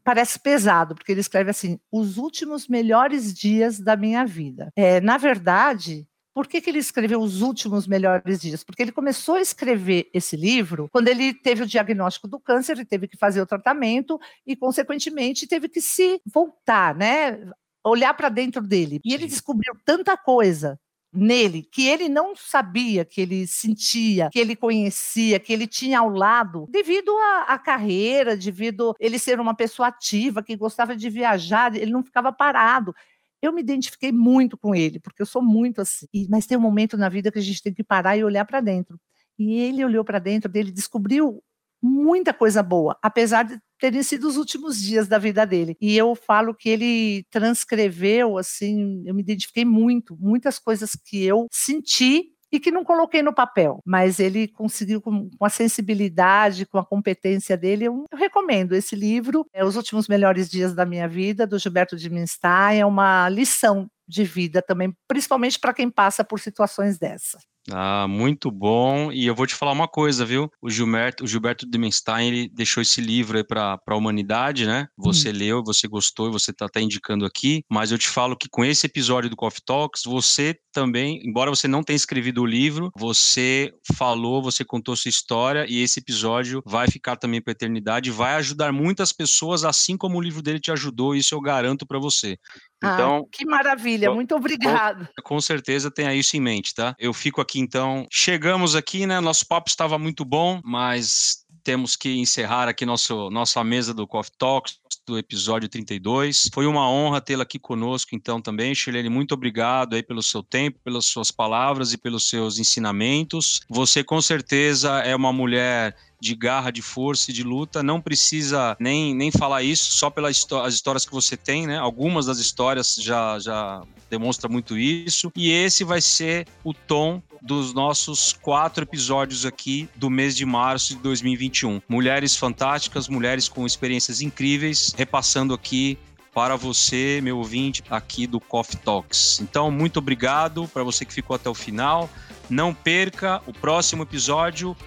parece 0.04 0.40
pesado, 0.40 0.96
porque 0.96 1.12
ele 1.12 1.22
escreve 1.22 1.50
assim: 1.50 1.80
os 1.92 2.18
últimos 2.18 2.68
melhores 2.68 3.34
dias 3.34 3.80
da 3.80 3.96
minha 3.96 4.26
vida. 4.26 4.72
É, 4.76 5.02
na 5.02 5.18
verdade, 5.18 6.08
Por 6.34 6.48
que, 6.48 6.62
que 6.62 6.70
ele 6.70 6.80
escreveu 6.80 7.20
Os 7.22 7.42
Últimos 7.42 7.86
Melhores 7.86 8.40
Dias? 8.40 8.64
Porque 8.64 8.82
ele 8.82 8.92
começou 8.94 9.36
a 9.36 9.42
escrever 9.42 10.10
esse 10.14 10.38
livro 10.38 10.88
quando 10.92 11.10
ele 11.10 11.34
teve 11.34 11.64
o 11.64 11.68
diagnóstico 11.68 12.28
do 12.28 12.40
câncer, 12.40 12.74
ele 12.74 12.86
teve 12.86 13.08
que 13.08 13.18
fazer 13.18 13.42
o 13.42 13.46
tratamento 13.46 14.18
e, 14.48 14.56
consequentemente, 14.56 15.48
teve 15.48 15.68
que 15.68 15.82
se 15.82 16.22
voltar, 16.26 16.96
né? 16.96 17.38
Olhar 17.84 18.14
para 18.14 18.30
dentro 18.30 18.62
dele. 18.62 19.02
E 19.04 19.14
ele 19.14 19.28
descobriu 19.28 19.74
tanta 19.86 20.16
coisa 20.16 20.80
nele 21.14 21.64
que 21.64 21.88
ele 21.88 22.08
não 22.08 22.36
sabia, 22.36 23.04
que 23.04 23.22
ele 23.22 23.46
sentia, 23.46 24.30
que 24.32 24.40
ele 24.40 24.56
conhecia, 24.56 25.40
que 25.40 25.52
ele 25.52 25.68
tinha 25.68 26.00
ao 26.00 26.10
lado, 26.10 26.68
devido 26.70 27.12
à 27.48 27.58
carreira, 27.58 28.38
devido 28.38 28.96
ele 29.00 29.20
ser 29.20 29.40
uma 29.40 29.54
pessoa 29.54 29.90
ativa, 29.90 30.42
que 30.42 30.56
gostava 30.56 30.96
de 30.96 31.10
viajar, 31.10 31.76
ele 31.76 31.92
não 31.92 32.04
ficava 32.04 32.32
parado. 32.32 32.96
Eu 33.42 33.52
me 33.52 33.62
identifiquei 33.62 34.12
muito 34.12 34.58
com 34.58 34.76
ele, 34.76 35.00
porque 35.00 35.22
eu 35.22 35.26
sou 35.26 35.42
muito 35.42 35.82
assim. 35.82 36.08
Mas 36.30 36.46
tem 36.46 36.58
um 36.58 36.62
momento 36.62 36.96
na 36.98 37.10
vida 37.10 37.32
que 37.32 37.40
a 37.40 37.42
gente 37.42 37.62
tem 37.62 37.74
que 37.74 37.84
parar 37.84 38.16
e 38.16 38.24
olhar 38.24 38.46
para 38.46 38.62
dentro. 38.62 39.00
E 39.38 39.60
ele 39.60 39.84
olhou 39.84 40.04
para 40.06 40.20
dentro 40.20 40.50
dele, 40.52 40.72
descobriu 40.72 41.44
muita 41.82 42.34
coisa 42.34 42.62
boa, 42.62 42.98
apesar 43.02 43.44
de 43.44 43.60
terem 43.80 44.04
sido 44.04 44.28
os 44.28 44.38
últimos 44.38 44.80
dias 44.80 45.08
da 45.08 45.18
vida 45.18 45.46
dele. 45.46 45.76
E 45.82 45.98
eu 45.98 46.14
falo 46.16 46.54
que 46.54 46.70
ele 46.70 47.26
transcreveu, 47.32 48.38
assim, 48.38 49.04
eu 49.06 49.16
me 49.16 49.22
identifiquei 49.22 49.66
muito, 49.66 50.16
muitas 50.20 50.60
coisas 50.60 50.92
que 50.96 51.24
eu 51.24 51.48
senti 51.52 52.32
e 52.52 52.60
que 52.60 52.70
não 52.70 52.84
coloquei 52.84 53.24
no 53.24 53.34
papel, 53.34 53.82
mas 53.86 54.20
ele 54.20 54.48
conseguiu 54.48 55.02
com, 55.02 55.30
a 55.42 55.50
sensibilidade, 55.50 56.66
com 56.66 56.78
a 56.78 56.86
competência 56.86 57.56
dele. 57.56 57.86
Eu, 57.86 58.06
eu, 58.12 58.18
recomendo 58.18 58.74
esse 58.74 58.96
livro, 58.96 59.46
é 59.54 59.64
Os 59.64 59.78
Últimos 59.78 60.08
Melhores 60.08 60.50
Dias 60.50 60.76
da 60.76 60.86
Minha 60.86 61.08
Vida, 61.08 61.48
do 61.48 61.58
Gilberto 61.58 61.96
de 61.96 62.10
Minstein, 62.10 62.80
é 62.80 62.86
uma 62.86 63.30
lição 63.30 63.90
de 64.06 64.26
vida 64.26 64.62
também, 64.62 64.94
principalmente 65.08 65.58
para 65.58 65.74
quem 65.74 65.90
passa 65.90 66.24
por 66.24 66.40
situações 66.40 67.00
dessa. 67.00 67.40
Ah, 67.70 68.08
muito 68.08 68.50
bom. 68.50 69.12
E 69.12 69.26
eu 69.26 69.36
vou 69.36 69.46
te 69.46 69.54
falar 69.54 69.72
uma 69.72 69.88
coisa, 69.88 70.26
viu? 70.26 70.50
O 70.62 70.70
Gilberto, 70.70 71.24
o 71.24 71.28
Gilberto 71.28 71.70
Dimenstein, 71.70 72.28
ele 72.28 72.50
deixou 72.50 72.82
esse 72.82 73.00
livro 73.02 73.38
aí 73.38 73.44
para 73.44 73.80
a 73.86 73.96
humanidade, 73.96 74.66
né? 74.66 74.88
Você 74.98 75.30
hum. 75.30 75.34
leu, 75.34 75.64
você 75.64 75.88
gostou 75.88 76.30
e 76.30 76.32
você 76.32 76.52
está 76.52 76.66
até 76.66 76.82
indicando 76.82 77.26
aqui. 77.26 77.64
Mas 77.70 77.92
eu 77.92 77.98
te 77.98 78.10
falo 78.10 78.36
que 78.36 78.50
com 78.50 78.66
esse 78.66 78.86
episódio 78.88 79.30
do 79.30 79.36
Coffee 79.36 79.62
Talks, 79.64 80.04
você 80.06 80.56
também, 80.74 81.22
embora 81.24 81.50
você 81.50 81.68
não 81.68 81.84
tenha 81.84 81.96
escrevido 81.96 82.42
o 82.42 82.46
livro, 82.46 82.92
você 82.98 83.74
falou, 83.96 84.42
você 84.42 84.64
contou 84.64 84.96
sua 84.96 85.10
história 85.10 85.66
e 85.70 85.82
esse 85.82 86.00
episódio 86.00 86.64
vai 86.66 86.88
ficar 86.90 87.16
também 87.18 87.42
para 87.42 87.52
a 87.52 87.56
eternidade, 87.56 88.10
vai 88.10 88.36
ajudar 88.36 88.72
muitas 88.72 89.12
pessoas, 89.12 89.64
assim 89.64 89.98
como 89.98 90.18
o 90.18 90.22
livro 90.22 90.42
dele 90.42 90.60
te 90.60 90.72
ajudou. 90.72 91.16
Isso 91.16 91.36
eu 91.36 91.42
garanto 91.42 91.86
para 91.86 92.00
você. 92.00 92.38
Ah, 92.84 92.94
então, 92.94 93.18
ah, 93.18 93.30
que 93.32 93.46
maravilha, 93.46 94.12
muito 94.12 94.36
obrigado. 94.36 95.08
Com, 95.18 95.36
com, 95.36 95.42
certeza 95.42 95.92
tenha 95.92 96.16
isso 96.16 96.36
em 96.36 96.40
mente, 96.40 96.74
tá? 96.74 96.96
Eu 96.98 97.14
fico 97.14 97.40
aqui 97.40 97.51
então. 97.60 98.08
Chegamos 98.12 98.76
aqui, 98.76 99.06
né? 99.06 99.20
Nosso 99.20 99.46
papo 99.46 99.70
estava 99.70 99.98
muito 99.98 100.24
bom, 100.24 100.62
mas 100.64 101.46
temos 101.64 101.96
que 101.96 102.18
encerrar 102.18 102.68
aqui 102.68 102.86
nosso, 102.86 103.30
nossa 103.30 103.64
mesa 103.64 103.94
do 103.94 104.08
Coffee 104.08 104.34
Talks 104.38 104.80
do 105.06 105.18
episódio 105.18 105.68
32. 105.68 106.50
Foi 106.54 106.66
uma 106.66 106.90
honra 106.90 107.22
tê-la 107.22 107.44
aqui 107.44 107.60
conosco, 107.60 108.16
então, 108.16 108.42
também. 108.42 108.74
Shirlene, 108.74 109.10
muito 109.10 109.34
obrigado 109.34 109.96
aí 109.96 110.04
pelo 110.04 110.22
seu 110.22 110.44
tempo, 110.44 110.80
pelas 110.84 111.06
suas 111.06 111.32
palavras 111.32 111.94
e 111.94 111.98
pelos 111.98 112.30
seus 112.30 112.60
ensinamentos. 112.60 113.62
Você, 113.70 114.04
com 114.04 114.22
certeza, 114.22 115.00
é 115.00 115.16
uma 115.16 115.34
mulher 115.34 115.96
de 116.22 116.36
garra, 116.36 116.72
de 116.72 116.84
força 116.84 117.32
e 117.32 117.34
de 117.34 117.44
luta. 117.44 117.82
Não 117.82 118.00
precisa 118.00 118.78
nem, 118.80 119.16
nem 119.16 119.32
falar 119.32 119.64
isso, 119.64 119.92
só 119.92 120.10
pelas 120.10 120.46
histórias 120.70 121.06
que 121.06 121.12
você 121.12 121.36
tem, 121.36 121.66
né? 121.66 121.80
Algumas 121.80 122.28
das 122.28 122.38
histórias 122.38 122.96
já, 123.02 123.40
já 123.40 123.82
demonstra 124.10 124.48
muito 124.48 124.78
isso. 124.78 125.32
E 125.36 125.52
esse 125.52 125.84
vai 125.84 126.00
ser 126.00 126.48
o 126.64 126.74
tom 126.74 127.22
dos 127.42 127.74
nossos 127.74 128.34
quatro 128.34 128.84
episódios 128.84 129.48
aqui 129.48 129.90
do 129.96 130.12
mês 130.12 130.36
de 130.36 130.46
março 130.46 130.96
de 130.96 131.02
2021. 131.02 131.82
Mulheres 131.90 132.36
fantásticas, 132.36 133.10
mulheres 133.10 133.50
com 133.50 133.66
experiências 133.66 134.22
incríveis, 134.22 134.94
repassando 134.96 135.56
aqui 135.56 135.98
para 136.34 136.56
você, 136.56 137.20
meu 137.22 137.40
ouvinte, 137.40 137.84
aqui 137.90 138.28
do 138.28 138.40
Coffee 138.40 138.78
Talks. 138.78 139.42
Então, 139.42 139.72
muito 139.72 139.98
obrigado 139.98 140.68
para 140.68 140.84
você 140.84 141.04
que 141.04 141.14
ficou 141.14 141.36
até 141.36 141.50
o 141.50 141.54
final. 141.54 142.10
Não 142.50 142.74
perca 142.74 143.42
o 143.48 143.54
próximo 143.54 144.04
episódio 144.04 144.78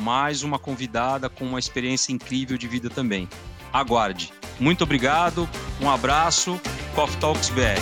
mais 0.00 0.42
uma 0.42 0.58
convidada 0.58 1.28
com 1.28 1.44
uma 1.44 1.58
experiência 1.58 2.12
incrível 2.12 2.56
de 2.58 2.66
vida 2.68 2.90
também. 2.90 3.28
Aguarde. 3.72 4.32
Muito 4.60 4.84
obrigado, 4.84 5.48
um 5.80 5.90
abraço, 5.90 6.60
Coffee 6.94 7.18
Talks 7.18 7.50
BR. 7.50 7.80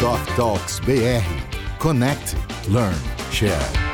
Coffee 0.00 0.36
Talks 0.36 0.80
BR. 0.80 1.78
Connect, 1.78 2.36
Learn, 2.68 2.96
Share. 3.32 3.89